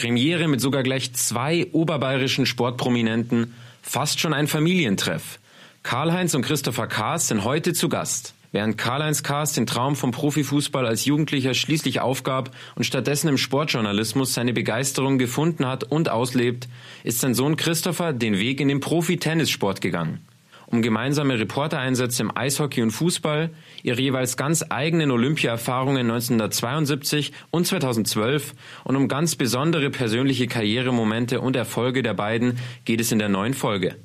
Premiere 0.00 0.48
mit 0.48 0.62
sogar 0.62 0.82
gleich 0.82 1.12
zwei 1.12 1.66
oberbayerischen 1.72 2.46
Sportprominenten, 2.46 3.52
fast 3.82 4.18
schon 4.18 4.32
ein 4.32 4.46
Familientreff. 4.46 5.38
Karl-Heinz 5.82 6.34
und 6.34 6.40
Christopher 6.40 6.86
Kaas 6.86 7.28
sind 7.28 7.44
heute 7.44 7.74
zu 7.74 7.90
Gast. 7.90 8.32
Während 8.50 8.78
Karl-Heinz 8.78 9.22
Kaas 9.22 9.52
den 9.52 9.66
Traum 9.66 9.96
vom 9.96 10.10
Profifußball 10.10 10.86
als 10.86 11.04
Jugendlicher 11.04 11.52
schließlich 11.52 12.00
aufgab 12.00 12.50
und 12.76 12.84
stattdessen 12.84 13.28
im 13.28 13.36
Sportjournalismus 13.36 14.32
seine 14.32 14.54
Begeisterung 14.54 15.18
gefunden 15.18 15.66
hat 15.66 15.84
und 15.84 16.08
auslebt, 16.08 16.66
ist 17.04 17.20
sein 17.20 17.34
Sohn 17.34 17.58
Christopher 17.58 18.14
den 18.14 18.38
Weg 18.38 18.62
in 18.62 18.68
den 18.68 18.80
Profi-Tennissport 18.80 19.82
gegangen 19.82 20.26
um 20.70 20.82
gemeinsame 20.82 21.38
Reportereinsätze 21.38 22.22
im 22.22 22.36
Eishockey 22.36 22.82
und 22.82 22.92
Fußball, 22.92 23.50
ihre 23.82 24.00
jeweils 24.00 24.36
ganz 24.36 24.64
eigenen 24.68 25.10
Olympia-Erfahrungen 25.10 26.10
1972 26.10 27.32
und 27.50 27.66
2012 27.66 28.54
und 28.84 28.96
um 28.96 29.08
ganz 29.08 29.36
besondere 29.36 29.90
persönliche 29.90 30.46
Karrieremomente 30.46 31.40
und 31.40 31.56
Erfolge 31.56 32.02
der 32.02 32.14
beiden 32.14 32.58
geht 32.84 33.00
es 33.00 33.12
in 33.12 33.18
der 33.18 33.28
neuen 33.28 33.54
Folge. 33.54 33.96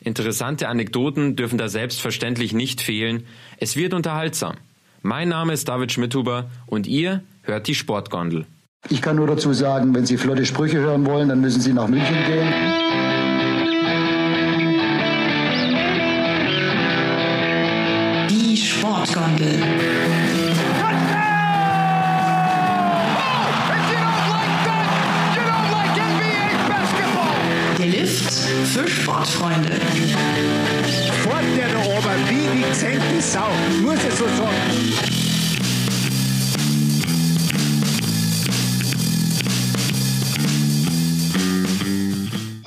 Interessante 0.00 0.68
Anekdoten 0.68 1.36
dürfen 1.36 1.58
da 1.58 1.68
selbstverständlich 1.68 2.52
nicht 2.52 2.80
fehlen. 2.80 3.24
Es 3.58 3.76
wird 3.76 3.94
unterhaltsam. 3.94 4.56
Mein 5.02 5.28
Name 5.28 5.52
ist 5.52 5.68
David 5.68 5.92
Schmidhuber 5.92 6.50
und 6.66 6.86
ihr 6.88 7.22
hört 7.42 7.68
die 7.68 7.74
Sportgondel. 7.74 8.46
Ich 8.88 9.00
kann 9.00 9.16
nur 9.16 9.28
dazu 9.28 9.52
sagen, 9.52 9.94
wenn 9.94 10.06
Sie 10.06 10.16
flotte 10.16 10.44
Sprüche 10.44 10.78
hören 10.78 11.06
wollen, 11.06 11.28
dann 11.28 11.40
müssen 11.40 11.60
Sie 11.60 11.72
nach 11.72 11.86
München 11.86 12.16
gehen. 12.26 13.11
Sportgondel. 19.12 19.60
Der 27.78 27.86
Lift 27.86 28.32
für 28.72 28.88
Sportfreunde. 28.88 29.72
Fort 31.22 31.44
der 31.56 31.68
da 31.68 31.78
oben, 31.78 32.30
wie 32.30 32.56
die 32.56 32.68
gesenkte 32.68 33.20
Sau, 33.20 33.50
muss 33.82 33.98
ich 34.02 34.14
so 34.14 34.24
sagen. 34.28 35.31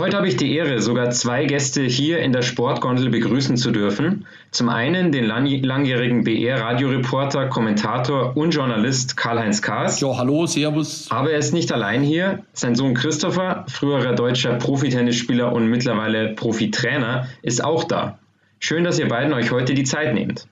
Heute 0.06 0.18
habe 0.18 0.28
ich 0.28 0.38
die 0.38 0.56
Ehre, 0.56 0.84
sogar 0.84 1.10
zwei 1.10 1.46
Gäste 1.46 1.82
hier 1.82 2.20
in 2.20 2.32
der 2.32 2.44
Sportgondel 2.44 3.10
begrüßen 3.10 3.58
zu 3.58 3.72
dürfen. 3.72 4.28
Zum 4.52 4.70
einen 4.70 5.12
den 5.12 5.26
langjährigen 5.26 6.24
BR-Radioreporter, 6.24 7.48
Kommentator 7.48 8.38
und 8.38 8.52
Journalist 8.52 9.18
Karl-Heinz 9.18 9.64
Kaas. 9.64 10.02
Ja, 10.02 10.16
hallo, 10.16 10.46
servus. 10.46 11.08
Aber 11.10 11.32
er 11.32 11.40
ist 11.40 11.54
nicht 11.54 11.72
allein 11.72 12.04
hier. 12.04 12.44
Sein 12.54 12.76
Sohn 12.76 12.94
Christopher, 12.94 13.66
früherer 13.68 14.14
deutscher 14.14 14.54
Profitennisspieler 14.54 15.52
und 15.52 15.72
mittlerweile 15.72 16.36
Profitrainer, 16.36 17.28
ist 17.42 17.64
auch 17.64 17.84
da. 17.84 18.20
Schön, 18.60 18.84
dass 18.84 19.00
ihr 19.00 19.08
beiden 19.08 19.34
euch 19.34 19.50
heute 19.50 19.74
die 19.74 19.86
Zeit 19.86 20.14
nehmt. 20.14 20.46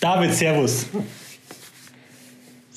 David, 0.00 0.34
servus. 0.34 0.88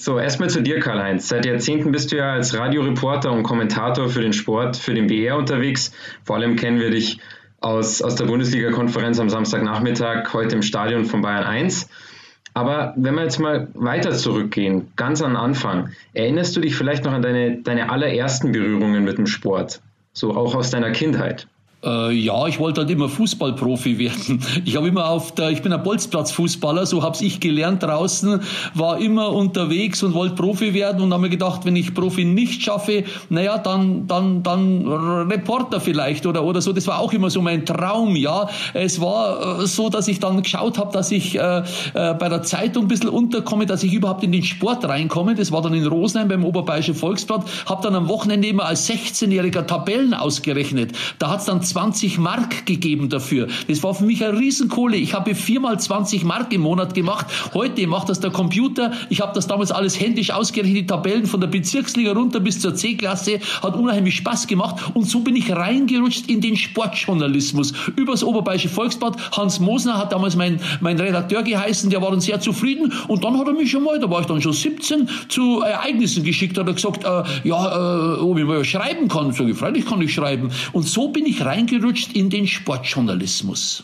So, 0.03 0.19
erstmal 0.19 0.49
zu 0.49 0.61
dir, 0.61 0.81
Karl-Heinz. 0.81 1.29
Seit 1.29 1.45
Jahrzehnten 1.45 1.93
bist 1.93 2.11
du 2.11 2.17
ja 2.17 2.33
als 2.33 2.53
Radioreporter 2.57 3.31
und 3.31 3.43
Kommentator 3.43 4.09
für 4.09 4.19
den 4.19 4.33
Sport, 4.33 4.75
für 4.75 4.93
den 4.93 5.07
BR 5.07 5.37
unterwegs. 5.37 5.93
Vor 6.25 6.35
allem 6.35 6.57
kennen 6.57 6.77
wir 6.81 6.89
dich 6.89 7.21
aus, 7.61 8.01
aus 8.01 8.15
der 8.15 8.25
Bundesliga-Konferenz 8.25 9.17
am 9.21 9.29
Samstagnachmittag, 9.29 10.33
heute 10.33 10.57
im 10.57 10.61
Stadion 10.61 11.05
von 11.05 11.21
Bayern 11.21 11.45
1. 11.45 11.87
Aber 12.53 12.93
wenn 12.97 13.15
wir 13.15 13.23
jetzt 13.23 13.39
mal 13.39 13.69
weiter 13.75 14.11
zurückgehen, 14.11 14.91
ganz 14.97 15.21
am 15.21 15.37
Anfang, 15.37 15.91
erinnerst 16.13 16.53
du 16.57 16.59
dich 16.59 16.75
vielleicht 16.75 17.05
noch 17.05 17.13
an 17.13 17.21
deine, 17.21 17.61
deine 17.61 17.89
allerersten 17.89 18.51
Berührungen 18.51 19.05
mit 19.05 19.17
dem 19.17 19.25
Sport? 19.25 19.79
So 20.11 20.35
auch 20.35 20.53
aus 20.53 20.69
deiner 20.69 20.91
Kindheit? 20.91 21.47
Äh, 21.83 22.11
ja, 22.13 22.47
ich 22.47 22.59
wollte 22.59 22.81
halt 22.81 22.89
immer 22.89 23.09
Fußballprofi 23.09 23.99
werden. 23.99 24.41
Ich 24.65 24.77
habe 24.77 24.87
immer 24.87 25.09
auf 25.09 25.33
der, 25.33 25.49
ich 25.49 25.61
bin 25.61 25.73
ein 25.73 25.83
Bolzplatzfußballer, 25.83 26.85
so 26.85 27.03
hab's 27.03 27.21
ich 27.21 27.39
gelernt 27.39 27.83
draußen, 27.83 28.41
war 28.73 28.99
immer 28.99 29.33
unterwegs 29.33 30.01
und 30.03 30.13
wollte 30.13 30.35
Profi 30.35 30.73
werden 30.73 31.01
und 31.01 31.11
habe 31.11 31.23
mir 31.23 31.29
gedacht, 31.29 31.65
wenn 31.65 31.75
ich 31.75 31.93
Profi 31.93 32.23
nicht 32.23 32.61
schaffe, 32.61 33.03
naja, 33.29 33.57
dann, 33.57 34.07
dann, 34.07 34.43
dann 34.43 34.87
Reporter 34.87 35.81
vielleicht 35.81 36.25
oder, 36.25 36.43
oder 36.43 36.61
so. 36.61 36.71
Das 36.71 36.87
war 36.87 36.99
auch 36.99 37.11
immer 37.13 37.29
so 37.29 37.41
mein 37.41 37.65
Traum, 37.65 38.15
ja. 38.15 38.49
Es 38.73 39.01
war 39.01 39.61
äh, 39.61 39.67
so, 39.67 39.89
dass 39.89 40.07
ich 40.07 40.19
dann 40.19 40.41
geschaut 40.41 40.77
habe, 40.77 40.93
dass 40.93 41.11
ich 41.11 41.37
äh, 41.37 41.63
äh, 41.93 42.13
bei 42.13 42.29
der 42.29 42.43
Zeitung 42.43 42.85
ein 42.85 42.87
bisschen 42.87 43.09
unterkomme, 43.09 43.65
dass 43.65 43.83
ich 43.83 43.93
überhaupt 43.93 44.23
in 44.23 44.31
den 44.31 44.43
Sport 44.43 44.85
reinkomme. 44.85 45.35
Das 45.35 45.51
war 45.51 45.61
dann 45.61 45.73
in 45.73 45.85
Rosenheim 45.85 46.29
beim 46.29 46.45
Oberbayerischen 46.45 46.95
Volksblatt. 46.95 47.45
Habe 47.65 47.83
dann 47.83 47.95
am 47.95 48.07
Wochenende 48.07 48.47
immer 48.47 48.65
als 48.65 48.89
16-jähriger 48.89 49.65
Tabellen 49.65 50.13
ausgerechnet. 50.13 50.91
Da 51.19 51.29
hat's 51.29 51.45
dann 51.45 51.61
20 51.73 52.19
Mark 52.19 52.67
gegeben 52.67 53.09
dafür. 53.09 53.47
Das 53.67 53.81
war 53.81 53.95
für 53.95 54.03
mich 54.03 54.23
eine 54.23 54.37
Riesenkohle. 54.37 54.95
Ich 54.95 55.15
habe 55.15 55.33
viermal 55.33 55.79
20 55.79 56.23
Mark 56.23 56.53
im 56.53 56.61
Monat 56.61 56.93
gemacht. 56.93 57.25
Heute 57.55 57.87
macht 57.87 58.09
das 58.09 58.19
der 58.19 58.29
Computer. 58.29 58.91
Ich 59.09 59.21
habe 59.21 59.33
das 59.33 59.47
damals 59.47 59.71
alles 59.71 59.99
händisch 59.99 60.29
ausgerechnet, 60.29 60.75
die 60.75 60.85
Tabellen 60.85 61.25
von 61.25 61.41
der 61.41 61.47
Bezirksliga 61.47 62.11
runter 62.11 62.39
bis 62.39 62.59
zur 62.59 62.75
C-Klasse. 62.75 63.39
Hat 63.63 63.75
unheimlich 63.75 64.17
Spaß 64.17 64.45
gemacht. 64.45 64.75
Und 64.93 65.09
so 65.09 65.21
bin 65.21 65.35
ich 65.35 65.51
reingerutscht 65.51 66.29
in 66.29 66.41
den 66.41 66.55
Sportjournalismus. 66.57 67.73
Übers 67.95 68.23
Oberbayerische 68.23 68.69
Volksblatt. 68.69 69.17
Hans 69.35 69.59
Mosner 69.59 69.97
hat 69.97 70.11
damals 70.11 70.35
mein, 70.35 70.59
mein 70.79 70.99
Redakteur 70.99 71.41
geheißen. 71.41 71.89
Der 71.89 72.03
war 72.03 72.11
dann 72.11 72.21
sehr 72.21 72.39
zufrieden. 72.39 72.93
Und 73.07 73.23
dann 73.23 73.35
hat 73.39 73.47
er 73.47 73.53
mich 73.53 73.71
schon 73.71 73.83
mal, 73.83 73.99
da 73.99 74.07
war 74.11 74.21
ich 74.21 74.27
dann 74.27 74.43
schon 74.43 74.53
17, 74.53 75.09
zu 75.27 75.61
Ereignissen 75.61 76.23
geschickt. 76.23 76.55
Hat 76.55 76.67
er 76.67 76.73
gesagt, 76.73 77.03
äh, 77.03 77.47
ja, 77.47 78.17
äh, 78.17 78.19
ob 78.19 78.37
ich 78.37 78.45
mal 78.45 78.63
schreiben 78.63 79.07
kann. 79.07 79.31
So, 79.31 79.51
freilich 79.55 79.87
kann 79.87 79.99
ich 80.03 80.13
schreiben. 80.13 80.51
Und 80.71 80.83
so 80.83 81.07
bin 81.07 81.25
ich 81.25 81.43
reingerutscht 81.43 81.62
reingerutscht 81.63 82.13
in 82.13 82.29
den 82.29 82.47
Sportjournalismus. 82.47 83.83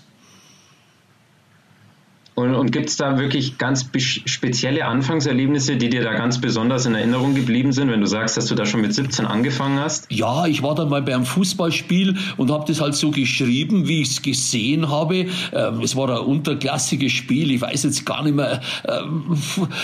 Und, 2.40 2.56
und 2.56 2.72
gibt 2.72 2.90
es 2.90 2.96
da 2.96 3.18
wirklich 3.20 3.58
ganz 3.58 3.86
spezielle 4.26 4.86
Anfangserlebnisse, 4.86 5.76
die 5.76 5.90
dir 5.90 6.04
da 6.04 6.14
ganz 6.14 6.40
besonders 6.40 6.86
in 6.86 6.96
Erinnerung 6.96 7.36
geblieben 7.36 7.74
sind, 7.74 7.92
wenn 7.92 8.00
du 8.00 8.08
sagst, 8.08 8.38
dass 8.38 8.46
du 8.46 8.56
da 8.56 8.66
schon 8.66 8.82
mit 8.82 8.94
17 8.94 9.26
angefangen 9.26 9.80
hast? 9.80 10.10
Ja, 10.10 10.46
ich 10.48 10.64
war 10.64 10.74
dann 10.74 10.90
mal 10.90 11.02
beim 11.02 11.26
Fußballspiel 11.26 12.16
und 12.38 12.50
habe 12.50 12.66
das 12.66 12.80
halt 12.80 12.96
so 12.96 13.12
geschrieben, 13.12 13.88
wie 13.88 14.02
ich 14.02 14.12
es 14.12 14.22
gesehen 14.22 14.90
habe. 14.90 15.28
Ähm, 15.52 15.82
es 15.84 15.96
war 15.96 16.10
ein 16.10 16.26
unterklassiges 16.26 17.12
Spiel, 17.12 17.52
ich 17.52 17.62
weiß 17.62 17.84
jetzt 17.84 18.06
gar 18.06 18.24
nicht 18.24 18.36
mehr. 18.36 18.62
Ähm, 18.88 19.38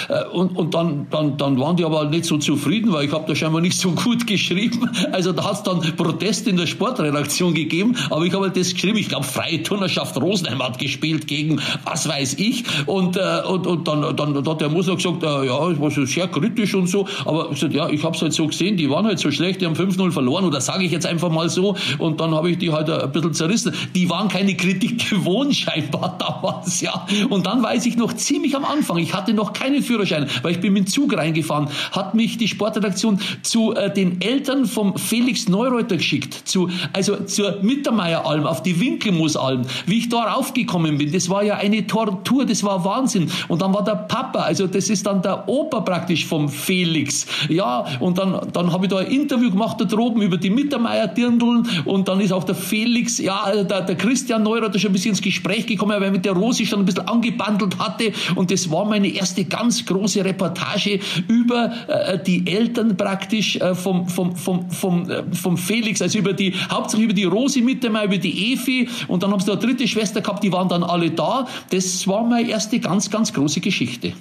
äh, 0.08 0.24
und 0.30 0.56
und 0.56 0.74
dann, 0.74 1.08
dann, 1.12 1.38
dann 1.38 1.60
waren 1.60 1.76
die 1.76 1.84
aber 1.84 2.06
nicht 2.06 2.26
so 2.26 2.38
zufrieden, 2.38 2.94
weil 2.94 3.06
ich 3.06 3.12
habe 3.12 3.26
da 3.28 3.36
scheinbar 3.36 3.62
nicht 3.62 3.78
so 3.78 3.92
gut 3.92 4.26
geschrieben. 4.28 4.90
Also 5.12 5.34
da 5.34 5.44
hat 5.44 5.58
es 5.58 5.64
dann 5.64 5.82
Protest 5.98 6.48
in 6.48 6.56
der 6.56 6.68
Sportredaktion 6.68 7.54
gegeben, 7.54 7.96
aber 8.10 8.26
ich 8.26 8.34
habe 8.34 8.46
halt 8.46 8.56
das 8.56 8.74
geschrieben. 8.74 8.98
Ich 8.98 9.10
glaube, 9.10 9.26
Freie 9.26 9.62
Turnerschaft 9.62 10.16
Rosenheim 10.16 10.64
hat 10.64 10.80
gespielt 10.80 11.28
gegen 11.28 11.60
was 11.84 12.08
weiß 12.08 12.36
ich 12.36 12.45
ich. 12.48 12.64
Und, 12.86 13.18
äh, 13.18 13.42
und, 13.48 13.68
und 13.68 13.88
dann, 13.88 14.16
dann, 14.16 14.34
dann 14.34 14.48
hat 14.48 14.62
der 14.62 14.70
Musler 14.70 14.96
gesagt, 14.96 15.24
äh, 15.24 15.46
ja, 15.46 15.72
ich 15.72 15.80
war 15.80 15.92
so 15.92 16.06
sehr 16.06 16.28
kritisch 16.28 16.76
und 16.76 16.88
so. 16.88 17.08
Aber 17.26 17.50
gesagt, 17.50 17.74
ja, 17.74 17.90
ich 17.90 18.04
habe 18.04 18.16
es 18.16 18.22
halt 18.22 18.34
so 18.34 18.48
gesehen, 18.48 18.78
die 18.78 18.90
waren 18.90 19.06
halt 19.06 19.20
so 19.20 19.32
schlecht, 19.32 19.62
die 19.62 19.66
haben 19.66 19.76
5-0 19.76 20.12
verloren. 20.12 20.46
Oder 20.46 20.62
sage 20.62 20.84
ich 20.84 20.92
jetzt 20.92 21.06
einfach 21.06 21.30
mal 21.30 21.50
so. 21.50 21.76
Und 21.98 22.20
dann 22.20 22.34
habe 22.34 22.52
ich 22.52 22.58
die 22.58 22.72
halt 22.72 22.90
ein 22.90 23.12
bisschen 23.12 23.34
zerrissen. 23.34 23.74
Die 23.94 24.10
waren 24.10 24.28
keine 24.28 24.56
Kritik 24.56 25.10
gewohnt 25.10 25.56
scheinbar 25.56 26.18
damals, 26.18 26.82
ja. 26.82 27.06
Und 27.30 27.46
dann 27.46 27.64
weiß 27.64 27.86
ich 27.86 27.98
noch 27.98 28.14
ziemlich 28.14 28.56
am 28.56 28.66
Anfang, 28.66 28.98
ich 28.98 29.14
hatte 29.14 29.34
noch 29.34 29.54
keinen 29.54 29.82
Führerschein, 29.82 30.28
weil 30.42 30.52
ich 30.52 30.60
bin 30.60 30.74
mit 30.74 30.86
dem 30.86 30.88
Zug 30.88 31.16
reingefahren, 31.16 31.70
hat 31.92 32.16
mich 32.16 32.38
die 32.38 32.48
Sportredaktion 32.48 33.20
zu 33.42 33.74
äh, 33.74 33.94
den 33.94 34.22
Eltern 34.22 34.66
vom 34.66 34.98
Felix 34.98 35.48
Neureuter 35.48 35.98
geschickt, 35.98 36.48
zu, 36.48 36.70
also 36.94 37.18
zur 37.26 37.62
Mittermeieralm, 37.62 38.46
auf 38.46 38.64
die 38.64 38.80
Winkelmusalm. 38.80 39.64
Wie 39.86 40.00
ich 40.00 40.10
da 40.10 40.24
raufgekommen 40.24 40.98
bin, 40.98 41.12
das 41.12 41.30
war 41.30 41.44
ja 41.44 41.56
eine 41.56 41.88
Tortur 41.88 42.25
Tour, 42.25 42.46
das 42.46 42.63
war 42.63 42.84
Wahnsinn. 42.84 43.31
Und 43.47 43.62
dann 43.62 43.74
war 43.74 43.84
der 43.84 43.96
Papa, 43.96 44.40
also 44.40 44.68
das 44.68 44.90
ist 44.90 45.06
dann 45.06 45.22
der 45.22 45.47
Opa 45.47 45.81
praktisch 45.81 46.25
vom 46.25 46.50
Felix. 46.50 47.25
Ja, 47.47 47.86
und 48.00 48.18
dann, 48.18 48.41
dann 48.52 48.74
habe 48.74 48.86
ich 48.86 48.91
da 48.91 48.97
ein 48.97 49.08
Interview 49.08 49.52
gemacht 49.52 49.80
da 49.80 49.86
droben 49.86 50.22
über 50.22 50.38
die 50.38 50.50
Mittermeier-Dirndeln 50.50 51.67
und 51.85 52.08
dann 52.08 52.20
ist 52.20 52.32
auch 52.32 52.44
der 52.44 52.55
Felix, 52.55 53.20
ja, 53.20 53.64
der, 53.64 53.82
der 53.82 53.96
Christian 53.96 54.44
Neurath 54.44 54.79
schon 54.79 54.90
ein 54.90 54.94
bisschen 54.94 55.11
ins 55.11 55.22
Gespräch 55.22 55.66
gekommen, 55.67 55.96
weil 55.96 56.03
er 56.03 56.11
mit 56.11 56.26
der 56.26 56.34
Rosi 56.34 56.66
schon 56.66 56.79
ein 56.79 56.85
bisschen 56.85 57.08
angebandelt 57.08 57.78
hatte 57.79 58.11
und 58.35 58.52
das 58.52 58.70
war 58.72 58.85
meine 58.85 59.08
erste 59.08 59.46
ganz 59.46 59.85
große 59.85 60.23
Reportage 60.26 61.00
über 61.28 61.72
äh, 61.88 62.20
die 62.22 62.47
Eltern 62.47 62.97
praktisch 62.97 63.58
äh, 63.58 63.76
vom, 63.76 64.08
vom, 64.08 64.35
vom, 64.35 64.70
vom, 64.70 65.09
äh, 65.09 65.23
vom 65.34 65.58
Felix, 65.58 66.02
also 66.02 66.20
über 66.20 66.34
die, 66.34 66.53
hauptsächlich 66.72 67.05
über 67.05 67.14
die 67.14 67.26
Rosi 67.26 67.61
Mittermeier, 67.61 68.05
über 68.05 68.17
die 68.17 68.53
Efi 68.53 68.90
und 69.08 69.23
dann 69.23 69.32
haben 69.32 69.40
sie 69.40 69.47
da 69.47 69.53
eine 69.53 69.61
dritte 69.61 69.88
Schwester 69.88 70.22
gehabt, 70.22 70.44
die 70.44 70.52
waren 70.52 70.70
dann 70.70 70.84
alle 70.84 71.11
da. 71.11 71.47
Das 71.70 72.08
war 72.08 72.15
meine 72.23 72.50
erste 72.50 72.79
ganz, 72.79 73.09
ganz 73.09 73.34
große 73.34 73.59
Geschichte. 73.59 74.14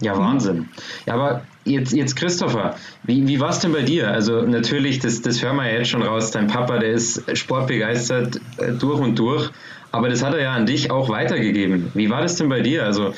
Ja, 0.00 0.18
Wahnsinn. 0.18 0.68
Ja, 1.06 1.14
aber 1.14 1.42
jetzt, 1.64 1.92
jetzt 1.92 2.16
Christopher, 2.16 2.74
wie, 3.04 3.26
wie 3.28 3.38
war 3.38 3.50
es 3.50 3.60
denn 3.60 3.72
bei 3.72 3.82
dir? 3.82 4.10
Also 4.10 4.42
natürlich, 4.42 4.98
das, 4.98 5.22
das 5.22 5.42
hören 5.42 5.56
wir 5.56 5.70
ja 5.70 5.78
jetzt 5.78 5.90
schon 5.90 6.02
raus, 6.02 6.32
dein 6.32 6.48
Papa, 6.48 6.78
der 6.78 6.90
ist 6.90 7.22
sportbegeistert 7.38 8.40
äh, 8.56 8.72
durch 8.72 8.98
und 8.98 9.18
durch, 9.18 9.50
aber 9.92 10.08
das 10.08 10.24
hat 10.24 10.34
er 10.34 10.40
ja 10.40 10.52
an 10.54 10.66
dich 10.66 10.90
auch 10.90 11.08
weitergegeben. 11.08 11.92
Wie 11.94 12.10
war 12.10 12.20
das 12.20 12.36
denn 12.36 12.48
bei 12.48 12.60
dir? 12.60 12.84
Also 12.84 13.14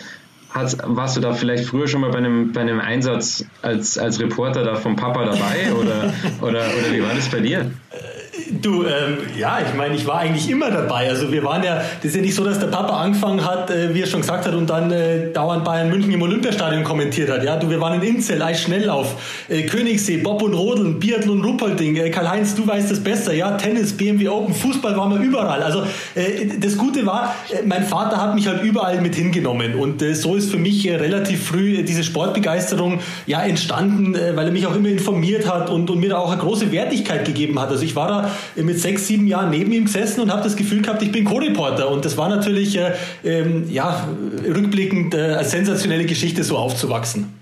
Hast, 0.55 0.79
warst 0.85 1.17
du 1.17 1.21
da 1.21 1.33
vielleicht 1.33 1.65
früher 1.65 1.89
schon 1.89 2.03
mal 2.03 2.11
bei 2.11 2.19
einem, 2.19 2.53
bei 2.53 2.61
einem 2.61 2.79
Einsatz 2.79 3.45
als, 3.63 3.99
als 3.99 4.21
Reporter 4.21 4.63
da 4.63 4.77
vom 4.77 4.95
Papa 4.95 5.25
dabei 5.25 5.75
oder, 5.75 6.15
oder, 6.43 6.61
oder 6.61 6.93
wie 6.93 7.03
war 7.03 7.13
das 7.13 7.29
bei 7.29 7.41
dir? 7.41 7.73
Du, 8.51 8.85
ähm, 8.85 9.19
ja, 9.39 9.59
ich 9.67 9.75
meine, 9.75 9.95
ich 9.95 10.07
war 10.07 10.19
eigentlich 10.19 10.49
immer 10.51 10.71
dabei. 10.71 11.09
Also 11.09 11.31
wir 11.31 11.45
waren 11.45 11.63
ja, 11.63 11.77
das 11.77 12.05
ist 12.05 12.17
ja 12.17 12.23
nicht 12.23 12.35
so, 12.35 12.45
dass 12.45 12.59
der 12.59 12.67
Papa 12.67 13.01
angefangen 13.01 13.45
hat, 13.45 13.71
äh, 13.71 13.95
wie 13.95 14.03
er 14.03 14.07
schon 14.07 14.21
gesagt 14.23 14.47
hat, 14.47 14.55
und 14.55 14.69
dann 14.69 14.91
äh, 14.91 15.33
dauernd 15.33 15.65
Bayern 15.65 15.91
München 15.91 16.13
im 16.13 16.23
Olympiastadion 16.23 16.83
kommentiert 16.83 17.31
hat. 17.31 17.45
Ja, 17.45 17.57
du, 17.57 17.71
wir 17.71 17.81
waren 17.81 18.01
in 18.01 18.17
Inzell, 18.17 18.43
Eisschnelllauf, 18.43 19.45
äh, 19.49 19.63
Königssee, 19.63 20.19
Bob 20.19 20.43
und 20.43 20.55
Rodeln, 20.55 20.99
Biathlon, 20.99 21.45
Ruppolding, 21.45 21.97
äh, 21.97 22.11
Karl-Heinz, 22.11 22.55
du 22.55 22.67
weißt 22.67 22.91
das 22.91 23.01
besser, 23.01 23.35
ja, 23.35 23.53
Tennis, 23.53 23.93
BMW 23.93 24.29
Open, 24.29 24.55
Fußball 24.55 24.97
waren 24.97 25.11
wir 25.11 25.21
überall. 25.21 25.63
Also 25.63 25.83
äh, 26.15 26.59
das 26.59 26.77
Gute 26.77 27.07
war, 27.07 27.35
äh, 27.51 27.63
mein 27.65 27.85
Vater 27.85 28.21
hat 28.21 28.35
mich 28.35 28.49
halt 28.49 28.63
überall 28.63 29.01
mit 29.01 29.15
hingenommen 29.15 29.75
und 29.75 30.03
äh, 30.03 30.15
so 30.15 30.35
ist 30.35 30.51
für 30.51 30.59
mich 30.59 30.89
äh, 30.89 30.97
relativ 30.97 31.45
früh 31.45 31.83
diese 31.83 32.03
Sportbegeisterung 32.03 33.01
ja 33.27 33.43
entstanden, 33.43 34.15
weil 34.15 34.47
er 34.47 34.53
mich 34.53 34.67
auch 34.67 34.75
immer 34.75 34.89
informiert 34.89 35.49
hat 35.51 35.71
und, 35.71 35.91
und 35.91 36.01
mir 36.01 36.11
da 36.11 36.19
auch 36.19 36.33
eine 36.33 36.41
große 36.41 36.73
Wertigkeit 36.73 37.25
gegeben 37.25 37.61
hat. 37.61 37.69
Also 37.69 37.85
ich 37.85 37.95
war 37.95 38.09
da 38.09 38.24
mit 38.57 38.79
sechs, 38.79 39.07
sieben 39.07 39.27
Jahren 39.27 39.51
neben 39.51 39.73
ihm 39.73 39.85
gesessen 39.85 40.21
und 40.21 40.31
habe 40.31 40.43
das 40.43 40.57
Gefühl 40.57 40.83
gehabt, 40.83 41.03
ich 41.03 41.13
bin 41.13 41.25
Co-Reporter. 41.25 41.91
Und 41.91 42.05
das 42.05 42.17
war 42.17 42.29
natürlich 42.29 42.79
äh, 42.79 42.93
ähm, 43.25 43.71
ja, 43.71 44.09
rückblickend 44.47 45.15
äh, 45.15 45.35
als 45.35 45.51
sensationelle 45.51 46.07
Geschichte, 46.07 46.45
so 46.45 46.57
aufzuwachsen. 46.59 47.33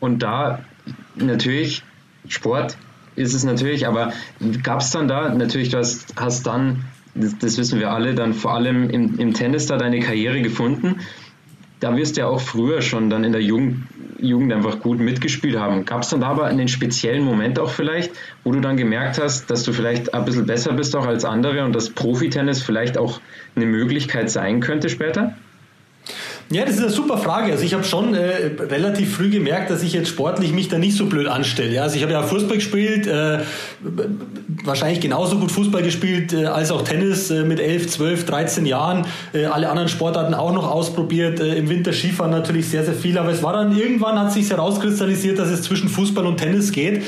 Und 0.00 0.22
da 0.22 0.60
natürlich, 1.16 1.82
Sport 2.28 2.76
ist 3.14 3.34
es 3.34 3.44
natürlich, 3.44 3.86
aber 3.86 4.12
gab 4.62 4.80
es 4.80 4.90
dann 4.90 5.08
da, 5.08 5.32
natürlich, 5.34 5.68
du 5.68 5.78
hast, 5.78 6.14
hast 6.16 6.46
dann, 6.46 6.84
das, 7.14 7.38
das, 7.38 7.58
wissen 7.58 7.78
wir 7.78 7.90
alle, 7.90 8.14
dann 8.14 8.32
vor 8.32 8.54
allem 8.54 8.88
im, 8.90 9.18
im 9.18 9.34
Tennis 9.34 9.66
da 9.66 9.76
deine 9.76 10.00
Karriere 10.00 10.40
gefunden. 10.40 11.00
Da 11.82 11.96
wirst 11.96 12.16
du 12.16 12.20
ja 12.20 12.28
auch 12.28 12.40
früher 12.40 12.80
schon 12.80 13.10
dann 13.10 13.24
in 13.24 13.32
der 13.32 13.42
Jugend 13.42 13.88
Jugend 14.20 14.52
einfach 14.52 14.78
gut 14.78 15.00
mitgespielt 15.00 15.58
haben. 15.58 15.84
Gab 15.84 16.02
es 16.02 16.10
dann 16.10 16.20
da 16.20 16.28
aber 16.28 16.44
einen 16.46 16.68
speziellen 16.68 17.24
Moment 17.24 17.58
auch 17.58 17.70
vielleicht, 17.70 18.16
wo 18.44 18.52
du 18.52 18.60
dann 18.60 18.76
gemerkt 18.76 19.18
hast, 19.18 19.50
dass 19.50 19.64
du 19.64 19.72
vielleicht 19.72 20.14
ein 20.14 20.24
bisschen 20.24 20.46
besser 20.46 20.74
bist 20.74 20.94
auch 20.94 21.06
als 21.06 21.24
andere 21.24 21.64
und 21.64 21.74
dass 21.74 21.92
Profitennis 21.92 22.62
vielleicht 22.62 22.98
auch 22.98 23.20
eine 23.56 23.66
Möglichkeit 23.66 24.30
sein 24.30 24.60
könnte 24.60 24.88
später? 24.90 25.41
Ja, 26.50 26.64
das 26.64 26.74
ist 26.74 26.82
eine 26.82 26.90
super 26.90 27.18
Frage. 27.18 27.52
Also 27.52 27.64
ich 27.64 27.72
habe 27.72 27.84
schon 27.84 28.14
äh, 28.14 28.50
relativ 28.60 29.16
früh 29.16 29.30
gemerkt, 29.30 29.70
dass 29.70 29.82
ich 29.82 29.92
jetzt 29.92 30.08
sportlich 30.08 30.52
mich 30.52 30.68
da 30.68 30.78
nicht 30.78 30.96
so 30.96 31.06
blöd 31.06 31.26
anstelle. 31.26 31.72
Ja, 31.72 31.82
also 31.82 31.96
ich 31.96 32.02
habe 32.02 32.12
ja 32.12 32.22
Fußball 32.22 32.56
gespielt, 32.56 33.06
äh, 33.06 33.38
wahrscheinlich 34.64 35.00
genauso 35.00 35.38
gut 35.38 35.50
Fußball 35.50 35.82
gespielt 35.82 36.32
äh, 36.32 36.46
als 36.46 36.70
auch 36.70 36.82
Tennis 36.82 37.30
äh, 37.30 37.44
mit 37.44 37.58
11, 37.58 37.88
12, 37.88 38.26
13 38.26 38.66
Jahren. 38.66 39.06
Äh, 39.32 39.46
alle 39.46 39.70
anderen 39.70 39.88
Sportarten 39.88 40.34
auch 40.34 40.52
noch 40.52 40.70
ausprobiert. 40.70 41.40
Äh, 41.40 41.54
Im 41.54 41.68
Winter 41.68 41.92
Skifahren 41.92 42.30
natürlich 42.30 42.68
sehr, 42.68 42.84
sehr 42.84 42.94
viel. 42.94 43.16
Aber 43.16 43.30
es 43.30 43.42
war 43.42 43.54
dann 43.54 43.76
irgendwann 43.76 44.18
hat 44.18 44.32
sich 44.32 44.50
herauskristallisiert, 44.50 45.38
dass 45.38 45.48
es 45.48 45.62
zwischen 45.62 45.88
Fußball 45.88 46.26
und 46.26 46.36
Tennis 46.36 46.72
geht. 46.72 47.02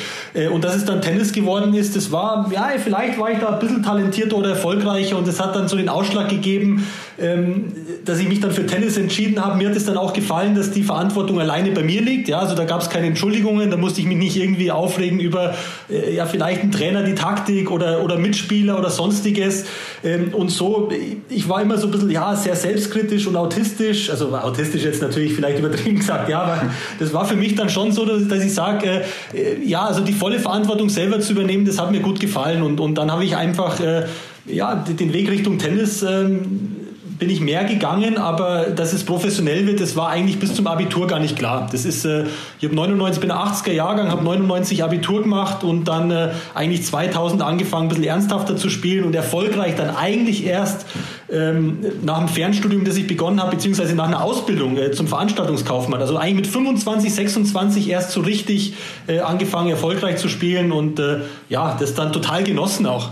Und 0.52 0.64
dass 0.64 0.74
es 0.74 0.84
dann 0.84 1.00
Tennis 1.00 1.32
geworden 1.32 1.74
ist, 1.74 1.96
das 1.96 2.10
war, 2.10 2.50
ja, 2.52 2.70
vielleicht 2.82 3.18
war 3.18 3.30
ich 3.30 3.38
da 3.38 3.50
ein 3.50 3.58
bisschen 3.58 3.82
talentierter 3.82 4.36
oder 4.36 4.50
erfolgreicher 4.50 5.16
und 5.16 5.28
es 5.28 5.40
hat 5.40 5.54
dann 5.54 5.68
so 5.68 5.76
den 5.76 5.88
Ausschlag 5.88 6.28
gegeben, 6.28 6.86
ähm, 7.18 7.72
dass 8.04 8.18
ich 8.18 8.28
mich 8.28 8.40
dann 8.40 8.50
für 8.50 8.66
Tennis 8.66 8.96
entschieden 8.96 9.23
habe. 9.38 9.56
Mir 9.56 9.68
hat 9.68 9.76
es 9.76 9.86
dann 9.86 9.96
auch 9.96 10.12
gefallen, 10.12 10.54
dass 10.54 10.70
die 10.70 10.82
Verantwortung 10.82 11.40
alleine 11.40 11.70
bei 11.72 11.82
mir 11.82 12.02
liegt. 12.02 12.28
Ja, 12.28 12.40
also 12.40 12.54
da 12.54 12.64
gab 12.64 12.80
es 12.80 12.90
keine 12.90 13.06
Entschuldigungen, 13.06 13.70
da 13.70 13.76
musste 13.76 14.00
ich 14.00 14.06
mich 14.06 14.18
nicht 14.18 14.36
irgendwie 14.36 14.70
aufregen 14.70 15.18
über 15.18 15.54
äh, 15.90 16.14
ja 16.14 16.26
vielleicht 16.26 16.62
einen 16.62 16.72
Trainer, 16.72 17.02
die 17.02 17.14
Taktik 17.14 17.70
oder, 17.70 18.02
oder 18.02 18.18
Mitspieler 18.18 18.78
oder 18.78 18.90
sonstiges. 18.90 19.64
Ähm, 20.02 20.34
und 20.34 20.50
so, 20.50 20.90
ich 21.28 21.48
war 21.48 21.62
immer 21.62 21.78
so 21.78 21.88
ein 21.88 21.90
bisschen 21.90 22.10
ja 22.10 22.36
sehr 22.36 22.56
selbstkritisch 22.56 23.26
und 23.26 23.36
autistisch. 23.36 24.10
Also 24.10 24.34
autistisch 24.36 24.84
jetzt 24.84 25.02
natürlich 25.02 25.32
vielleicht 25.32 25.58
übertrieben 25.58 25.98
gesagt, 25.98 26.28
ja, 26.28 26.42
aber 26.42 26.70
das 26.98 27.12
war 27.12 27.24
für 27.24 27.36
mich 27.36 27.54
dann 27.54 27.68
schon 27.68 27.92
so, 27.92 28.04
dass, 28.04 28.28
dass 28.28 28.44
ich 28.44 28.54
sage, 28.54 29.02
äh, 29.32 29.64
ja, 29.64 29.86
also 29.86 30.00
die 30.00 30.12
volle 30.12 30.38
Verantwortung 30.38 30.88
selber 30.88 31.20
zu 31.20 31.32
übernehmen, 31.32 31.64
das 31.64 31.78
hat 31.78 31.90
mir 31.90 32.00
gut 32.00 32.20
gefallen. 32.20 32.62
Und, 32.62 32.80
und 32.80 32.96
dann 32.96 33.10
habe 33.10 33.24
ich 33.24 33.36
einfach 33.36 33.80
äh, 33.80 34.04
ja, 34.46 34.74
den 34.74 35.12
Weg 35.12 35.30
Richtung 35.30 35.58
Tennis 35.58 36.02
ähm, 36.02 36.83
bin 37.18 37.30
ich 37.30 37.40
mehr 37.40 37.64
gegangen, 37.64 38.18
aber 38.18 38.66
dass 38.66 38.92
es 38.92 39.04
professionell 39.04 39.66
wird, 39.66 39.80
das 39.80 39.96
war 39.96 40.08
eigentlich 40.08 40.38
bis 40.38 40.54
zum 40.54 40.66
Abitur 40.66 41.06
gar 41.06 41.20
nicht 41.20 41.36
klar. 41.36 41.68
Das 41.70 41.84
ist, 41.84 42.04
äh, 42.04 42.24
ich 42.58 42.64
habe 42.64 42.74
99, 42.74 43.20
bin 43.20 43.30
80er 43.30 43.72
Jahrgang, 43.72 44.10
habe 44.10 44.24
99 44.24 44.82
Abitur 44.82 45.22
gemacht 45.22 45.62
und 45.62 45.84
dann 45.84 46.10
äh, 46.10 46.30
eigentlich 46.54 46.84
2000 46.84 47.42
angefangen, 47.42 47.86
ein 47.86 47.88
bisschen 47.88 48.04
ernsthafter 48.04 48.56
zu 48.56 48.68
spielen 48.68 49.04
und 49.04 49.14
erfolgreich 49.14 49.76
dann 49.76 49.94
eigentlich 49.94 50.44
erst 50.44 50.86
ähm, 51.30 51.78
nach 52.02 52.18
dem 52.18 52.28
Fernstudium, 52.28 52.84
das 52.84 52.96
ich 52.96 53.06
begonnen 53.06 53.40
habe, 53.40 53.52
beziehungsweise 53.52 53.94
nach 53.94 54.06
einer 54.06 54.22
Ausbildung 54.22 54.76
äh, 54.76 54.90
zum 54.90 55.06
Veranstaltungskaufmann. 55.06 56.00
Also 56.00 56.16
eigentlich 56.16 56.34
mit 56.34 56.46
25, 56.48 57.14
26 57.14 57.88
erst 57.88 58.10
so 58.10 58.20
richtig 58.20 58.74
äh, 59.06 59.20
angefangen, 59.20 59.70
erfolgreich 59.70 60.16
zu 60.16 60.28
spielen 60.28 60.72
und 60.72 60.98
äh, 60.98 61.20
ja, 61.48 61.76
das 61.78 61.94
dann 61.94 62.12
total 62.12 62.42
genossen 62.42 62.86
auch. 62.86 63.10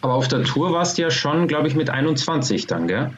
Aber 0.00 0.14
auf 0.14 0.28
der 0.28 0.44
Tour 0.44 0.72
warst 0.72 0.98
du 0.98 1.02
ja 1.02 1.10
schon, 1.10 1.46
glaube 1.46 1.68
ich, 1.68 1.74
mit 1.74 1.90
21 1.90 2.66
dann, 2.66 2.88
gell? 2.88 3.10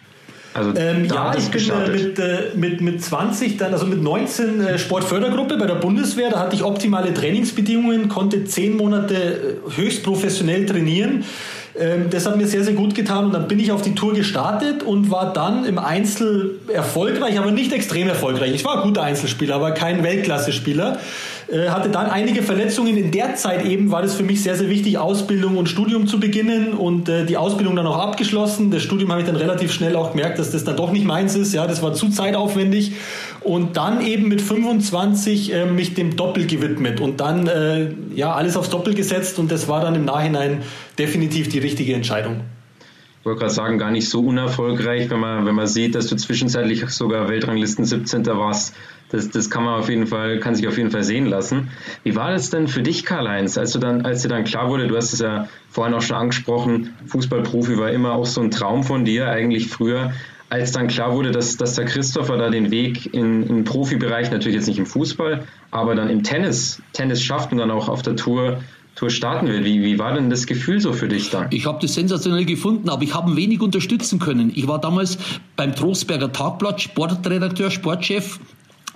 Also 0.54 0.74
ähm, 0.76 1.06
ja, 1.06 1.34
ich 1.36 1.50
bin 1.50 1.70
äh, 1.70 1.88
mit, 1.88 2.18
äh, 2.18 2.38
mit, 2.54 2.80
mit 2.82 3.02
20, 3.02 3.56
dann, 3.56 3.72
also 3.72 3.86
mit 3.86 4.02
19 4.02 4.60
äh, 4.60 4.78
Sportfördergruppe 4.78 5.56
bei 5.56 5.66
der 5.66 5.76
Bundeswehr. 5.76 6.28
Da 6.30 6.40
hatte 6.40 6.54
ich 6.54 6.62
optimale 6.62 7.14
Trainingsbedingungen, 7.14 8.08
konnte 8.08 8.44
zehn 8.44 8.76
Monate 8.76 9.60
höchst 9.74 10.02
professionell 10.02 10.66
trainieren. 10.66 11.24
Ähm, 11.78 12.10
das 12.10 12.26
hat 12.26 12.36
mir 12.36 12.46
sehr, 12.46 12.64
sehr 12.64 12.74
gut 12.74 12.94
getan 12.94 13.26
und 13.26 13.32
dann 13.32 13.48
bin 13.48 13.58
ich 13.58 13.72
auf 13.72 13.80
die 13.80 13.94
Tour 13.94 14.12
gestartet 14.12 14.82
und 14.82 15.10
war 15.10 15.32
dann 15.32 15.64
im 15.64 15.78
Einzel 15.78 16.58
erfolgreich, 16.68 17.38
aber 17.38 17.50
nicht 17.50 17.72
extrem 17.72 18.08
erfolgreich. 18.08 18.52
Ich 18.54 18.64
war 18.64 18.76
ein 18.76 18.82
guter 18.82 19.02
Einzelspieler, 19.02 19.54
aber 19.54 19.70
kein 19.70 20.02
Weltklasse-Spieler. 20.02 20.98
Äh, 21.52 21.68
hatte 21.68 21.90
dann 21.90 22.06
einige 22.06 22.42
Verletzungen. 22.42 22.96
In 22.96 23.10
der 23.10 23.34
Zeit 23.34 23.66
eben 23.66 23.90
war 23.90 24.00
das 24.00 24.14
für 24.14 24.22
mich 24.22 24.42
sehr, 24.42 24.56
sehr 24.56 24.70
wichtig, 24.70 24.96
Ausbildung 24.96 25.58
und 25.58 25.68
Studium 25.68 26.06
zu 26.06 26.18
beginnen 26.18 26.72
und 26.72 27.10
äh, 27.10 27.26
die 27.26 27.36
Ausbildung 27.36 27.76
dann 27.76 27.86
auch 27.86 27.98
abgeschlossen. 27.98 28.70
Das 28.70 28.82
Studium 28.82 29.10
habe 29.10 29.20
ich 29.20 29.26
dann 29.26 29.36
relativ 29.36 29.70
schnell 29.70 29.94
auch 29.94 30.12
gemerkt, 30.12 30.38
dass 30.38 30.50
das 30.50 30.64
dann 30.64 30.76
doch 30.76 30.92
nicht 30.92 31.04
meins 31.04 31.36
ist. 31.36 31.52
Ja, 31.52 31.66
das 31.66 31.82
war 31.82 31.92
zu 31.92 32.08
zeitaufwendig. 32.08 32.92
Und 33.42 33.76
dann 33.76 34.00
eben 34.00 34.28
mit 34.28 34.40
25 34.40 35.52
äh, 35.52 35.66
mich 35.66 35.92
dem 35.92 36.16
Doppel 36.16 36.46
gewidmet 36.46 37.00
und 37.00 37.20
dann 37.20 37.46
äh, 37.46 37.88
ja 38.14 38.32
alles 38.32 38.56
aufs 38.56 38.70
Doppel 38.70 38.94
gesetzt 38.94 39.38
und 39.38 39.52
das 39.52 39.68
war 39.68 39.82
dann 39.82 39.94
im 39.94 40.06
Nachhinein 40.06 40.62
definitiv 40.98 41.50
die 41.50 41.58
richtige 41.58 41.92
Entscheidung. 41.92 42.40
Ich 43.22 43.26
wollte 43.26 43.38
gerade 43.38 43.54
sagen, 43.54 43.78
gar 43.78 43.92
nicht 43.92 44.08
so 44.08 44.18
unerfolgreich, 44.18 45.08
wenn 45.08 45.20
man, 45.20 45.46
wenn 45.46 45.54
man 45.54 45.68
sieht, 45.68 45.94
dass 45.94 46.08
du 46.08 46.16
zwischenzeitlich 46.16 46.90
sogar 46.90 47.28
Weltranglisten 47.28 47.84
17. 47.84 48.26
warst. 48.26 48.74
Das, 49.10 49.30
das 49.30 49.48
kann 49.48 49.62
man 49.62 49.78
auf 49.78 49.88
jeden 49.88 50.08
Fall, 50.08 50.40
kann 50.40 50.56
sich 50.56 50.66
auf 50.66 50.76
jeden 50.76 50.90
Fall 50.90 51.04
sehen 51.04 51.26
lassen. 51.26 51.70
Wie 52.02 52.16
war 52.16 52.32
das 52.32 52.50
denn 52.50 52.66
für 52.66 52.82
dich, 52.82 53.04
Karl-Heinz, 53.04 53.56
als 53.56 53.74
du 53.74 53.78
dann, 53.78 54.04
als 54.04 54.22
dir 54.22 54.28
dann 54.28 54.42
klar 54.42 54.68
wurde, 54.70 54.88
du 54.88 54.96
hast 54.96 55.12
es 55.12 55.20
ja 55.20 55.46
vorhin 55.70 55.94
auch 55.94 56.02
schon 56.02 56.16
angesprochen, 56.16 56.94
Fußballprofi 57.06 57.78
war 57.78 57.92
immer 57.92 58.14
auch 58.14 58.26
so 58.26 58.40
ein 58.40 58.50
Traum 58.50 58.82
von 58.82 59.04
dir, 59.04 59.28
eigentlich 59.28 59.68
früher 59.68 60.12
als 60.48 60.72
dann 60.72 60.88
klar 60.88 61.14
wurde, 61.14 61.30
dass, 61.30 61.56
dass 61.56 61.76
der 61.76 61.84
Christopher 61.86 62.36
da 62.36 62.50
den 62.50 62.72
Weg 62.72 63.14
in, 63.14 63.44
in 63.44 63.54
den 63.54 63.64
Profibereich, 63.64 64.32
natürlich 64.32 64.56
jetzt 64.56 64.66
nicht 64.66 64.78
im 64.78 64.84
Fußball, 64.84 65.44
aber 65.70 65.94
dann 65.94 66.10
im 66.10 66.24
Tennis, 66.24 66.82
Tennis 66.92 67.22
schafft 67.22 67.52
und 67.52 67.58
dann 67.58 67.70
auch 67.70 67.88
auf 67.88 68.02
der 68.02 68.16
Tour 68.16 68.58
Tour 69.02 69.10
starten 69.10 69.48
will. 69.48 69.64
Wie, 69.64 69.82
wie 69.82 69.98
war 69.98 70.14
denn 70.14 70.30
das 70.30 70.46
Gefühl 70.46 70.80
so 70.80 70.92
für 70.92 71.08
dich 71.08 71.28
da? 71.30 71.48
Ich 71.50 71.66
habe 71.66 71.80
das 71.82 71.94
sensationell 71.94 72.44
gefunden, 72.44 72.88
aber 72.88 73.02
ich 73.02 73.12
habe 73.14 73.34
wenig 73.34 73.60
unterstützen 73.60 74.20
können. 74.20 74.52
Ich 74.54 74.68
war 74.68 74.80
damals 74.80 75.18
beim 75.56 75.74
Trostberger 75.74 76.32
Tagblatt 76.32 76.80
Sportredakteur, 76.80 77.72
Sportchef 77.72 78.38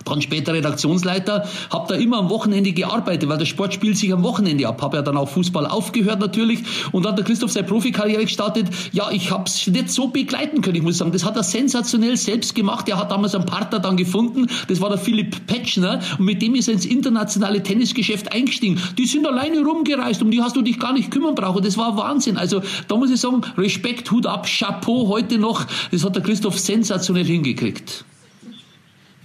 dann 0.07 0.21
später 0.21 0.53
Redaktionsleiter, 0.53 1.47
habe 1.69 1.93
da 1.93 1.95
immer 1.95 2.17
am 2.17 2.29
Wochenende 2.29 2.71
gearbeitet, 2.71 3.29
weil 3.29 3.37
der 3.37 3.45
Sport 3.45 3.73
spielt 3.73 3.97
sich 3.97 4.11
am 4.13 4.23
Wochenende 4.23 4.67
ab. 4.67 4.81
Habe 4.81 4.97
ja 4.97 5.03
dann 5.03 5.17
auch 5.17 5.29
Fußball 5.29 5.65
aufgehört 5.65 6.19
natürlich 6.19 6.59
und 6.91 7.03
dann 7.03 7.11
hat 7.11 7.19
der 7.19 7.25
Christoph 7.25 7.51
seine 7.51 7.67
Profikarriere 7.67 8.23
gestartet. 8.23 8.67
Ja, 8.91 9.09
ich 9.11 9.31
habe 9.31 9.45
es 9.45 9.67
nicht 9.67 9.89
so 9.89 10.07
begleiten 10.07 10.61
können, 10.61 10.75
ich 10.75 10.83
muss 10.83 10.97
sagen. 10.97 11.11
Das 11.11 11.25
hat 11.25 11.35
er 11.35 11.43
sensationell 11.43 12.17
selbst 12.17 12.55
gemacht. 12.55 12.87
Er 12.89 12.97
hat 12.97 13.11
damals 13.11 13.35
einen 13.35 13.45
Partner 13.45 13.79
dann 13.79 13.97
gefunden, 13.97 14.47
das 14.67 14.81
war 14.81 14.89
der 14.89 14.97
Philipp 14.97 15.47
Petschner 15.47 15.99
und 16.17 16.25
mit 16.25 16.41
dem 16.41 16.55
ist 16.55 16.67
er 16.67 16.73
ins 16.73 16.85
internationale 16.85 17.63
Tennisgeschäft 17.63 18.31
eingestiegen. 18.31 18.81
Die 18.97 19.05
sind 19.05 19.27
alleine 19.27 19.61
rumgereist, 19.63 20.21
um 20.21 20.31
die 20.31 20.41
hast 20.41 20.55
du 20.55 20.61
dich 20.61 20.79
gar 20.79 20.93
nicht 20.93 21.11
kümmern 21.11 21.35
brauchen. 21.35 21.63
Das 21.63 21.77
war 21.77 21.97
Wahnsinn. 21.97 22.37
Also 22.37 22.61
da 22.87 22.95
muss 22.95 23.11
ich 23.11 23.19
sagen, 23.19 23.41
Respekt, 23.57 24.09
Hut 24.11 24.25
ab, 24.25 24.47
Chapeau 24.47 25.07
heute 25.07 25.37
noch. 25.37 25.65
Das 25.91 26.03
hat 26.03 26.15
der 26.15 26.23
Christoph 26.23 26.59
sensationell 26.59 27.25
hingekriegt. 27.25 28.05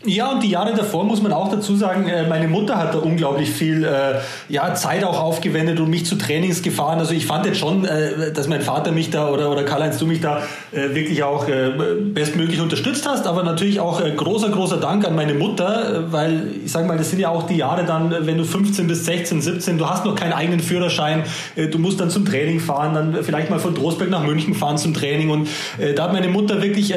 Ja, 0.05 0.33
und 0.33 0.43
die 0.43 0.51
Jahre 0.51 0.75
davor 0.75 1.05
muss 1.05 1.23
man 1.23 1.33
auch 1.33 1.49
dazu 1.49 1.77
sagen, 1.77 2.09
äh, 2.09 2.27
meine 2.27 2.49
Mutter 2.49 2.77
hat 2.77 2.93
da 2.93 2.99
unglaublich 2.99 3.51
viel 3.51 3.85
äh, 3.85 4.19
ja, 4.49 4.75
Zeit 4.75 5.05
auch 5.05 5.21
aufgewendet 5.21 5.79
und 5.79 5.91
mich 5.91 6.07
zu 6.07 6.17
Trainings 6.17 6.63
gefahren. 6.63 6.99
Also 6.99 7.15
ich 7.15 7.27
fand 7.27 7.47
jetzt 7.47 7.59
schon, 7.59 7.85
äh, 7.85 8.33
dass 8.33 8.49
mein 8.49 8.63
Vater 8.63 8.91
mich 8.91 9.11
da 9.11 9.29
oder, 9.29 9.51
oder 9.51 9.63
Karl-Heinz, 9.63 9.99
du 9.99 10.07
mich 10.07 10.21
da 10.21 10.43
äh, 10.73 10.95
wirklich 10.95 11.23
auch 11.23 11.49
äh, 11.49 11.71
bestmöglich 12.15 12.61
unterstützt 12.61 13.07
hast. 13.07 13.27
Aber 13.27 13.43
natürlich 13.43 13.79
auch 13.79 14.01
äh, 14.01 14.11
großer, 14.11 14.49
großer 14.49 14.79
Dank 14.79 15.07
an 15.07 15.15
meine 15.15 15.35
Mutter, 15.35 16.05
weil 16.11 16.49
ich 16.65 16.73
sage 16.73 16.87
mal, 16.87 16.97
das 16.97 17.11
sind 17.11 17.19
ja 17.19 17.29
auch 17.29 17.47
die 17.47 17.57
Jahre 17.57 17.85
dann, 17.85 18.15
wenn 18.27 18.39
du 18.39 18.45
15 18.45 18.87
bis 18.87 19.05
16, 19.05 19.43
17, 19.43 19.79
du 19.79 19.89
hast 19.89 20.05
noch 20.05 20.15
keinen 20.15 20.33
eigenen 20.33 20.61
Führerschein, 20.61 21.25
du 21.57 21.79
musst 21.79 22.01
dann 22.01 22.11
zum 22.11 22.25
Training 22.25 22.61
fahren, 22.61 22.95
dann 22.95 23.23
vielleicht 23.23 23.51
mal 23.51 23.59
von 23.59 23.75
Trostberg 23.75 24.11
nach 24.11 24.25
München 24.25 24.55
fahren 24.55 24.79
zum 24.79 24.95
Training. 24.95 25.31
Und 25.31 25.49
da 25.97 26.05
hat 26.05 26.13
meine 26.13 26.29
Mutter 26.29 26.63
wirklich 26.63 26.95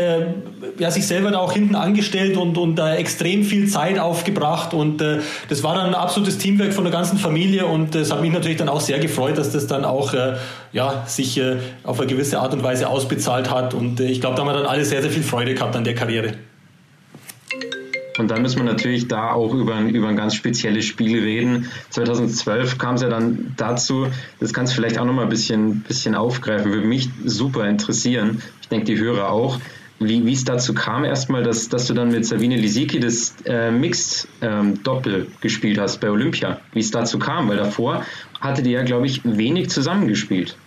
ja, 0.77 0.91
sich 0.91 1.07
selber 1.07 1.31
da 1.31 1.39
auch 1.39 1.53
hinten 1.53 1.75
angestellt 1.75 2.37
und, 2.37 2.57
und 2.57 2.75
da 2.75 2.95
extrem 2.95 3.43
viel 3.43 3.67
Zeit 3.67 3.99
aufgebracht 3.99 4.73
und 4.73 5.01
äh, 5.01 5.19
das 5.49 5.63
war 5.63 5.75
dann 5.75 5.87
ein 5.87 5.95
absolutes 5.95 6.37
Teamwork 6.37 6.73
von 6.73 6.83
der 6.83 6.91
ganzen 6.91 7.17
Familie 7.17 7.65
und 7.65 7.95
es 7.95 8.11
hat 8.11 8.21
mich 8.21 8.31
natürlich 8.31 8.57
dann 8.57 8.69
auch 8.69 8.81
sehr 8.81 8.99
gefreut, 8.99 9.37
dass 9.37 9.51
das 9.51 9.67
dann 9.67 9.85
auch 9.85 10.13
äh, 10.13 10.35
ja, 10.75 11.05
sich 11.07 11.37
äh, 11.37 11.55
auf 11.83 12.01
eine 12.01 12.09
gewisse 12.09 12.39
Art 12.39 12.53
und 12.53 12.61
Weise 12.61 12.89
ausbezahlt 12.89 13.49
hat 13.49 13.73
und 13.73 14.01
äh, 14.01 14.07
ich 14.07 14.19
glaube, 14.19 14.35
da 14.35 14.41
haben 14.41 14.49
wir 14.49 14.53
dann 14.53 14.65
alle 14.65 14.83
sehr, 14.83 15.01
sehr 15.01 15.09
viel 15.09 15.23
Freude 15.23 15.53
gehabt 15.53 15.73
an 15.73 15.85
der 15.85 15.95
Karriere. 15.95 16.33
Und 18.17 18.29
dann 18.29 18.41
müssen 18.41 18.57
wir 18.57 18.65
natürlich 18.65 19.07
da 19.07 19.31
auch 19.31 19.53
über 19.53 19.75
ein, 19.75 19.89
über 19.89 20.09
ein 20.09 20.17
ganz 20.17 20.35
spezielles 20.35 20.85
Spiel 20.85 21.19
reden. 21.19 21.69
2012 21.91 22.77
kam 22.77 22.95
es 22.95 23.01
ja 23.01 23.09
dann 23.09 23.53
dazu, 23.55 24.07
das 24.39 24.53
kannst 24.53 24.73
du 24.73 24.75
vielleicht 24.75 24.97
auch 24.97 25.05
nochmal 25.05 25.25
ein 25.25 25.29
bisschen, 25.29 25.81
bisschen 25.81 26.13
aufgreifen, 26.13 26.71
würde 26.71 26.87
mich 26.87 27.09
super 27.23 27.67
interessieren. 27.67 28.41
Ich 28.61 28.67
denke, 28.67 28.85
die 28.85 28.97
Hörer 28.97 29.31
auch 29.31 29.59
wie 29.99 30.33
es 30.33 30.43
dazu 30.43 30.73
kam 30.73 31.05
erstmal, 31.05 31.43
dass, 31.43 31.69
dass 31.69 31.87
du 31.87 31.93
dann 31.93 32.09
mit 32.09 32.25
Sabine 32.25 32.57
Lisicki 32.57 32.99
das 32.99 33.33
äh, 33.45 33.71
Mixed-Doppel 33.71 35.15
ähm, 35.15 35.27
gespielt 35.39 35.77
hast 35.77 36.01
bei 36.01 36.09
Olympia. 36.09 36.59
Wie 36.73 36.81
es 36.81 36.91
dazu 36.91 37.17
kam, 37.17 37.47
weil 37.47 37.55
davor 37.55 38.03
hatte 38.41 38.61
die 38.61 38.71
ja, 38.71 38.83
glaube 38.83 39.05
ich, 39.05 39.21
wenig 39.23 39.69
zusammengespielt. 39.69 40.57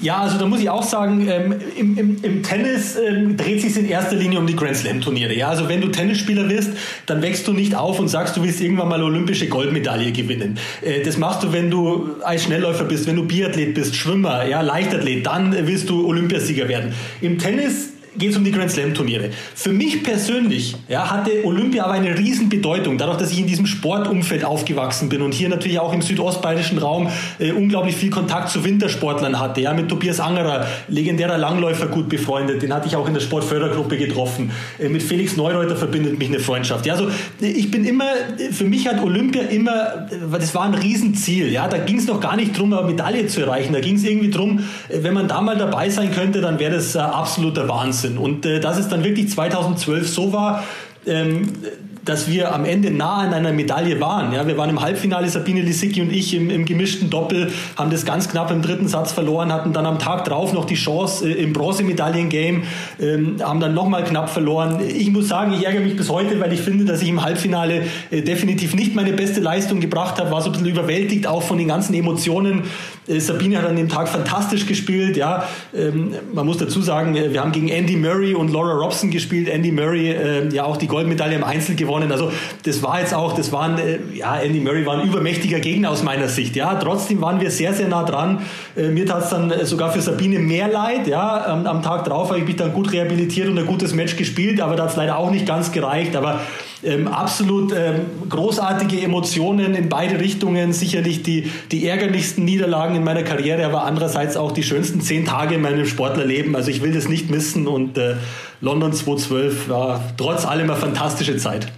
Ja, 0.00 0.18
also 0.18 0.38
da 0.38 0.46
muss 0.46 0.60
ich 0.60 0.68
auch 0.68 0.82
sagen, 0.82 1.26
ähm, 1.28 1.54
im, 1.76 1.98
im, 1.98 2.16
im, 2.22 2.42
Tennis 2.42 2.96
ähm, 2.96 3.36
dreht 3.36 3.62
sich 3.62 3.76
in 3.76 3.88
erster 3.88 4.14
Linie 4.14 4.38
um 4.38 4.46
die 4.46 4.54
Grand 4.54 4.76
Slam 4.76 5.00
Turniere. 5.00 5.34
Ja, 5.34 5.48
also 5.48 5.68
wenn 5.68 5.80
du 5.80 5.88
Tennisspieler 5.88 6.48
wirst, 6.50 6.70
dann 7.06 7.22
wächst 7.22 7.48
du 7.48 7.52
nicht 7.52 7.74
auf 7.74 7.98
und 7.98 8.08
sagst, 8.08 8.36
du 8.36 8.42
willst 8.42 8.60
irgendwann 8.60 8.88
mal 8.88 9.02
olympische 9.02 9.48
Goldmedaille 9.48 10.12
gewinnen. 10.12 10.58
Äh, 10.82 11.02
das 11.02 11.16
machst 11.16 11.42
du, 11.42 11.52
wenn 11.52 11.70
du 11.70 12.10
als 12.22 12.44
Schnellläufer 12.44 12.84
bist, 12.84 13.06
wenn 13.06 13.16
du 13.16 13.24
Biathlet 13.24 13.74
bist, 13.74 13.96
Schwimmer, 13.96 14.46
ja, 14.46 14.60
Leichtathlet, 14.60 15.24
dann 15.26 15.56
willst 15.66 15.88
du 15.88 16.06
Olympiasieger 16.06 16.68
werden. 16.68 16.92
Im 17.22 17.38
Tennis 17.38 17.95
geht 18.18 18.30
es 18.30 18.36
um 18.36 18.44
die 18.44 18.52
Grand 18.52 18.70
Slam 18.70 18.94
Turniere. 18.94 19.30
Für 19.54 19.72
mich 19.72 20.02
persönlich 20.02 20.76
ja, 20.88 21.10
hatte 21.10 21.44
Olympia 21.44 21.84
aber 21.84 21.94
eine 21.94 22.16
Riesenbedeutung, 22.16 22.98
dadurch, 22.98 23.18
dass 23.18 23.32
ich 23.32 23.40
in 23.40 23.46
diesem 23.46 23.66
Sportumfeld 23.66 24.44
aufgewachsen 24.44 25.08
bin 25.08 25.22
und 25.22 25.32
hier 25.32 25.48
natürlich 25.48 25.78
auch 25.78 25.92
im 25.92 26.02
südostbayerischen 26.02 26.78
Raum 26.78 27.08
äh, 27.38 27.52
unglaublich 27.52 27.96
viel 27.96 28.10
Kontakt 28.10 28.50
zu 28.50 28.64
Wintersportlern 28.64 29.38
hatte. 29.38 29.60
Ja, 29.60 29.72
mit 29.72 29.88
Tobias 29.88 30.20
Angerer, 30.20 30.66
legendärer 30.88 31.38
Langläufer, 31.38 31.86
gut 31.86 32.08
befreundet, 32.08 32.62
den 32.62 32.72
hatte 32.72 32.88
ich 32.88 32.96
auch 32.96 33.06
in 33.06 33.14
der 33.14 33.20
Sportfördergruppe 33.20 33.96
getroffen. 33.96 34.50
Äh, 34.78 34.88
mit 34.88 35.02
Felix 35.02 35.36
Neureuter 35.36 35.76
verbindet 35.76 36.18
mich 36.18 36.28
eine 36.28 36.40
Freundschaft. 36.40 36.86
Ja, 36.86 36.94
also 36.94 37.08
äh, 37.40 37.46
ich 37.46 37.70
bin 37.70 37.84
immer, 37.84 38.08
für 38.50 38.64
mich 38.64 38.88
hat 38.88 39.02
Olympia 39.02 39.42
immer, 39.42 40.08
äh, 40.10 40.38
das 40.38 40.54
war 40.54 40.64
ein 40.64 40.74
Riesenziel. 40.74 41.52
Ja, 41.52 41.68
da 41.68 41.78
ging 41.78 41.98
es 41.98 42.06
noch 42.06 42.20
gar 42.20 42.36
nicht 42.36 42.56
darum, 42.56 42.72
eine 42.72 42.86
Medaille 42.86 43.26
zu 43.26 43.40
erreichen. 43.40 43.72
Da 43.72 43.80
ging 43.80 43.96
es 43.96 44.04
irgendwie 44.04 44.30
darum, 44.30 44.60
äh, 44.88 44.98
wenn 45.02 45.14
man 45.14 45.28
da 45.28 45.40
mal 45.40 45.56
dabei 45.56 45.90
sein 45.90 46.12
könnte, 46.12 46.40
dann 46.40 46.58
wäre 46.58 46.74
das 46.74 46.94
äh, 46.94 46.98
absoluter 46.98 47.68
Wahnsinn. 47.68 48.05
Wahnsinn. 48.06 48.18
Und 48.18 48.46
äh, 48.46 48.60
dass 48.60 48.78
es 48.78 48.88
dann 48.88 49.04
wirklich 49.04 49.30
2012 49.30 50.08
so 50.08 50.32
war, 50.32 50.64
ähm, 51.06 51.52
dass 52.04 52.30
wir 52.30 52.54
am 52.54 52.64
Ende 52.64 52.92
nah 52.92 53.16
an 53.16 53.34
einer 53.34 53.52
Medaille 53.52 54.00
waren. 54.00 54.32
Ja, 54.32 54.46
wir 54.46 54.56
waren 54.56 54.70
im 54.70 54.80
Halbfinale, 54.80 55.28
Sabine 55.28 55.62
Lisicki 55.62 56.00
und 56.00 56.12
ich 56.12 56.34
im, 56.34 56.50
im, 56.50 56.64
gemischten 56.64 57.10
Doppel, 57.10 57.50
haben 57.76 57.90
das 57.90 58.04
ganz 58.04 58.28
knapp 58.28 58.52
im 58.52 58.62
dritten 58.62 58.86
Satz 58.86 59.10
verloren, 59.10 59.52
hatten 59.52 59.72
dann 59.72 59.86
am 59.86 59.98
Tag 59.98 60.24
drauf 60.24 60.52
noch 60.52 60.66
die 60.66 60.76
Chance 60.76 61.28
äh, 61.28 61.32
im 61.32 61.52
Bronzemedaillengame, 61.52 62.62
ähm, 63.00 63.36
haben 63.42 63.58
dann 63.58 63.74
nochmal 63.74 64.04
knapp 64.04 64.30
verloren. 64.30 64.80
Ich 64.88 65.10
muss 65.10 65.26
sagen, 65.26 65.52
ich 65.52 65.66
ärgere 65.66 65.80
mich 65.80 65.96
bis 65.96 66.08
heute, 66.08 66.38
weil 66.38 66.52
ich 66.52 66.60
finde, 66.60 66.84
dass 66.84 67.02
ich 67.02 67.08
im 67.08 67.24
Halbfinale 67.24 67.82
äh, 68.10 68.22
definitiv 68.22 68.74
nicht 68.74 68.94
meine 68.94 69.12
beste 69.12 69.40
Leistung 69.40 69.80
gebracht 69.80 70.20
habe, 70.20 70.30
war 70.30 70.40
so 70.42 70.50
ein 70.50 70.52
bisschen 70.52 70.68
überwältigt, 70.68 71.26
auch 71.26 71.42
von 71.42 71.58
den 71.58 71.68
ganzen 71.68 71.92
Emotionen. 71.94 72.62
Äh, 73.08 73.20
Sabine 73.20 73.58
hat 73.58 73.66
an 73.66 73.76
dem 73.76 73.88
Tag 73.88 74.08
fantastisch 74.08 74.66
gespielt. 74.66 75.16
Ja, 75.16 75.48
ähm, 75.74 76.14
man 76.32 76.46
muss 76.46 76.58
dazu 76.58 76.80
sagen, 76.82 77.16
äh, 77.16 77.32
wir 77.32 77.40
haben 77.40 77.52
gegen 77.52 77.68
Andy 77.68 77.96
Murray 77.96 78.34
und 78.34 78.52
Laura 78.52 78.72
Robson 78.74 79.10
gespielt. 79.10 79.48
Andy 79.48 79.72
Murray 79.72 80.10
äh, 80.10 80.48
ja 80.48 80.64
auch 80.64 80.76
die 80.76 80.86
Goldmedaille 80.86 81.36
im 81.36 81.44
Einzel 81.44 81.76
gewonnen. 81.76 82.12
Also 82.12 82.32
das 82.64 82.82
war 82.82 83.00
jetzt 83.00 83.14
auch, 83.14 83.34
das 83.34 83.52
waren, 83.52 83.78
äh, 83.78 83.98
ja, 84.14 84.38
Andy 84.38 84.60
Murray 84.60 84.86
war 84.86 84.98
ein 84.98 85.06
übermächtiger 85.08 85.60
Gegner 85.60 85.90
aus 85.90 86.02
meiner 86.02 86.28
Sicht. 86.28 86.56
Ja, 86.56 86.74
trotzdem 86.76 87.20
waren 87.20 87.40
wir 87.40 87.50
sehr, 87.50 87.72
sehr 87.72 87.88
nah 87.88 88.04
dran. 88.04 88.42
Äh, 88.76 88.88
mir 88.88 89.06
tat 89.06 89.24
es 89.24 89.30
dann 89.30 89.50
äh, 89.50 89.64
sogar 89.64 89.92
für 89.92 90.00
Sabine 90.00 90.38
mehr 90.38 90.68
leid. 90.68 91.06
Ja, 91.06 91.46
am, 91.46 91.66
am 91.66 91.82
Tag 91.82 92.04
drauf 92.04 92.30
habe 92.30 92.40
ich 92.40 92.46
mich 92.46 92.56
dann 92.56 92.72
gut 92.72 92.92
rehabilitiert 92.92 93.48
und 93.48 93.58
ein 93.58 93.66
gutes 93.66 93.94
Match 93.94 94.16
gespielt, 94.16 94.60
aber 94.60 94.76
da 94.76 94.84
hat 94.84 94.90
es 94.90 94.96
leider 94.96 95.18
auch 95.18 95.30
nicht 95.30 95.46
ganz 95.46 95.72
gereicht. 95.72 96.16
Aber 96.16 96.40
ähm, 96.84 97.08
absolut 97.08 97.72
ähm, 97.72 98.02
großartige 98.28 99.00
Emotionen 99.00 99.74
in 99.74 99.88
beide 99.88 100.20
Richtungen. 100.20 100.72
Sicherlich 100.72 101.22
die, 101.22 101.50
die 101.72 101.86
ärgerlichsten 101.86 102.44
Niederlagen 102.44 102.96
in 102.96 103.04
meiner 103.04 103.22
Karriere, 103.22 103.64
aber 103.64 103.84
andererseits 103.84 104.36
auch 104.36 104.52
die 104.52 104.62
schönsten 104.62 105.00
zehn 105.00 105.24
Tage 105.24 105.54
in 105.54 105.62
meinem 105.62 105.86
Sportlerleben. 105.86 106.54
Also 106.54 106.70
ich 106.70 106.82
will 106.82 106.92
das 106.92 107.08
nicht 107.08 107.30
missen 107.30 107.66
und 107.66 107.96
äh, 107.98 108.16
London 108.60 108.92
2012 108.92 109.68
war 109.68 110.02
trotz 110.16 110.44
allem 110.44 110.70
eine 110.70 110.78
fantastische 110.78 111.36
Zeit. 111.36 111.72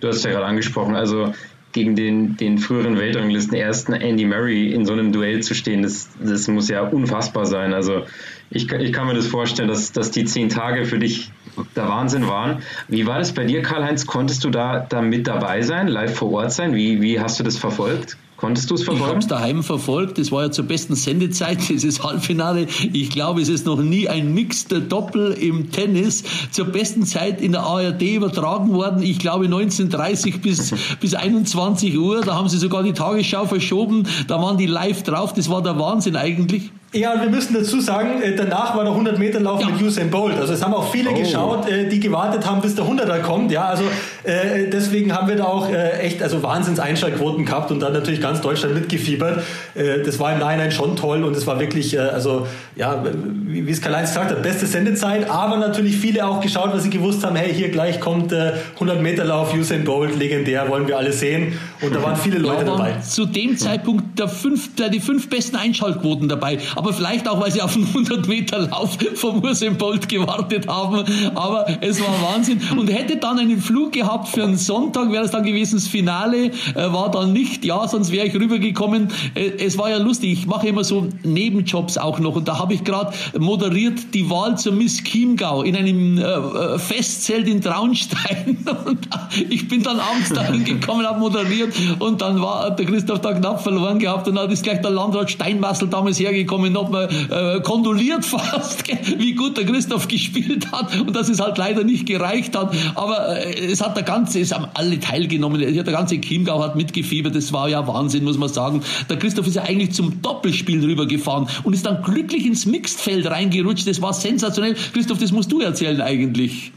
Du 0.00 0.08
hast 0.08 0.24
ja 0.24 0.30
gerade 0.30 0.46
angesprochen, 0.46 0.94
also 0.94 1.32
gegen 1.72 1.96
den, 1.96 2.36
den 2.36 2.58
früheren 2.58 2.96
Weltranglisten 2.96 3.56
ersten 3.56 3.94
Andy 3.94 4.24
Murray 4.24 4.72
in 4.72 4.86
so 4.86 4.92
einem 4.92 5.12
Duell 5.12 5.42
zu 5.42 5.54
stehen, 5.54 5.82
das, 5.82 6.08
das 6.22 6.46
muss 6.46 6.68
ja 6.68 6.82
unfassbar 6.82 7.46
sein. 7.46 7.74
Also 7.74 8.04
ich, 8.50 8.70
ich 8.70 8.92
kann 8.92 9.08
mir 9.08 9.14
das 9.14 9.26
vorstellen, 9.26 9.68
dass, 9.68 9.90
dass 9.90 10.12
die 10.12 10.24
zehn 10.24 10.48
Tage 10.48 10.84
für 10.84 11.00
dich 11.00 11.32
der 11.76 11.88
Wahnsinn 11.88 12.26
waren. 12.26 12.62
Wie 12.88 13.06
war 13.06 13.18
das 13.18 13.32
bei 13.32 13.44
dir, 13.44 13.62
Karl-Heinz? 13.62 14.06
Konntest 14.06 14.44
du 14.44 14.50
da, 14.50 14.80
da 14.80 15.02
mit 15.02 15.26
dabei 15.26 15.62
sein, 15.62 15.88
live 15.88 16.14
vor 16.14 16.32
Ort 16.32 16.52
sein? 16.52 16.74
Wie, 16.74 17.00
wie 17.00 17.20
hast 17.20 17.38
du 17.38 17.44
das 17.44 17.56
verfolgt? 17.56 18.16
Konntest 18.36 18.70
du 18.70 18.74
es 18.74 18.82
verfolgen? 18.82 19.04
Ich 19.04 19.10
habe 19.10 19.18
es 19.20 19.26
daheim 19.28 19.62
verfolgt. 19.62 20.18
Das 20.18 20.32
war 20.32 20.42
ja 20.42 20.50
zur 20.50 20.66
besten 20.66 20.96
Sendezeit, 20.96 21.58
dieses 21.68 22.02
Halbfinale. 22.02 22.66
Ich 22.92 23.10
glaube, 23.10 23.40
es 23.40 23.48
ist 23.48 23.64
noch 23.64 23.80
nie 23.80 24.08
ein 24.08 24.34
mixter 24.34 24.80
Doppel 24.80 25.32
im 25.32 25.70
Tennis 25.70 26.24
zur 26.50 26.66
besten 26.66 27.06
Zeit 27.06 27.40
in 27.40 27.52
der 27.52 27.62
ARD 27.62 28.02
übertragen 28.02 28.72
worden. 28.72 29.02
Ich 29.02 29.18
glaube 29.18 29.44
1930 29.44 30.42
bis, 30.42 30.74
bis 31.00 31.14
21 31.14 31.96
Uhr. 31.96 32.22
Da 32.22 32.34
haben 32.34 32.48
sie 32.48 32.58
sogar 32.58 32.82
die 32.82 32.92
Tagesschau 32.92 33.46
verschoben. 33.46 34.06
Da 34.26 34.42
waren 34.42 34.58
die 34.58 34.66
live 34.66 35.04
drauf. 35.04 35.32
Das 35.32 35.48
war 35.48 35.62
der 35.62 35.78
Wahnsinn 35.78 36.16
eigentlich. 36.16 36.70
Ja, 36.94 37.12
und 37.12 37.22
wir 37.22 37.28
müssen 37.28 37.54
dazu 37.54 37.80
sagen, 37.80 38.22
äh, 38.22 38.36
danach 38.36 38.76
war 38.76 38.84
der 38.84 38.92
100 38.92 39.18
Meter 39.18 39.40
Lauf 39.40 39.60
ja. 39.60 39.68
mit 39.68 39.82
Usain 39.82 40.10
Bolt. 40.10 40.36
Also 40.38 40.52
es 40.52 40.64
haben 40.64 40.72
auch 40.72 40.92
viele 40.92 41.10
oh. 41.10 41.14
geschaut, 41.14 41.68
äh, 41.68 41.88
die 41.88 41.98
gewartet 41.98 42.48
haben, 42.48 42.60
bis 42.60 42.76
der 42.76 42.84
100er 42.84 43.20
kommt. 43.20 43.50
Ja, 43.50 43.64
also 43.64 43.82
äh, 44.22 44.70
deswegen 44.70 45.12
haben 45.12 45.26
wir 45.26 45.34
da 45.34 45.44
auch 45.44 45.68
echt 46.00 46.22
also 46.22 46.42
Wahnsinns 46.44 46.78
Einschaltquoten 46.78 47.44
gehabt 47.44 47.72
und 47.72 47.80
dann 47.80 47.92
natürlich 47.92 48.20
ganz 48.20 48.40
Deutschland 48.40 48.74
mitgefiebert. 48.74 49.42
Das 49.74 50.20
war 50.20 50.32
im 50.32 50.38
Nachhinein 50.38 50.70
schon 50.70 50.94
toll 50.96 51.24
und 51.24 51.36
es 51.36 51.46
war 51.46 51.58
wirklich 51.58 51.98
also 51.98 52.46
ja, 52.76 53.02
wie 53.46 53.68
es 53.70 53.80
Karl-Heinz 53.80 54.10
gesagt 54.10 54.30
hat, 54.30 54.42
beste 54.42 54.66
Sendezeit, 54.66 55.28
aber 55.28 55.56
natürlich 55.56 55.96
viele 55.96 56.26
auch 56.26 56.40
geschaut, 56.40 56.72
weil 56.72 56.80
sie 56.80 56.90
gewusst 56.90 57.24
haben, 57.24 57.36
hey, 57.36 57.52
hier 57.52 57.70
gleich 57.70 58.00
kommt 58.00 58.32
100 58.32 59.02
Meter 59.02 59.24
Lauf 59.24 59.54
Usain 59.54 59.84
Bolt, 59.84 60.18
legendär, 60.18 60.68
wollen 60.68 60.86
wir 60.86 60.98
alle 60.98 61.12
sehen 61.12 61.58
und 61.80 61.94
da 61.94 62.02
waren 62.02 62.16
viele 62.16 62.38
Leute 62.38 62.64
ja, 62.66 62.76
dabei. 62.76 62.98
Zu 63.00 63.26
dem 63.26 63.56
Zeitpunkt 63.56 64.18
der 64.18 64.28
fünf, 64.28 64.74
der, 64.76 64.90
die 64.90 65.00
fünf 65.00 65.28
besten 65.28 65.56
Einschaltquoten 65.56 66.28
dabei. 66.28 66.58
Aber 66.76 66.83
aber 66.84 66.92
vielleicht 66.92 67.26
auch, 67.26 67.40
weil 67.40 67.50
sie 67.50 67.62
auf 67.62 67.74
einen 67.74 67.86
100 67.86 68.28
Meter 68.28 68.58
Lauf 68.58 68.98
vom 69.14 69.42
Usain 69.42 69.78
Bolt 69.78 70.06
gewartet 70.06 70.68
haben. 70.68 71.04
Aber 71.34 71.66
es 71.80 71.98
war 71.98 72.08
Wahnsinn. 72.30 72.60
Und 72.76 72.88
hätte 72.88 73.16
dann 73.16 73.38
einen 73.38 73.58
Flug 73.58 73.92
gehabt 73.92 74.28
für 74.28 74.42
einen 74.42 74.58
Sonntag, 74.58 75.10
wäre 75.10 75.24
es 75.24 75.30
dann 75.30 75.44
gewesen, 75.44 75.76
das 75.76 75.86
Finale 75.86 76.46
äh, 76.46 76.52
war 76.74 77.10
dann 77.10 77.32
nicht. 77.32 77.64
Ja, 77.64 77.88
sonst 77.88 78.12
wäre 78.12 78.26
ich 78.26 78.34
rübergekommen. 78.34 79.08
Äh, 79.34 79.64
es 79.64 79.78
war 79.78 79.88
ja 79.88 79.96
lustig. 79.96 80.32
Ich 80.32 80.46
mache 80.46 80.68
immer 80.68 80.84
so 80.84 81.08
Nebenjobs 81.22 81.96
auch 81.96 82.18
noch. 82.18 82.36
Und 82.36 82.48
da 82.48 82.58
habe 82.58 82.74
ich 82.74 82.84
gerade 82.84 83.14
moderiert 83.38 84.12
die 84.12 84.28
Wahl 84.28 84.58
zur 84.58 84.74
Miss 84.74 85.02
Chiemgau 85.02 85.62
in 85.62 85.76
einem 85.76 86.18
äh, 86.18 86.78
Festzelt 86.78 87.48
in 87.48 87.62
Traunstein. 87.62 88.58
Und 88.84 89.08
ich 89.48 89.68
bin 89.68 89.82
dann 89.82 90.00
abends 90.00 90.30
dahin 90.34 90.64
gekommen, 90.80 91.06
habe 91.06 91.18
moderiert 91.18 91.72
und 91.98 92.20
dann 92.20 92.42
war 92.42 92.70
der 92.70 92.86
Christoph 92.86 93.20
da 93.20 93.32
knapp 93.32 93.62
verloren 93.62 93.98
gehabt 93.98 94.28
und 94.28 94.34
dann 94.34 94.50
ist 94.50 94.62
gleich 94.62 94.80
der 94.80 94.90
Landrat 94.90 95.30
Steinmassel 95.30 95.88
damals 95.88 96.18
hergekommen 96.18 96.73
nochmal 96.74 97.08
äh, 97.30 97.60
kondoliert 97.62 98.24
fast, 98.24 98.84
wie 99.18 99.32
gut 99.32 99.56
der 99.56 99.64
Christoph 99.64 100.08
gespielt 100.08 100.70
hat 100.72 101.00
und 101.00 101.16
dass 101.16 101.30
es 101.30 101.40
halt 101.40 101.56
leider 101.56 101.84
nicht 101.84 102.06
gereicht 102.06 102.54
hat. 102.56 102.74
Aber 102.94 103.38
äh, 103.38 103.64
es 103.64 103.80
hat 103.80 103.96
der 103.96 104.04
ganze, 104.04 104.40
es 104.40 104.52
haben 104.52 104.66
alle 104.74 105.00
teilgenommen. 105.00 105.60
Der 105.60 105.84
ganze 105.84 106.20
Chiemgau 106.20 106.62
hat 106.62 106.76
mitgefiebert. 106.76 107.34
Das 107.34 107.52
war 107.52 107.68
ja 107.68 107.86
Wahnsinn, 107.86 108.24
muss 108.24 108.36
man 108.36 108.50
sagen. 108.50 108.82
Der 109.08 109.18
Christoph 109.18 109.46
ist 109.46 109.56
ja 109.56 109.62
eigentlich 109.62 109.92
zum 109.92 110.20
Doppelspiel 110.20 110.84
rübergefahren 110.84 111.48
und 111.62 111.72
ist 111.72 111.86
dann 111.86 112.02
glücklich 112.02 112.44
ins 112.44 112.66
Mixedfeld 112.66 113.26
reingerutscht. 113.26 113.86
Das 113.86 114.02
war 114.02 114.12
sensationell. 114.12 114.74
Christoph, 114.92 115.18
das 115.18 115.32
musst 115.32 115.50
du 115.50 115.60
erzählen 115.60 116.00
eigentlich. 116.00 116.72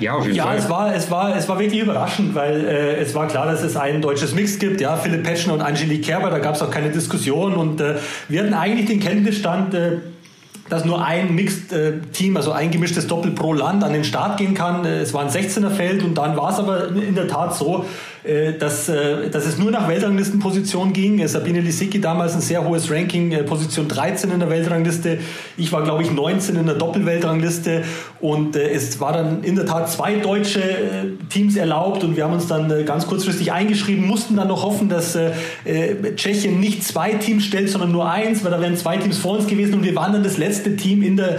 Ja, 0.00 0.14
auf 0.14 0.24
jeden 0.24 0.36
ja, 0.36 0.44
Fall. 0.44 0.56
Es 0.56 0.68
war, 0.68 0.94
es, 0.94 1.10
war, 1.10 1.36
es 1.36 1.48
war 1.48 1.58
wirklich 1.58 1.80
überraschend, 1.80 2.34
weil 2.34 2.64
äh, 2.64 2.96
es 2.96 3.14
war 3.14 3.28
klar, 3.28 3.46
dass 3.46 3.62
es 3.62 3.76
ein 3.76 4.02
deutsches 4.02 4.34
Mix 4.34 4.58
gibt. 4.58 4.80
Ja, 4.80 4.96
Philipp 4.96 5.24
Petschner 5.24 5.54
und 5.54 5.62
Angelique 5.62 6.04
Kerber, 6.04 6.30
da 6.30 6.38
gab 6.38 6.54
es 6.54 6.62
auch 6.62 6.70
keine 6.70 6.90
Diskussion. 6.90 7.54
Und 7.54 7.80
äh, 7.80 7.96
wir 8.28 8.42
hatten 8.42 8.54
eigentlich 8.54 8.86
den 8.86 9.00
Kenntnisstand, 9.00 9.74
äh, 9.74 9.98
dass 10.68 10.84
nur 10.84 11.04
ein 11.04 11.34
Mixed-Team, 11.34 12.36
also 12.36 12.52
ein 12.52 12.70
gemischtes 12.70 13.06
Doppel 13.06 13.30
pro 13.30 13.52
Land 13.52 13.84
an 13.84 13.92
den 13.92 14.04
Start 14.04 14.36
gehen 14.36 14.54
kann. 14.54 14.84
Es 14.84 15.14
war 15.14 15.22
ein 15.22 15.28
16er-Feld 15.28 16.02
und 16.02 16.16
dann 16.16 16.36
war 16.36 16.50
es 16.50 16.58
aber 16.58 16.88
in 16.88 17.14
der 17.14 17.28
Tat 17.28 17.54
so, 17.54 17.84
äh, 17.84 17.86
dass, 18.58 18.88
äh, 18.88 19.30
dass 19.30 19.46
es 19.46 19.56
nur 19.56 19.70
nach 19.70 19.88
Weltranglistenposition 19.88 20.92
ging. 20.92 21.20
Äh, 21.20 21.28
Sabine 21.28 21.60
Lisicki 21.60 22.00
damals 22.00 22.34
ein 22.34 22.40
sehr 22.40 22.64
hohes 22.66 22.90
Ranking, 22.90 23.44
Position 23.46 23.86
13 23.86 24.32
in 24.32 24.40
der 24.40 24.50
Weltrangliste. 24.50 25.18
Ich 25.56 25.70
war, 25.72 25.84
glaube 25.84 26.02
ich, 26.02 26.10
19 26.10 26.56
in 26.56 26.66
der 26.66 26.74
Doppelweltrangliste. 26.74 27.84
Und 28.20 28.56
es 28.56 28.98
war 28.98 29.12
dann 29.12 29.44
in 29.44 29.54
der 29.54 29.66
Tat 29.66 29.90
zwei 29.90 30.16
deutsche 30.16 30.60
Teams 31.28 31.54
erlaubt 31.56 32.02
und 32.02 32.16
wir 32.16 32.24
haben 32.24 32.32
uns 32.32 32.46
dann 32.46 32.84
ganz 32.84 33.06
kurzfristig 33.06 33.52
eingeschrieben, 33.52 34.06
mussten 34.06 34.36
dann 34.36 34.48
noch 34.48 34.62
hoffen, 34.64 34.88
dass 34.88 35.18
Tschechien 36.16 36.58
nicht 36.58 36.82
zwei 36.82 37.12
Teams 37.12 37.44
stellt, 37.44 37.68
sondern 37.68 37.92
nur 37.92 38.10
eins, 38.10 38.42
weil 38.42 38.50
da 38.50 38.60
wären 38.60 38.76
zwei 38.76 38.96
Teams 38.96 39.18
vor 39.18 39.36
uns 39.36 39.46
gewesen 39.46 39.74
und 39.74 39.84
wir 39.84 39.94
waren 39.94 40.12
dann 40.14 40.24
das 40.24 40.38
letzte 40.38 40.76
Team, 40.76 41.02
in 41.02 41.16
der, 41.18 41.38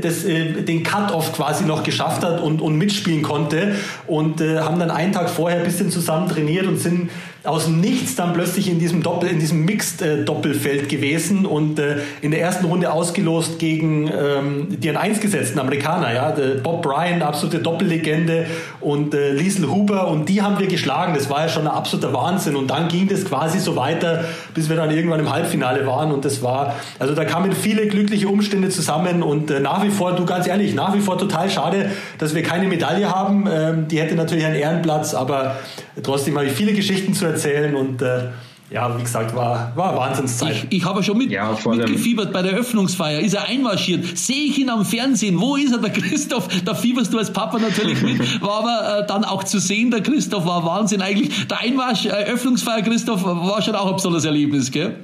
das 0.00 0.24
den 0.24 0.82
Cut-Off 0.82 1.34
quasi 1.34 1.64
noch 1.64 1.82
geschafft 1.82 2.24
hat 2.24 2.42
und, 2.42 2.62
und 2.62 2.76
mitspielen 2.76 3.22
konnte 3.22 3.74
und 4.06 4.40
haben 4.40 4.78
dann 4.78 4.90
einen 4.90 5.12
Tag 5.12 5.28
vorher 5.28 5.58
ein 5.58 5.64
bisschen 5.64 5.90
zusammen 5.90 6.23
zusammen 6.24 6.28
trainiert 6.28 6.66
und 6.66 6.78
sind 6.78 7.10
aus 7.44 7.66
dem 7.66 7.80
Nichts 7.80 8.16
dann 8.16 8.32
plötzlich 8.32 8.70
in 8.70 8.78
diesem 8.78 9.02
Doppel, 9.02 9.28
in 9.28 9.38
diesem 9.38 9.66
Mixed-Doppelfeld 9.66 10.88
gewesen 10.88 11.44
und 11.44 11.78
äh, 11.78 11.98
in 12.22 12.30
der 12.30 12.40
ersten 12.40 12.64
Runde 12.64 12.90
ausgelost 12.90 13.58
gegen 13.58 14.08
ähm, 14.08 14.68
die 14.70 14.88
an 14.88 14.96
1 14.96 15.20
gesetzten 15.20 15.58
Amerikaner, 15.58 16.14
ja, 16.14 16.34
Bob 16.62 16.82
Bryan, 16.82 17.20
absolute 17.20 17.58
Doppellegende 17.58 18.46
und 18.80 19.12
äh, 19.12 19.32
Liesel 19.32 19.70
Huber 19.70 20.08
und 20.08 20.30
die 20.30 20.40
haben 20.40 20.58
wir 20.58 20.68
geschlagen. 20.68 21.12
Das 21.14 21.28
war 21.28 21.42
ja 21.42 21.48
schon 21.50 21.66
ein 21.66 21.74
absoluter 21.74 22.14
Wahnsinn. 22.14 22.56
Und 22.56 22.68
dann 22.68 22.88
ging 22.88 23.08
das 23.08 23.26
quasi 23.26 23.58
so 23.58 23.76
weiter, 23.76 24.24
bis 24.54 24.70
wir 24.70 24.76
dann 24.76 24.90
irgendwann 24.90 25.20
im 25.20 25.30
Halbfinale 25.30 25.86
waren. 25.86 26.12
Und 26.12 26.24
das 26.24 26.42
war, 26.42 26.76
also 26.98 27.14
da 27.14 27.26
kamen 27.26 27.52
viele 27.52 27.86
glückliche 27.88 28.26
Umstände 28.26 28.70
zusammen. 28.70 29.22
Und 29.22 29.50
äh, 29.50 29.60
nach 29.60 29.84
wie 29.84 29.90
vor, 29.90 30.12
du 30.12 30.24
ganz 30.24 30.46
ehrlich, 30.46 30.74
nach 30.74 30.94
wie 30.94 31.00
vor 31.00 31.18
total 31.18 31.50
schade, 31.50 31.90
dass 32.16 32.34
wir 32.34 32.42
keine 32.42 32.68
Medaille 32.68 33.14
haben. 33.14 33.46
Ähm, 33.52 33.88
die 33.88 34.00
hätte 34.00 34.14
natürlich 34.14 34.46
einen 34.46 34.56
Ehrenplatz, 34.56 35.12
aber 35.12 35.56
trotzdem 36.02 36.36
habe 36.36 36.46
ich 36.46 36.52
viele 36.52 36.72
Geschichten 36.72 37.12
zu 37.12 37.26
erzählen 37.26 37.33
erzählen 37.34 37.74
und 37.74 38.02
äh, 38.02 38.28
ja, 38.70 38.96
wie 38.98 39.02
gesagt, 39.02 39.36
war, 39.36 39.72
war 39.76 39.94
Wahnsinnszeit. 39.94 40.66
Ich, 40.70 40.78
ich 40.78 40.84
habe 40.84 41.02
schon 41.02 41.18
mit, 41.18 41.30
ja, 41.30 41.56
mitgefiebert 41.64 42.32
bei 42.32 42.42
der 42.42 42.54
Öffnungsfeier. 42.54 43.20
Ist 43.20 43.34
er 43.34 43.46
einmarschiert? 43.46 44.16
Sehe 44.16 44.46
ich 44.46 44.58
ihn 44.58 44.70
am 44.70 44.84
Fernsehen? 44.84 45.38
Wo 45.38 45.56
ist 45.56 45.72
er, 45.72 45.78
der 45.78 45.90
Christoph? 45.90 46.48
Da 46.64 46.74
fieberst 46.74 47.12
du 47.12 47.18
als 47.18 47.32
Papa 47.32 47.58
natürlich 47.58 48.02
mit. 48.02 48.42
War 48.42 48.64
aber 48.64 48.98
äh, 49.00 49.06
dann 49.06 49.24
auch 49.24 49.44
zu 49.44 49.60
sehen, 49.60 49.90
der 49.90 50.02
Christoph 50.02 50.46
war 50.46 50.64
Wahnsinn. 50.64 51.02
Eigentlich, 51.02 51.46
der 51.46 51.60
Einmarsch, 51.60 52.06
äh, 52.06 52.10
Öffnungsfeier, 52.10 52.82
Christoph, 52.82 53.24
war 53.24 53.60
schon 53.62 53.74
auch 53.74 53.88
ein 53.88 53.96
besonderes 53.96 54.24
Erlebnis, 54.24 54.70
gell? 54.70 54.96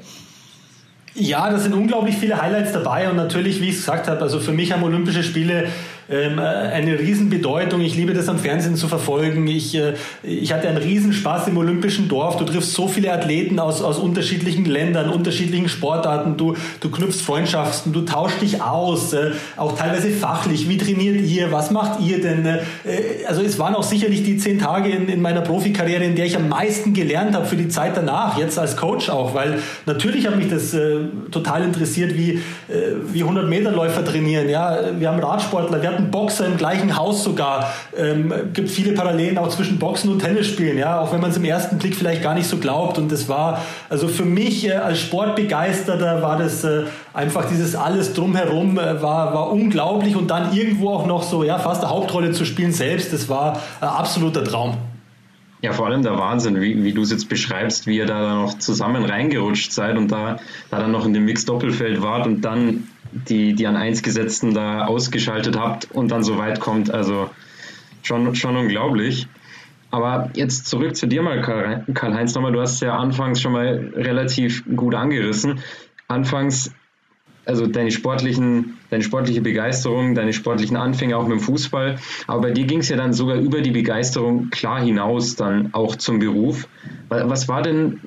Ja, 1.14 1.50
da 1.50 1.58
sind 1.58 1.74
unglaublich 1.74 2.16
viele 2.16 2.40
Highlights 2.40 2.72
dabei 2.72 3.10
und 3.10 3.16
natürlich, 3.16 3.60
wie 3.60 3.66
ich 3.66 3.74
es 3.74 3.80
gesagt 3.80 4.08
habe, 4.08 4.20
also 4.20 4.38
für 4.38 4.52
mich 4.52 4.72
haben 4.72 4.82
Olympische 4.84 5.22
Spiele 5.22 5.68
ähm, 6.10 6.38
äh, 6.38 6.42
eine 6.42 6.98
Riesenbedeutung. 6.98 7.80
Ich 7.82 7.94
liebe 7.94 8.12
das 8.14 8.28
am 8.28 8.40
Fernsehen 8.40 8.74
zu 8.74 8.88
verfolgen. 8.88 9.46
Ich, 9.46 9.76
äh, 9.76 9.94
ich 10.24 10.52
hatte 10.52 10.68
einen 10.68 10.78
Riesenspaß 10.78 11.46
im 11.46 11.56
Olympischen 11.56 12.08
Dorf. 12.08 12.36
Du 12.36 12.44
triffst 12.44 12.72
so 12.72 12.88
viele 12.88 13.12
Athleten 13.12 13.60
aus, 13.60 13.80
aus 13.80 13.98
unterschiedlichen 13.98 14.64
Ländern, 14.64 15.08
unterschiedlichen 15.10 15.68
Sportarten. 15.68 16.36
Du, 16.36 16.56
du 16.80 16.90
knüpfst 16.90 17.20
Freundschaften, 17.20 17.92
du 17.92 18.00
tauschst 18.00 18.42
dich 18.42 18.60
aus, 18.60 19.12
äh, 19.12 19.30
auch 19.56 19.78
teilweise 19.78 20.10
fachlich. 20.10 20.68
Wie 20.68 20.78
trainiert 20.78 21.20
ihr? 21.20 21.52
Was 21.52 21.70
macht 21.70 22.00
ihr 22.00 22.20
denn? 22.20 22.40
Also 23.28 23.42
es 23.42 23.58
waren 23.58 23.74
auch 23.74 23.82
sicherlich 23.84 24.24
die 24.24 24.36
zehn 24.36 24.58
Tage 24.58 24.88
in, 24.90 25.08
in 25.08 25.20
meiner 25.22 25.42
Profikarriere, 25.42 26.02
in 26.02 26.16
der 26.16 26.26
ich 26.26 26.36
am 26.36 26.48
meisten 26.48 26.92
gelernt 26.92 27.36
habe 27.36 27.46
für 27.46 27.56
die 27.56 27.68
Zeit 27.68 27.96
danach, 27.96 28.36
jetzt 28.38 28.58
als 28.58 28.76
Coach 28.76 29.08
auch, 29.10 29.34
weil 29.34 29.58
natürlich 29.86 30.26
hat 30.26 30.36
mich 30.36 30.48
das 30.48 30.76
total 31.30 31.64
interessiert, 31.64 32.16
wie, 32.16 32.40
wie 33.12 33.22
100 33.22 33.48
Meter 33.48 33.70
Läufer 33.70 34.04
trainieren. 34.04 34.48
Ja, 34.48 34.78
wir 34.98 35.08
haben 35.08 35.20
Radsportler, 35.20 35.82
wir 35.82 35.90
hatten 35.90 35.99
hatten 36.00 36.10
Boxer 36.10 36.46
im 36.46 36.56
gleichen 36.56 36.96
Haus 36.96 37.24
sogar. 37.24 37.72
Ähm, 37.96 38.32
gibt 38.52 38.70
viele 38.70 38.92
Parallelen 38.92 39.38
auch 39.38 39.48
zwischen 39.48 39.78
Boxen 39.78 40.10
und 40.10 40.20
Tennisspielen, 40.20 40.78
ja, 40.78 41.00
auch 41.00 41.12
wenn 41.12 41.20
man 41.20 41.30
es 41.30 41.36
im 41.36 41.44
ersten 41.44 41.78
Blick 41.78 41.94
vielleicht 41.94 42.22
gar 42.22 42.34
nicht 42.34 42.46
so 42.46 42.58
glaubt. 42.58 42.98
Und 42.98 43.10
das 43.12 43.28
war, 43.28 43.62
also 43.88 44.08
für 44.08 44.24
mich 44.24 44.66
äh, 44.66 44.72
als 44.72 45.00
Sportbegeisterter 45.00 46.22
war 46.22 46.38
das 46.38 46.64
äh, 46.64 46.84
einfach 47.12 47.46
dieses 47.46 47.74
alles 47.74 48.14
drumherum 48.14 48.78
äh, 48.78 49.02
war, 49.02 49.34
war 49.34 49.50
unglaublich 49.50 50.16
und 50.16 50.30
dann 50.30 50.54
irgendwo 50.54 50.90
auch 50.90 51.06
noch 51.06 51.22
so, 51.22 51.44
ja, 51.44 51.58
fast 51.58 51.82
eine 51.82 51.90
Hauptrolle 51.92 52.32
zu 52.32 52.44
spielen 52.44 52.72
selbst, 52.72 53.12
das 53.12 53.28
war 53.28 53.60
ein 53.80 53.88
absoluter 53.88 54.44
Traum. 54.44 54.76
Ja, 55.62 55.72
vor 55.72 55.86
allem 55.86 56.02
der 56.02 56.16
Wahnsinn, 56.16 56.58
wie, 56.62 56.82
wie 56.82 56.92
du 56.94 57.02
es 57.02 57.10
jetzt 57.10 57.28
beschreibst, 57.28 57.86
wie 57.86 57.98
ihr 57.98 58.06
da 58.06 58.34
noch 58.34 58.58
zusammen 58.58 59.04
reingerutscht 59.04 59.72
seid 59.72 59.98
und 59.98 60.10
da, 60.10 60.38
da 60.70 60.78
dann 60.78 60.90
noch 60.90 61.04
in 61.04 61.12
dem 61.12 61.26
Mix-Doppelfeld 61.26 62.00
wart 62.00 62.26
und 62.26 62.40
dann 62.40 62.88
die, 63.12 63.54
die 63.54 63.66
an 63.66 63.76
eins 63.76 64.02
gesetzten 64.02 64.54
da 64.54 64.86
ausgeschaltet 64.86 65.58
habt 65.58 65.90
und 65.92 66.10
dann 66.10 66.22
so 66.22 66.38
weit 66.38 66.60
kommt. 66.60 66.90
Also 66.90 67.30
schon, 68.02 68.34
schon 68.34 68.56
unglaublich. 68.56 69.28
Aber 69.90 70.30
jetzt 70.34 70.66
zurück 70.66 70.94
zu 70.96 71.06
dir 71.06 71.22
mal, 71.22 71.40
Karl-Heinz, 71.42 72.34
nochmal. 72.34 72.52
Du 72.52 72.60
hast 72.60 72.80
ja 72.80 72.96
anfangs 72.96 73.40
schon 73.40 73.52
mal 73.52 73.92
relativ 73.96 74.64
gut 74.76 74.94
angerissen. 74.94 75.60
Anfangs, 76.06 76.72
also 77.44 77.66
deine 77.66 77.90
sportlichen, 77.90 78.78
deine 78.90 79.02
sportliche 79.02 79.40
Begeisterung, 79.40 80.14
deine 80.14 80.32
sportlichen 80.32 80.76
Anfänge 80.76 81.16
auch 81.16 81.26
mit 81.26 81.38
dem 81.38 81.40
Fußball. 81.40 81.98
Aber 82.28 82.40
bei 82.40 82.50
dir 82.52 82.66
ging 82.66 82.80
es 82.80 82.88
ja 82.88 82.96
dann 82.96 83.12
sogar 83.12 83.36
über 83.36 83.62
die 83.62 83.72
Begeisterung 83.72 84.50
klar 84.50 84.80
hinaus 84.80 85.34
dann 85.34 85.74
auch 85.74 85.96
zum 85.96 86.20
Beruf. 86.20 86.68
Was 87.08 87.48
war 87.48 87.62
denn 87.62 88.00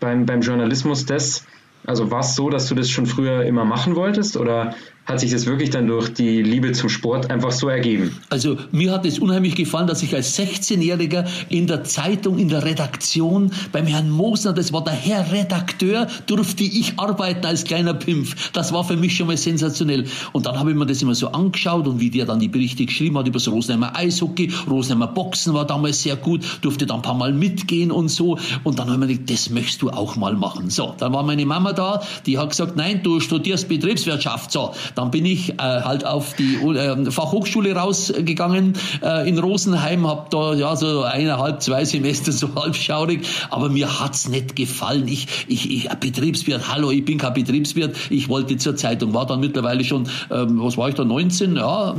beim, 0.00 0.26
beim 0.26 0.42
Journalismus 0.42 1.06
das, 1.06 1.46
also 1.86 2.10
war 2.10 2.20
es 2.20 2.34
so, 2.34 2.50
dass 2.50 2.68
du 2.68 2.74
das 2.74 2.90
schon 2.90 3.06
früher 3.06 3.44
immer 3.44 3.64
machen 3.64 3.96
wolltest 3.96 4.36
oder 4.36 4.74
hat 5.04 5.20
sich 5.20 5.32
das 5.32 5.46
wirklich 5.46 5.70
dann 5.70 5.88
durch 5.88 6.14
die 6.14 6.42
Liebe 6.42 6.72
zum 6.72 6.88
Sport 6.88 7.30
einfach 7.30 7.50
so 7.50 7.68
ergeben? 7.68 8.16
Also 8.30 8.56
mir 8.70 8.92
hat 8.92 9.04
es 9.04 9.18
unheimlich 9.18 9.56
gefallen, 9.56 9.86
dass 9.88 10.02
ich 10.02 10.14
als 10.14 10.38
16-Jähriger 10.38 11.26
in 11.48 11.66
der 11.66 11.82
Zeitung, 11.84 12.38
in 12.38 12.48
der 12.48 12.64
Redaktion 12.64 13.50
beim 13.72 13.86
Herrn 13.86 14.10
Mosner, 14.10 14.52
das 14.52 14.72
war 14.72 14.84
der 14.84 14.92
Herr 14.92 15.32
Redakteur, 15.32 16.06
durfte 16.26 16.62
ich 16.62 16.98
arbeiten 16.98 17.44
als 17.44 17.64
kleiner 17.64 17.94
Pimpf. 17.94 18.52
Das 18.52 18.72
war 18.72 18.84
für 18.84 18.96
mich 18.96 19.16
schon 19.16 19.26
mal 19.26 19.36
sensationell. 19.36 20.04
Und 20.32 20.46
dann 20.46 20.58
habe 20.58 20.70
ich 20.70 20.76
mir 20.76 20.86
das 20.86 21.02
immer 21.02 21.16
so 21.16 21.28
angeschaut 21.28 21.86
und 21.88 21.98
wie 21.98 22.10
der 22.10 22.24
dann 22.24 22.38
die 22.38 22.48
Berichte 22.48 22.86
geschrieben 22.86 23.18
hat 23.18 23.26
über 23.26 23.38
das 23.38 23.48
Rosenheimer 23.48 23.96
Eishockey, 23.96 24.52
Rosenheimer 24.70 25.08
Boxen 25.08 25.52
war 25.54 25.66
damals 25.66 26.02
sehr 26.02 26.16
gut, 26.16 26.42
durfte 26.62 26.86
dann 26.86 26.98
ein 26.98 27.02
paar 27.02 27.14
Mal 27.14 27.32
mitgehen 27.32 27.90
und 27.90 28.08
so. 28.08 28.38
Und 28.62 28.78
dann 28.78 28.88
habe 28.88 29.02
ich 29.02 29.08
mir 29.08 29.16
gedacht, 29.16 29.30
das 29.30 29.50
möchtest 29.50 29.82
du 29.82 29.90
auch 29.90 30.14
mal 30.14 30.34
machen. 30.34 30.70
So, 30.70 30.94
dann 30.98 31.12
war 31.12 31.24
meine 31.24 31.44
Mama 31.44 31.72
da, 31.72 32.02
die 32.26 32.38
hat 32.38 32.50
gesagt, 32.50 32.76
nein, 32.76 33.00
du 33.02 33.18
studierst 33.18 33.68
Betriebswirtschaft. 33.68 34.52
So, 34.52 34.72
dann 34.94 35.10
bin 35.10 35.24
ich 35.24 35.54
äh, 35.54 35.56
halt 35.58 36.04
auf 36.04 36.34
die 36.34 36.56
äh, 36.56 37.10
Fachhochschule 37.10 37.74
rausgegangen 37.74 38.74
äh, 39.02 39.28
in 39.28 39.38
Rosenheim, 39.38 40.06
habe 40.06 40.26
da 40.30 40.54
ja 40.54 40.76
so 40.76 41.02
eineinhalb, 41.02 41.62
zwei 41.62 41.84
Semester 41.84 42.32
so 42.32 42.54
halbschaurig, 42.54 43.26
aber 43.50 43.68
mir 43.68 44.00
hat's 44.00 44.28
nicht 44.28 44.56
gefallen. 44.56 45.08
Ich, 45.08 45.46
ich, 45.48 45.70
ich 45.70 45.88
Betriebswirt, 45.88 46.72
hallo, 46.72 46.90
ich 46.90 47.04
bin 47.04 47.18
kein 47.18 47.34
Betriebswirt, 47.34 47.96
ich 48.10 48.28
wollte 48.28 48.56
zur 48.56 48.76
Zeitung, 48.76 49.14
war 49.14 49.26
dann 49.26 49.40
mittlerweile 49.40 49.84
schon, 49.84 50.08
ähm, 50.30 50.62
was 50.62 50.76
war 50.76 50.88
ich 50.88 50.94
da, 50.94 51.04
19, 51.04 51.56
ja. 51.56 51.94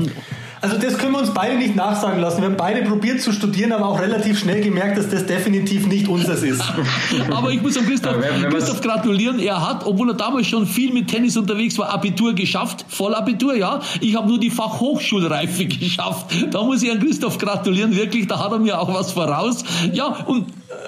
Also 0.64 0.78
das 0.78 0.98
können 0.98 1.12
wir 1.12 1.20
uns 1.20 1.34
beide 1.34 1.58
nicht 1.58 1.76
nachsagen 1.76 2.22
lassen. 2.22 2.38
Wir 2.38 2.46
haben 2.46 2.56
beide 2.56 2.84
probiert 2.84 3.20
zu 3.20 3.34
studieren, 3.34 3.74
aber 3.74 3.86
auch 3.86 4.00
relativ 4.00 4.40
schnell 4.40 4.62
gemerkt, 4.62 4.98
dass 4.98 5.10
das 5.10 5.26
definitiv 5.26 5.88
nicht 5.88 6.08
unseres 6.08 6.42
ist. 6.42 6.64
aber 7.32 7.52
ich 7.52 7.62
muss 7.62 7.74
dem 7.74 7.86
Christoph, 7.86 8.16
Christoph 8.50 8.80
gratulieren. 8.80 9.40
Er 9.40 9.60
hat, 9.68 9.86
obwohl 9.86 10.12
er 10.12 10.16
damals 10.16 10.48
schon 10.48 10.66
viel 10.66 10.94
mit 10.94 11.10
Tennis 11.10 11.36
unterwegs 11.36 11.78
war, 11.78 11.94
Abitur 11.94 12.34
geschafft. 12.34 12.86
Vollabitur, 12.88 13.58
ja. 13.58 13.82
Ich 14.00 14.16
habe 14.16 14.30
nur 14.30 14.40
die 14.40 14.52
Fachhochschulreife 14.52 15.66
geschafft. 15.68 16.28
Da 16.52 16.64
muss 16.64 16.82
ich 16.82 16.90
an 16.90 17.02
Christoph 17.02 17.40
gratulieren, 17.40 17.94
wirklich. 17.94 18.28
Da 18.28 18.40
hat 18.40 18.54
er 18.54 18.60
mir 18.60 18.80
auch 18.80 18.94
was 18.94 19.12
voraus. 19.12 19.66
Ja, 19.92 20.06
und 20.26 20.46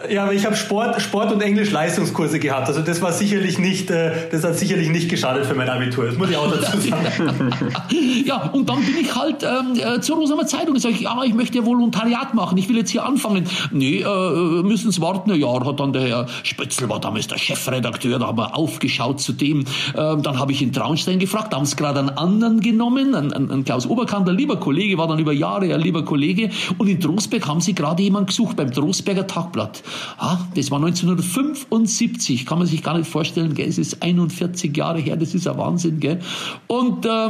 ja, 0.09 0.23
aber 0.23 0.33
ich 0.33 0.45
habe 0.45 0.55
Sport, 0.55 1.01
Sport 1.01 1.31
und 1.31 1.41
Englisch 1.41 1.71
Leistungskurse 1.71 2.39
gehabt. 2.39 2.67
Also 2.67 2.81
das 2.81 3.01
war 3.01 3.11
sicherlich 3.11 3.59
nicht, 3.59 3.89
äh, 3.89 4.29
das 4.31 4.43
hat 4.43 4.57
sicherlich 4.57 4.89
nicht 4.89 5.09
geschadet 5.09 5.45
für 5.45 5.55
mein 5.55 5.69
Abitur. 5.69 6.05
Das 6.05 6.17
muss 6.17 6.29
ich 6.29 6.37
auch 6.37 6.51
dazu 6.51 6.77
sagen. 6.79 7.51
ja, 8.25 8.49
und 8.53 8.69
dann 8.69 8.83
bin 8.83 8.95
ich 8.99 9.15
halt 9.15 9.43
ähm, 9.43 9.79
äh, 9.79 10.01
zur 10.01 10.17
Rosamer 10.17 10.45
Zeitung. 10.45 10.77
Sag 10.79 10.91
ich, 10.91 11.01
ja, 11.01 11.23
ich 11.23 11.33
möchte 11.33 11.57
ja 11.57 11.65
Volontariat 11.65 12.33
machen. 12.33 12.57
Ich 12.57 12.69
will 12.69 12.77
jetzt 12.77 12.91
hier 12.91 13.05
anfangen. 13.05 13.47
Nee, 13.71 14.01
äh, 14.01 14.63
müssen 14.63 14.91
Sie 14.91 15.01
warten. 15.01 15.31
Ein 15.31 15.39
Jahr 15.39 15.65
hat 15.65 15.79
dann 15.79 15.93
der 15.93 16.03
Herr 16.03 16.27
Spötzl 16.43 16.89
war 16.89 16.99
damals 16.99 17.27
der 17.27 17.37
Chefredakteur. 17.37 18.19
Da 18.19 18.27
haben 18.27 18.37
wir 18.37 18.55
aufgeschaut 18.55 19.21
zu 19.21 19.33
dem. 19.33 19.65
Ähm, 19.95 20.21
dann 20.21 20.39
habe 20.39 20.51
ich 20.51 20.61
in 20.61 20.73
Traunstein 20.73 21.19
gefragt. 21.19 21.53
Da 21.53 21.57
haben 21.57 21.65
sie 21.65 21.75
gerade 21.75 21.99
einen 21.99 22.09
anderen 22.09 22.59
genommen, 22.59 23.15
einen, 23.15 23.33
einen 23.33 23.65
Klaus 23.65 23.87
Oberkamp, 23.87 24.27
ein 24.27 24.35
lieber 24.35 24.57
Kollege, 24.57 24.97
war 24.97 25.07
dann 25.07 25.19
über 25.19 25.33
Jahre 25.33 25.73
ein 25.73 25.81
lieber 25.81 26.05
Kollege. 26.05 26.49
Und 26.77 26.87
in 26.87 26.99
Trostberg 26.99 27.47
haben 27.47 27.61
sie 27.61 27.73
gerade 27.73 28.03
jemanden 28.03 28.27
gesucht 28.27 28.57
beim 28.57 28.71
Trostberger 28.71 29.27
Tagblatt. 29.27 29.74
Ah, 30.17 30.39
das 30.55 30.71
war 30.71 30.77
1975, 30.77 32.45
kann 32.45 32.59
man 32.59 32.67
sich 32.67 32.83
gar 32.83 32.97
nicht 32.97 33.09
vorstellen, 33.09 33.53
gell? 33.53 33.67
es 33.67 33.77
ist 33.77 34.01
41 34.01 34.75
Jahre 34.75 34.99
her, 34.99 35.15
das 35.17 35.33
ist 35.33 35.47
ein 35.47 35.57
Wahnsinn. 35.57 35.99
Gell? 35.99 36.19
Und 36.67 37.05
äh, 37.05 37.29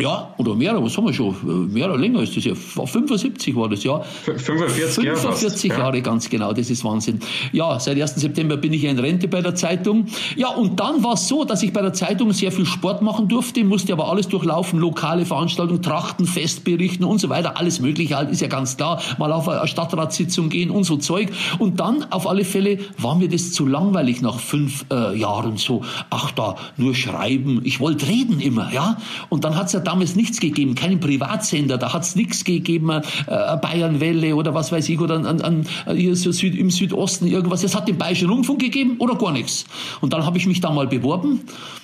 Ja, 0.00 0.32
oder 0.38 0.54
mehr, 0.54 0.80
was 0.82 0.96
haben 0.96 1.06
wir 1.06 1.12
schon? 1.12 1.72
Mehr 1.72 1.86
oder 1.86 1.98
länger 1.98 2.22
ist 2.22 2.36
das 2.36 2.44
ja. 2.44 2.54
75 2.54 3.56
war 3.56 3.68
das, 3.68 3.82
ja. 3.82 4.00
45, 4.24 5.04
45 5.04 5.72
Jahre, 5.72 5.96
ja. 5.96 6.02
ganz 6.02 6.30
genau, 6.30 6.52
das 6.52 6.70
ist 6.70 6.84
Wahnsinn. 6.84 7.18
Ja, 7.52 7.80
seit 7.80 8.00
1. 8.00 8.14
September 8.14 8.56
bin 8.56 8.72
ich 8.72 8.84
in 8.84 8.98
Rente 8.98 9.26
bei 9.26 9.40
der 9.40 9.56
Zeitung. 9.56 10.06
Ja, 10.36 10.50
und 10.50 10.78
dann 10.78 11.02
war 11.02 11.14
es 11.14 11.26
so, 11.26 11.44
dass 11.44 11.62
ich 11.64 11.72
bei 11.72 11.82
der 11.82 11.92
Zeitung 11.94 12.32
sehr 12.32 12.52
viel 12.52 12.64
Sport 12.64 13.02
machen 13.02 13.26
durfte, 13.26 13.64
musste 13.64 13.92
aber 13.92 14.08
alles 14.08 14.28
durchlaufen, 14.28 14.78
lokale 14.78 15.26
Veranstaltungen, 15.26 15.82
Trachtenfest 15.82 16.62
berichten 16.62 17.02
und 17.02 17.18
so 17.18 17.28
weiter, 17.28 17.56
alles 17.56 17.80
mögliche 17.80 18.16
halt, 18.16 18.30
ist 18.30 18.40
ja 18.40 18.48
ganz 18.48 18.76
klar, 18.76 19.02
mal 19.18 19.32
auf 19.32 19.48
eine 19.48 19.66
Stadtratssitzung 19.66 20.48
gehen 20.48 20.70
und 20.70 20.84
so 20.84 20.96
Zeug. 20.96 21.30
Und 21.58 21.80
dann, 21.80 22.04
auf 22.10 22.28
alle 22.28 22.44
Fälle, 22.44 22.78
war 22.98 23.16
mir 23.16 23.28
das 23.28 23.52
zu 23.52 23.66
langweilig 23.66 24.22
nach 24.22 24.38
fünf 24.38 24.86
äh, 24.92 25.16
Jahren 25.18 25.56
so. 25.56 25.82
Ach 26.10 26.30
da, 26.30 26.54
nur 26.76 26.94
schreiben, 26.94 27.62
ich 27.64 27.80
wollte 27.80 28.06
reden 28.06 28.40
immer, 28.40 28.72
ja. 28.72 28.98
Und 29.28 29.44
dann 29.44 29.56
hat's 29.56 29.72
ja 29.72 29.80
damals 29.88 30.16
nichts 30.16 30.38
gegeben, 30.38 30.74
keinen 30.74 31.00
Privatsender, 31.00 31.78
da 31.78 31.94
hat 31.94 32.02
es 32.02 32.14
nichts 32.14 32.44
gegeben, 32.44 32.90
äh, 32.90 33.00
Bayernwelle 33.26 34.36
oder 34.36 34.52
was 34.52 34.70
weiß 34.70 34.86
ich, 34.90 35.00
oder 35.00 35.14
an, 35.16 35.40
an, 35.40 35.66
hier 35.96 36.14
so 36.14 36.30
Süd, 36.30 36.54
im 36.54 36.70
Südosten 36.70 37.26
irgendwas. 37.26 37.64
Es 37.64 37.74
hat 37.74 37.88
den 37.88 37.96
Bayerischen 37.96 38.28
Rundfunk 38.28 38.60
gegeben 38.60 38.96
oder 38.98 39.16
gar 39.16 39.32
nichts. 39.32 39.64
Und 40.02 40.12
dann 40.12 40.26
habe 40.26 40.36
ich 40.36 40.46
mich 40.46 40.60
da 40.60 40.70
mal 40.70 40.86
beworben 40.86 41.40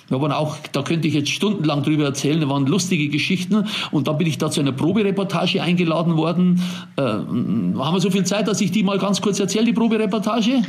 wir 0.09 0.21
waren 0.21 0.31
auch, 0.31 0.57
da 0.71 0.83
könnte 0.83 1.07
ich 1.07 1.13
jetzt 1.13 1.29
stundenlang 1.29 1.83
drüber 1.83 2.05
erzählen, 2.05 2.39
da 2.39 2.49
waren 2.49 2.65
lustige 2.65 3.09
Geschichten. 3.09 3.65
Und 3.91 4.07
dann 4.07 4.17
bin 4.17 4.27
ich 4.27 4.37
da 4.37 4.51
zu 4.51 4.61
einer 4.61 4.71
Probereportage 4.71 5.61
eingeladen 5.61 6.17
worden. 6.17 6.61
Äh, 6.95 7.01
haben 7.01 7.75
wir 7.75 7.99
so 7.99 8.09
viel 8.09 8.23
Zeit, 8.23 8.47
dass 8.47 8.61
ich 8.61 8.71
die 8.71 8.83
mal 8.83 8.99
ganz 8.99 9.21
kurz 9.21 9.39
erzähle, 9.39 9.65
die 9.65 9.73
Probereportage? 9.73 10.61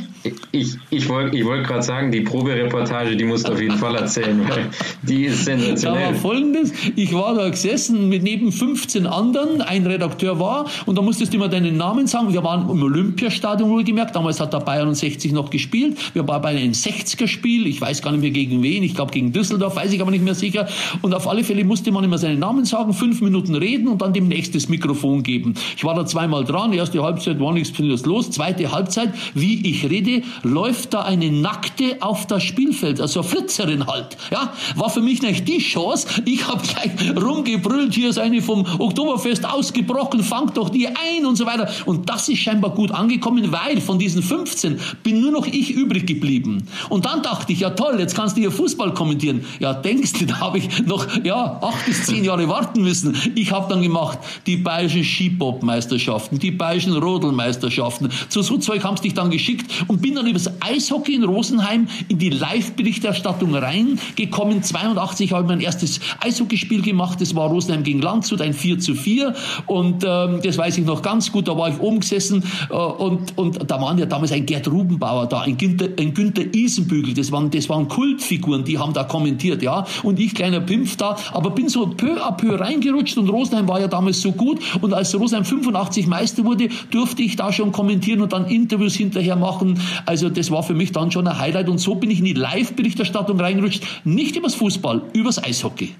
Ich, 0.51 0.75
ich 0.89 1.09
wollte 1.09 1.37
ich 1.37 1.45
wollt 1.45 1.67
gerade 1.67 1.83
sagen, 1.83 2.11
die 2.11 2.21
Probereportage, 2.21 3.15
die 3.15 3.23
musst 3.25 3.47
du 3.47 3.53
auf 3.53 3.61
jeden 3.61 3.77
Fall 3.77 3.95
erzählen, 3.95 4.39
weil 4.47 4.69
die 5.03 5.25
ist 5.25 5.45
sensationell. 5.45 6.01
Da 6.01 6.07
war 6.07 6.15
folgendes, 6.15 6.73
ich 6.95 7.13
war 7.13 7.35
da 7.35 7.49
gesessen 7.49 8.09
mit 8.09 8.23
neben 8.23 8.51
15 8.51 9.05
anderen, 9.05 9.61
ein 9.61 9.85
Redakteur 9.85 10.39
war, 10.39 10.65
und 10.85 10.97
da 10.97 11.01
musstest 11.01 11.33
du 11.33 11.37
immer 11.37 11.47
deinen 11.47 11.77
Namen 11.77 12.07
sagen. 12.07 12.33
Wir 12.33 12.43
waren 12.43 12.69
im 12.69 12.81
Olympiastadion 12.81 13.69
wohlgemerkt, 13.69 14.15
damals 14.15 14.39
hat 14.39 14.53
der 14.53 14.59
Bayern 14.59 14.93
60 14.93 15.31
noch 15.31 15.49
gespielt. 15.49 15.97
Wir 16.13 16.27
waren 16.27 16.41
bei 16.41 16.49
einem 16.49 16.71
60er-Spiel, 16.71 17.67
ich 17.67 17.79
weiß 17.79 18.01
gar 18.01 18.11
nicht 18.11 18.21
mehr 18.21 18.31
gegen 18.31 18.63
wen, 18.63 18.83
ich 18.83 18.95
glaube 18.95 19.11
gegen 19.11 19.26
gegen 19.27 19.33
Düsseldorf, 19.33 19.75
weiß 19.75 19.91
ich 19.91 20.01
aber 20.01 20.11
nicht 20.11 20.23
mehr 20.23 20.35
sicher. 20.35 20.67
Und 21.01 21.13
auf 21.13 21.27
alle 21.27 21.43
Fälle 21.43 21.63
musste 21.63 21.91
man 21.91 22.03
immer 22.03 22.17
seinen 22.17 22.39
Namen 22.39 22.65
sagen, 22.65 22.93
fünf 22.93 23.21
Minuten 23.21 23.55
reden 23.55 23.87
und 23.87 24.01
dann 24.01 24.13
dem 24.13 24.27
nächstes 24.27 24.69
Mikrofon 24.69 25.23
geben. 25.23 25.55
Ich 25.75 25.83
war 25.83 25.95
da 25.95 26.05
zweimal 26.05 26.43
dran, 26.45 26.73
erste 26.73 27.01
Halbzeit 27.03 27.39
war 27.39 27.53
nichts 27.53 27.77
los, 28.05 28.31
zweite 28.31 28.71
Halbzeit, 28.71 29.13
wie 29.33 29.69
ich 29.69 29.89
rede, 29.89 30.23
läuft 30.43 30.93
da 30.93 31.01
eine 31.01 31.31
Nackte 31.31 31.97
auf 32.01 32.25
das 32.27 32.43
Spielfeld, 32.43 33.01
also 33.01 33.21
eine 33.21 33.29
Flitzerin 33.29 33.87
halt. 33.87 34.17
Ja, 34.31 34.53
war 34.75 34.89
für 34.89 35.01
mich 35.01 35.21
nicht 35.21 35.47
die 35.47 35.59
Chance. 35.59 36.07
Ich 36.25 36.47
habe 36.47 36.61
gleich 36.65 37.15
rumgebrüllt, 37.15 37.93
hier 37.93 38.09
ist 38.09 38.19
eine 38.19 38.41
vom 38.41 38.65
Oktoberfest 38.79 39.45
ausgebrochen, 39.45 40.23
fangt 40.23 40.57
doch 40.57 40.69
die 40.69 40.87
ein 40.87 41.25
und 41.25 41.35
so 41.35 41.45
weiter. 41.45 41.69
Und 41.85 42.09
das 42.09 42.29
ist 42.29 42.39
scheinbar 42.39 42.71
gut 42.71 42.91
angekommen, 42.91 43.51
weil 43.51 43.81
von 43.81 43.99
diesen 43.99 44.23
15 44.23 44.79
bin 45.03 45.21
nur 45.21 45.31
noch 45.31 45.47
ich 45.47 45.71
übrig 45.71 46.05
geblieben. 46.05 46.67
Und 46.89 47.05
dann 47.05 47.21
dachte 47.21 47.53
ich, 47.53 47.59
ja 47.59 47.71
toll, 47.71 47.99
jetzt 47.99 48.15
kannst 48.15 48.37
du 48.37 48.41
hier 48.41 48.51
Fußball 48.51 48.93
kommentieren 48.93 49.16
kommentieren. 49.17 49.45
Ja, 49.59 49.73
denkst 49.73 50.13
du, 50.13 50.25
da 50.27 50.39
habe 50.39 50.59
ich 50.59 50.85
noch 50.85 51.05
ja, 51.23 51.59
acht 51.61 51.85
bis 51.85 52.05
zehn 52.05 52.23
Jahre 52.23 52.47
warten 52.47 52.83
müssen. 52.83 53.15
Ich 53.35 53.51
habe 53.51 53.67
dann 53.69 53.81
gemacht 53.81 54.19
die 54.45 54.57
bayerischen 54.57 55.03
Skipop-Meisterschaften, 55.03 56.39
die 56.39 56.51
bayerischen 56.51 56.95
Rodelmeisterschaften. 56.95 58.09
Zu 58.29 58.41
so 58.41 58.57
Zeug 58.57 58.83
haben 58.83 58.97
sie 58.97 59.03
dich 59.03 59.13
dann 59.13 59.29
geschickt 59.29 59.71
und 59.87 60.01
bin 60.01 60.15
dann 60.15 60.27
übers 60.27 60.49
Eishockey 60.61 61.15
in 61.15 61.23
Rosenheim 61.23 61.87
in 62.07 62.19
die 62.19 62.29
Live-Berichterstattung 62.29 63.55
reingekommen. 63.55 64.63
82 64.63 65.33
habe 65.33 65.43
ich 65.43 65.47
mein 65.47 65.61
erstes 65.61 65.99
Eishockeyspiel 66.19 66.81
gemacht. 66.81 67.19
Das 67.21 67.35
war 67.35 67.49
Rosenheim 67.49 67.83
gegen 67.83 68.01
Landshut, 68.01 68.41
ein 68.41 68.53
4 68.53 68.79
zu 68.79 68.95
4. 68.95 69.33
Und 69.65 70.03
ähm, 70.05 70.39
das 70.43 70.57
weiß 70.57 70.77
ich 70.77 70.85
noch 70.85 71.01
ganz 71.01 71.31
gut. 71.31 71.47
Da 71.47 71.57
war 71.57 71.69
ich 71.69 71.79
oben 71.79 71.99
gesessen 71.99 72.43
äh, 72.69 72.73
und, 72.73 73.37
und 73.37 73.69
da 73.69 73.81
waren 73.81 73.97
ja 73.97 74.05
damals 74.05 74.31
ein 74.31 74.45
Gerd 74.45 74.67
Rubenbauer 74.67 75.27
da, 75.27 75.41
ein 75.41 75.57
Günther, 75.57 75.89
ein 75.99 76.13
Günther 76.13 76.53
Isenbügel. 76.53 77.13
Das 77.13 77.31
waren, 77.31 77.49
das 77.49 77.69
waren 77.69 77.87
Kultfiguren, 77.87 78.63
die 78.63 78.77
haben 78.77 78.93
da 78.93 79.06
kommentiert, 79.07 79.61
ja. 79.61 79.85
Und 80.03 80.19
ich, 80.19 80.35
kleiner 80.35 80.59
Pimpf 80.59 80.97
da, 80.97 81.17
aber 81.33 81.51
bin 81.51 81.69
so 81.69 81.87
peu 81.87 82.21
à 82.21 82.35
peu 82.35 82.59
reingerutscht 82.59 83.17
und 83.17 83.29
Rosenheim 83.29 83.67
war 83.67 83.79
ja 83.79 83.87
damals 83.87 84.21
so 84.21 84.31
gut. 84.31 84.59
Und 84.81 84.93
als 84.93 85.17
Rosenheim 85.17 85.45
85 85.45 86.07
Meister 86.07 86.45
wurde, 86.45 86.69
durfte 86.91 87.21
ich 87.21 87.35
da 87.35 87.51
schon 87.51 87.71
kommentieren 87.71 88.21
und 88.21 88.33
dann 88.33 88.45
Interviews 88.47 88.95
hinterher 88.95 89.35
machen. 89.35 89.79
Also 90.05 90.29
das 90.29 90.51
war 90.51 90.63
für 90.63 90.73
mich 90.73 90.91
dann 90.91 91.11
schon 91.11 91.27
ein 91.27 91.39
Highlight. 91.39 91.69
Und 91.69 91.79
so 91.79 91.95
bin 91.95 92.11
ich 92.11 92.19
in 92.19 92.25
die 92.25 92.33
Live-Berichterstattung 92.33 93.39
reingerutscht. 93.39 93.83
Nicht 94.03 94.35
übers 94.35 94.55
Fußball, 94.55 95.01
übers 95.13 95.43
Eishockey. 95.43 95.95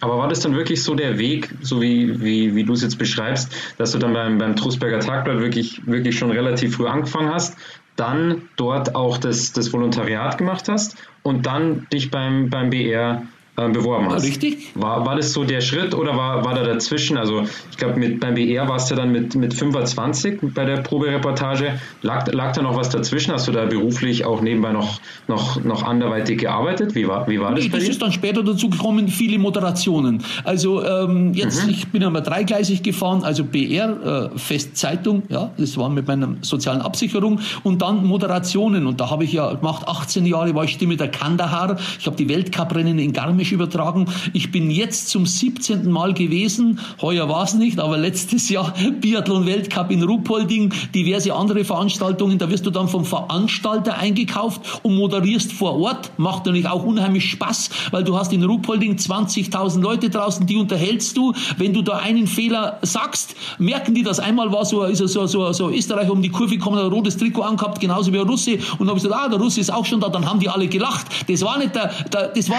Aber 0.00 0.18
war 0.18 0.28
das 0.28 0.40
dann 0.40 0.54
wirklich 0.54 0.82
so 0.82 0.94
der 0.94 1.18
Weg, 1.18 1.54
so 1.62 1.80
wie, 1.80 2.20
wie, 2.22 2.54
wie 2.54 2.64
du 2.64 2.74
es 2.74 2.82
jetzt 2.82 2.98
beschreibst, 2.98 3.54
dass 3.78 3.92
du 3.92 3.98
dann 3.98 4.12
beim, 4.12 4.38
beim 4.38 4.54
Trusberger 4.54 5.00
Tagblatt 5.00 5.40
wirklich, 5.40 5.86
wirklich 5.86 6.18
schon 6.18 6.30
relativ 6.30 6.76
früh 6.76 6.86
angefangen 6.86 7.32
hast 7.32 7.56
dann 7.96 8.42
dort 8.56 8.94
auch 8.94 9.18
das, 9.18 9.52
das 9.52 9.72
Volontariat 9.72 10.38
gemacht 10.38 10.68
hast 10.68 10.96
und 11.22 11.46
dann 11.46 11.86
dich 11.92 12.10
beim, 12.10 12.50
beim 12.50 12.70
BR 12.70 13.22
äh, 13.56 13.68
beworben 13.70 14.10
hast. 14.10 14.24
Richtig. 14.24 14.68
War, 14.74 15.06
war 15.06 15.16
das 15.16 15.32
so 15.32 15.44
der 15.44 15.62
Schritt 15.62 15.94
oder 15.94 16.14
war, 16.16 16.44
war 16.44 16.54
da 16.54 16.62
dazwischen? 16.62 17.16
Also 17.16 17.44
ich 17.70 17.76
glaube, 17.78 17.98
beim 18.20 18.34
BR 18.34 18.68
warst 18.68 18.90
du 18.90 18.94
dann 18.94 19.12
mit, 19.12 19.34
mit 19.34 19.54
25 19.54 20.40
bei 20.54 20.66
der 20.66 20.78
Probereportage. 20.82 21.80
Lag, 22.02 22.30
lag 22.32 22.52
da 22.52 22.60
noch 22.60 22.76
was 22.76 22.90
dazwischen? 22.90 23.32
Hast 23.32 23.48
du 23.48 23.52
da 23.52 23.64
beruflich 23.64 24.26
auch 24.26 24.42
nebenbei 24.42 24.72
noch, 24.72 25.00
noch, 25.26 25.62
noch 25.64 25.82
anderweitig 25.82 26.40
gearbeitet? 26.40 26.94
Wie 26.94 27.08
war, 27.08 27.26
wie 27.28 27.40
war 27.40 27.54
das? 27.54 27.64
Nee, 27.64 27.70
das 27.70 27.84
dir? 27.84 27.90
ist 27.90 28.02
dann 28.02 28.12
später 28.12 28.42
dazu 28.42 28.68
gekommen, 28.68 29.08
viele 29.08 29.38
Moderationen. 29.38 30.22
Also 30.44 30.84
ähm, 30.84 31.32
jetzt, 31.32 31.64
mhm. 31.64 31.70
ich 31.70 31.88
bin 31.88 32.04
einmal 32.04 32.22
dreigleisig 32.22 32.82
gefahren, 32.82 33.24
also 33.24 33.44
BR, 33.44 34.30
äh, 34.34 34.38
Festzeitung, 34.38 35.22
ja, 35.30 35.50
das 35.56 35.78
war 35.78 35.88
mit 35.88 36.06
meiner 36.06 36.36
sozialen 36.42 36.82
Absicherung 36.82 37.40
und 37.62 37.80
dann 37.80 38.04
Moderationen. 38.04 38.86
Und 38.86 39.00
da 39.00 39.08
habe 39.08 39.24
ich 39.24 39.32
ja 39.32 39.54
gemacht, 39.54 39.88
18 39.88 40.26
Jahre 40.26 40.54
war 40.54 40.64
ich 40.64 40.72
Stimme 40.72 40.96
der 40.96 41.08
Kandahar. 41.08 41.78
Ich 41.98 42.06
habe 42.06 42.16
die 42.16 42.28
Weltcuprennen 42.28 42.98
in 42.98 43.14
Garmisch 43.14 43.45
Englisch 43.46 43.52
übertragen. 43.52 44.06
Ich 44.32 44.50
bin 44.50 44.70
jetzt 44.70 45.08
zum 45.08 45.26
17. 45.26 45.90
Mal 45.90 46.14
gewesen. 46.14 46.80
Heuer 47.00 47.28
war 47.28 47.44
es 47.44 47.54
nicht, 47.54 47.78
aber 47.78 47.96
letztes 47.96 48.48
Jahr 48.48 48.74
Biathlon-Weltcup 49.00 49.90
in 49.90 50.02
Ruhpolding, 50.02 50.72
diverse 50.94 51.34
andere 51.34 51.64
Veranstaltungen. 51.64 52.38
Da 52.38 52.50
wirst 52.50 52.66
du 52.66 52.70
dann 52.70 52.88
vom 52.88 53.04
Veranstalter 53.04 53.98
eingekauft 53.98 54.80
und 54.82 54.96
moderierst 54.96 55.52
vor 55.52 55.78
Ort. 55.78 56.10
Macht 56.16 56.46
natürlich 56.46 56.68
auch 56.68 56.84
unheimlich 56.84 57.30
Spaß, 57.30 57.70
weil 57.90 58.04
du 58.04 58.16
hast 58.16 58.32
in 58.32 58.42
Ruhpolding 58.42 58.96
20.000 58.96 59.80
Leute 59.80 60.10
draußen, 60.10 60.46
die 60.46 60.56
unterhältst 60.56 61.16
du. 61.16 61.32
Wenn 61.56 61.72
du 61.72 61.82
da 61.82 61.98
einen 61.98 62.26
Fehler 62.26 62.78
sagst, 62.82 63.36
merken 63.58 63.94
die 63.94 64.02
das. 64.02 64.18
Einmal 64.18 64.52
war 64.52 64.64
so, 64.64 64.84
ist 64.84 64.98
so, 64.98 65.26
so, 65.26 65.52
so 65.52 65.70
Österreicher 65.70 66.12
um 66.12 66.22
die 66.22 66.30
Kurve 66.30 66.56
gekommen, 66.56 66.78
ein 66.78 66.86
rotes 66.86 67.16
Trikot 67.16 67.42
angehabt, 67.42 67.80
genauso 67.80 68.12
wie 68.12 68.18
ein 68.18 68.26
Russe. 68.26 68.54
Und 68.54 68.80
dann 68.80 68.88
habe 68.88 68.98
ich 68.98 69.04
gesagt, 69.04 69.20
ah, 69.24 69.28
der 69.28 69.38
Russe 69.38 69.60
ist 69.60 69.72
auch 69.72 69.84
schon 69.84 70.00
da. 70.00 70.08
Dann 70.08 70.26
haben 70.26 70.40
die 70.40 70.48
alle 70.48 70.66
gelacht. 70.66 71.06
Das 71.28 71.42
war 71.42 71.58
nicht 71.58 71.74
der, 71.74 71.92
der 72.12 72.28
das 72.28 72.50
war, 72.50 72.56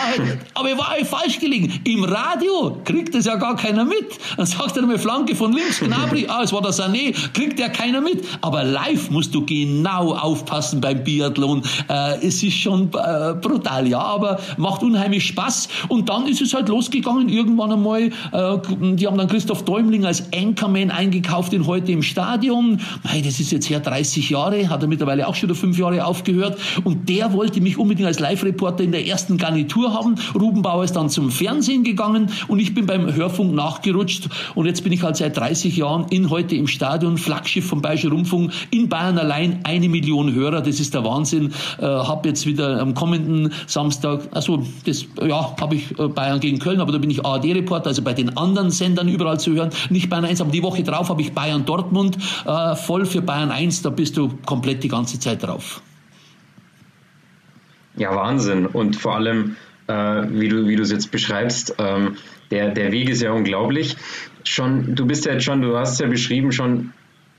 aber 0.53 0.76
war 0.77 0.95
ich 0.99 1.07
falsch 1.07 1.39
gelegen. 1.39 1.79
Im 1.83 2.03
Radio 2.03 2.77
kriegt 2.83 3.15
das 3.15 3.25
ja 3.25 3.35
gar 3.35 3.55
keiner 3.55 3.85
mit. 3.85 4.07
Dann 4.35 4.45
sagt 4.45 4.77
er 4.77 4.85
mir 4.85 4.99
Flanke 4.99 5.35
von 5.35 5.53
links, 5.53 5.79
Gnabry, 5.79 6.25
ah, 6.29 6.41
es 6.43 6.53
war 6.53 6.61
der 6.61 6.71
Sané, 6.71 7.13
kriegt 7.33 7.59
ja 7.59 7.69
keiner 7.69 8.01
mit. 8.01 8.23
Aber 8.41 8.63
live 8.63 9.09
musst 9.09 9.33
du 9.33 9.45
genau 9.45 10.13
aufpassen 10.13 10.81
beim 10.81 11.03
Biathlon. 11.03 11.63
Äh, 11.89 12.25
es 12.25 12.43
ist 12.43 12.57
schon 12.57 12.89
äh, 12.93 13.33
brutal, 13.33 13.87
ja, 13.87 13.99
aber 13.99 14.39
macht 14.57 14.83
unheimlich 14.83 15.25
Spaß. 15.25 15.69
Und 15.87 16.09
dann 16.09 16.27
ist 16.27 16.41
es 16.41 16.53
halt 16.53 16.69
losgegangen, 16.69 17.29
irgendwann 17.29 17.71
einmal, 17.71 18.01
äh, 18.01 18.57
die 18.95 19.07
haben 19.07 19.17
dann 19.17 19.27
Christoph 19.27 19.63
Däumling 19.65 20.05
als 20.05 20.31
Anchorman 20.33 20.91
eingekauft 20.91 21.53
in 21.53 21.65
heute 21.65 21.91
im 21.91 22.03
Stadion. 22.03 22.79
Mei, 23.03 23.21
das 23.21 23.39
ist 23.39 23.51
jetzt 23.51 23.69
her 23.69 23.79
30 23.79 24.29
Jahre, 24.29 24.69
hat 24.69 24.81
er 24.81 24.87
mittlerweile 24.87 25.27
auch 25.27 25.35
schon 25.35 25.53
fünf 25.55 25.77
Jahre 25.77 26.05
aufgehört. 26.05 26.57
Und 26.83 27.09
der 27.09 27.33
wollte 27.33 27.61
mich 27.61 27.77
unbedingt 27.77 28.07
als 28.07 28.19
Live-Reporter 28.19 28.83
in 28.83 28.91
der 28.91 29.05
ersten 29.05 29.37
Garnitur 29.37 29.93
haben. 29.93 30.15
Ruben 30.35 30.61
Bauer 30.67 30.83
ist 30.83 30.97
dann 30.97 31.09
zum 31.09 31.31
Fernsehen 31.31 31.85
gegangen 31.85 32.29
und 32.49 32.59
ich 32.59 32.73
bin 32.73 32.85
beim 32.87 33.15
Hörfunk 33.15 33.53
nachgerutscht 33.53 34.27
und 34.53 34.65
jetzt 34.65 34.83
bin 34.83 34.91
ich 34.91 35.01
halt 35.01 35.15
seit 35.15 35.37
30 35.37 35.77
Jahren 35.77 36.07
in 36.09 36.29
heute 36.29 36.57
im 36.57 36.67
Stadion, 36.67 37.17
Flaggschiff 37.17 37.65
vom 37.65 37.81
Bayerischen 37.81 38.11
Rundfunk, 38.11 38.51
in 38.69 38.89
Bayern 38.89 39.17
allein 39.17 39.61
eine 39.63 39.87
Million 39.87 40.33
Hörer, 40.33 40.59
das 40.59 40.81
ist 40.81 40.93
der 40.93 41.05
Wahnsinn. 41.05 41.53
Äh, 41.79 41.85
habe 41.85 42.27
jetzt 42.27 42.45
wieder 42.45 42.81
am 42.81 42.95
kommenden 42.95 43.53
Samstag, 43.65 44.27
also 44.31 44.61
das 44.85 45.05
ja, 45.25 45.55
habe 45.57 45.75
ich 45.75 45.97
äh, 45.97 46.09
Bayern 46.09 46.41
gegen 46.41 46.59
Köln, 46.59 46.81
aber 46.81 46.91
da 46.91 46.97
bin 46.97 47.11
ich 47.11 47.25
ARD-Reporter, 47.25 47.87
also 47.87 48.01
bei 48.01 48.11
den 48.11 48.35
anderen 48.35 48.69
Sendern 48.69 49.07
überall 49.07 49.39
zu 49.39 49.53
hören, 49.53 49.69
nicht 49.89 50.09
Bayern 50.09 50.25
1, 50.25 50.41
aber 50.41 50.51
die 50.51 50.63
Woche 50.63 50.83
drauf 50.83 51.07
habe 51.07 51.21
ich 51.21 51.31
Bayern 51.31 51.63
Dortmund 51.63 52.17
äh, 52.45 52.75
voll 52.75 53.05
für 53.05 53.21
Bayern 53.21 53.51
1, 53.51 53.83
da 53.83 53.89
bist 53.89 54.17
du 54.17 54.33
komplett 54.45 54.83
die 54.83 54.89
ganze 54.89 55.17
Zeit 55.17 55.43
drauf. 55.43 55.81
Ja, 57.95 58.15
Wahnsinn. 58.15 58.67
Und 58.67 58.95
vor 58.95 59.15
allem, 59.15 59.55
äh, 59.87 59.93
wie 60.29 60.49
du 60.49 60.67
wie 60.67 60.75
du 60.75 60.83
es 60.83 60.91
jetzt 60.91 61.11
beschreibst. 61.11 61.75
Ähm, 61.77 62.17
der, 62.51 62.69
der 62.69 62.91
Weg 62.91 63.09
ist 63.09 63.21
ja 63.21 63.31
unglaublich. 63.31 63.97
Schon, 64.43 64.95
du 64.95 65.05
bist 65.05 65.25
ja 65.25 65.33
jetzt 65.33 65.43
schon, 65.43 65.61
du 65.61 65.77
hast 65.77 65.99
ja 65.99 66.07
beschrieben, 66.07 66.51
schon 66.51 66.93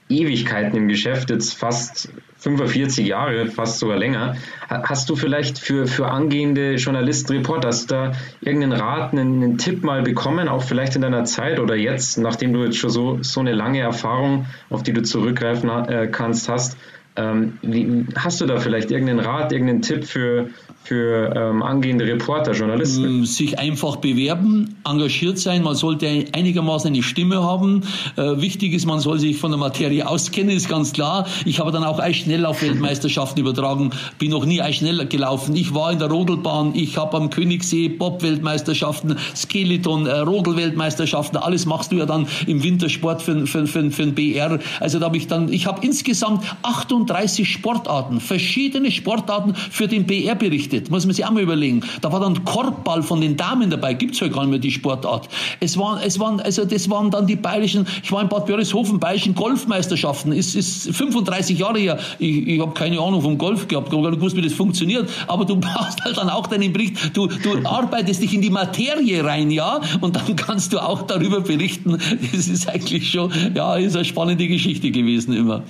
Ewigkeiten 0.09 0.77
im 0.77 0.89
Geschäft, 0.89 1.31
jetzt 1.31 1.55
fast 1.55 2.11
45 2.39 3.07
Jahre, 3.07 3.47
fast 3.47 3.79
sogar 3.79 3.99
länger. 3.99 4.37
Hast 4.69 5.11
du 5.11 5.17
vielleicht 5.17 5.59
für, 5.59 5.87
für 5.87 6.09
angehende 6.09 6.75
Journalisten, 6.75 7.33
Reporter, 7.35 7.69
hast 7.69 7.91
du 7.91 7.95
da 7.95 8.13
irgendeinen 8.41 8.81
Rat, 8.81 9.13
einen, 9.13 9.43
einen, 9.43 9.59
Tipp 9.59 9.85
mal 9.85 10.03
bekommen, 10.03 10.49
auch 10.49 10.63
vielleicht 10.63 10.97
in 10.97 11.03
deiner 11.03 11.25
Zeit 11.25 11.59
oder 11.59 11.75
jetzt, 11.75 12.17
nachdem 12.19 12.53
du 12.53 12.65
jetzt 12.65 12.79
schon 12.79 12.91
so, 12.91 13.19
so 13.23 13.41
eine 13.41 13.53
lange 13.53 13.81
Erfahrung, 13.81 14.47
auf 14.71 14.83
die 14.83 14.93
du 14.93 15.03
zurückgreifen 15.03 15.69
äh, 15.69 16.09
kannst, 16.11 16.49
hast? 16.49 16.79
Ähm, 17.17 17.59
wie, 17.63 18.07
hast 18.17 18.41
du 18.41 18.47
da 18.47 18.59
vielleicht 18.59 18.91
irgendeinen 18.91 19.21
Rat, 19.21 19.53
irgendeinen 19.53 19.83
Tipp 19.83 20.05
für, 20.05 20.49
für 20.89 21.35
ähm, 21.37 21.63
angehende 21.63 22.07
Reporter, 22.07 22.53
Journalisten? 22.53 23.05
Ähm, 23.05 23.27
sich 23.27 23.59
einfach 23.59 23.97
bewerben, 23.97 24.77
engagiert 24.89 25.39
sein, 25.39 25.63
man 25.63 25.75
sollte 25.75 26.07
einigermaßen 26.33 26.89
eine 26.89 27.03
Stimme 27.03 27.43
haben. 27.43 27.83
Äh, 28.17 28.41
wichtig 28.41 28.73
ist, 28.73 28.87
man 28.87 28.99
soll 28.99 29.19
sich 29.19 29.37
von 29.37 29.51
der 29.51 29.59
Materie 29.59 30.09
auskennen, 30.09 30.57
ist 30.57 30.69
ganz 30.69 30.95
klar. 30.95 31.27
Ich 31.45 31.61
habe 31.61 31.73
dann 31.73 31.85
auch 31.85 31.99
Eisschnelllauf-Weltmeisterschaften 31.99 33.39
übertragen, 33.39 33.91
bin 34.19 34.31
noch 34.31 34.47
nie 34.47 34.63
Eisschnell 34.63 35.07
gelaufen. 35.07 35.55
Ich 35.57 35.75
war 35.75 35.93
in 35.93 35.99
der 35.99 36.09
Rodelbahn, 36.09 36.75
ich 36.75 36.97
habe 36.97 37.19
am 37.19 37.29
Königssee 37.29 37.89
Bob-Weltmeisterschaften, 37.89 39.17
Skeleton, 39.37 40.07
äh, 40.07 40.21
Rodel-Weltmeisterschaften, 40.21 41.37
alles 41.37 41.67
machst 41.67 41.93
du 41.93 41.97
ja 41.97 42.07
dann 42.07 42.27
im 42.47 42.63
Wintersport 42.63 43.21
für, 43.21 43.47
für, 43.47 43.67
für, 43.67 43.91
für 43.91 44.03
den 44.03 44.15
BR. 44.15 44.59
Also 44.81 44.99
da 44.99 45.07
habe 45.07 45.19
ich 45.19 45.27
dann, 45.27 45.53
ich 45.53 45.67
habe 45.67 45.85
insgesamt 45.85 46.45
38 46.63 47.47
Sportarten, 47.47 48.21
verschiedene 48.21 48.91
Sportarten 48.91 49.55
für 49.55 49.87
den 49.87 50.07
BR 50.07 50.35
berichtet 50.35 50.78
berichtet. 50.79 50.91
Muss 50.91 51.05
man 51.05 51.15
sich 51.15 51.25
auch 51.25 51.31
mal 51.31 51.43
überlegen. 51.43 51.83
Da 52.01 52.13
war 52.13 52.21
dann 52.21 52.45
Korbball 52.45 53.03
von 53.03 53.21
den 53.21 53.37
Damen 53.37 53.71
dabei. 53.71 53.95
Gibt's 53.95 54.21
heute 54.21 54.33
gar 54.33 54.43
nicht 54.43 54.51
mehr 54.51 54.59
die 54.59 54.71
Sportart. 54.71 55.29
Es 55.61 55.77
waren, 55.77 56.01
es 56.03 56.19
waren, 56.19 56.41
also 56.41 56.65
das 56.65 56.89
waren 56.91 57.11
dann 57.11 57.27
die 57.27 57.37
bayerischen, 57.37 57.87
ich 58.03 58.13
war 58.13 58.23
in 58.23 58.29
Bad 58.29 58.47
Börishofen, 58.47 58.99
bayerischen 58.99 59.35
Golfmeisterschaften. 59.35 60.33
Ist, 60.33 60.55
ist 60.55 60.95
35 60.95 61.59
Jahre 61.59 61.79
her. 61.79 61.99
Ich, 62.19 62.47
ich 62.47 62.61
habe 62.61 62.73
keine 62.73 63.01
Ahnung 63.01 63.23
vom 63.23 63.39
Golf 63.39 63.69
gehabt. 63.69 63.89
Ich 63.89 63.93
habe 63.93 64.03
gar 64.03 64.11
nicht 64.11 64.21
gewusst, 64.21 64.37
wie 64.37 64.43
das 64.43 64.53
funktioniert. 64.53 65.09
Aber 65.27 65.45
du 65.45 65.57
brauchst 65.61 66.03
halt 66.05 66.17
dann 66.17 66.31
auch 66.31 66.47
deinen 66.47 66.73
Bericht. 66.73 67.17
Du, 67.17 67.27
du 67.27 67.67
arbeitest 67.67 68.23
dich 68.23 68.35
in 68.35 68.43
die 68.43 68.51
Materie 68.51 69.25
rein, 69.25 69.51
ja? 69.51 69.81
Und 70.01 70.17
dann 70.17 70.37
kannst 70.37 70.73
du 70.73 70.79
auch 70.79 71.03
darüber 71.03 71.41
berichten. 71.41 71.99
Das 72.33 72.49
ist 72.49 72.69
eigentlich 72.69 73.11
schon, 73.11 73.33
ja, 73.55 73.77
ist 73.77 73.97
eine 73.97 74.05
spannende 74.05 74.47
Geschichte 74.47 74.91
gewesen 74.91 75.33
immer. 75.33 75.63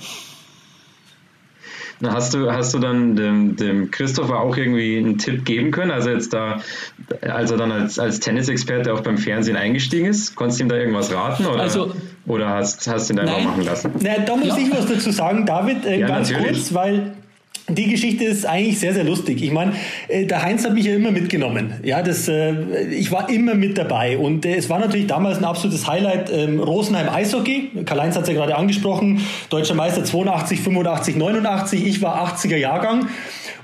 Hast 2.01 2.33
du, 2.33 2.49
hast 2.49 2.73
du 2.73 2.79
dann 2.79 3.15
dem, 3.15 3.55
dem 3.57 3.91
Christopher 3.91 4.39
auch 4.39 4.55
irgendwie 4.55 4.97
einen 4.97 5.17
Tipp 5.17 5.43
geben 5.43 5.71
können? 5.71 5.91
Also 5.91 6.09
jetzt 6.09 6.31
da, 6.31 6.61
als 7.21 7.51
er 7.51 7.57
dann 7.57 7.71
als, 7.71 7.99
als 7.99 8.21
Tennisexperte 8.21 8.93
auch 8.93 9.01
beim 9.01 9.17
Fernsehen 9.17 9.57
eingestiegen 9.57 10.05
ist, 10.07 10.35
konntest 10.35 10.59
du 10.59 10.63
ihm 10.63 10.69
da 10.69 10.77
irgendwas 10.77 11.13
raten? 11.13 11.45
Oder, 11.45 11.61
also, 11.61 11.91
oder 12.25 12.49
hast, 12.49 12.87
hast 12.87 13.09
du 13.09 13.13
ihn 13.13 13.19
einfach 13.19 13.43
machen 13.43 13.63
lassen? 13.63 13.91
Na, 13.99 14.17
da 14.19 14.35
muss 14.37 14.47
ja. 14.47 14.57
ich 14.57 14.71
was 14.71 14.85
dazu 14.85 15.11
sagen, 15.11 15.45
David, 15.45 15.85
äh, 15.85 15.99
ja, 15.99 16.07
ganz 16.07 16.31
natürlich. 16.31 16.53
kurz, 16.53 16.73
weil 16.73 17.15
die 17.69 17.89
Geschichte 17.89 18.25
ist 18.25 18.45
eigentlich 18.45 18.79
sehr, 18.79 18.93
sehr 18.93 19.03
lustig. 19.03 19.41
Ich 19.41 19.51
meine, 19.51 19.73
äh, 20.07 20.25
der 20.25 20.41
Heinz 20.41 20.65
hat 20.65 20.73
mich 20.73 20.85
ja 20.85 20.95
immer 20.95 21.11
mitgenommen. 21.11 21.73
Ja, 21.83 22.01
das, 22.01 22.27
äh, 22.27 22.53
ich 22.89 23.11
war 23.11 23.29
immer 23.29 23.53
mit 23.53 23.77
dabei. 23.77 24.17
Und 24.17 24.45
äh, 24.45 24.55
es 24.55 24.69
war 24.69 24.79
natürlich 24.79 25.07
damals 25.07 25.37
ein 25.37 25.45
absolutes 25.45 25.87
Highlight. 25.87 26.31
Ähm, 26.31 26.59
Rosenheim 26.59 27.09
Eishockey. 27.09 27.71
Karl-Heinz 27.85 28.15
hat 28.15 28.23
es 28.23 28.29
ja 28.29 28.35
gerade 28.35 28.55
angesprochen. 28.55 29.21
Deutscher 29.49 29.75
Meister 29.75 30.03
82, 30.03 30.59
85, 30.59 31.15
89. 31.15 31.85
Ich 31.85 32.01
war 32.01 32.27
80er 32.33 32.57
Jahrgang. 32.57 33.07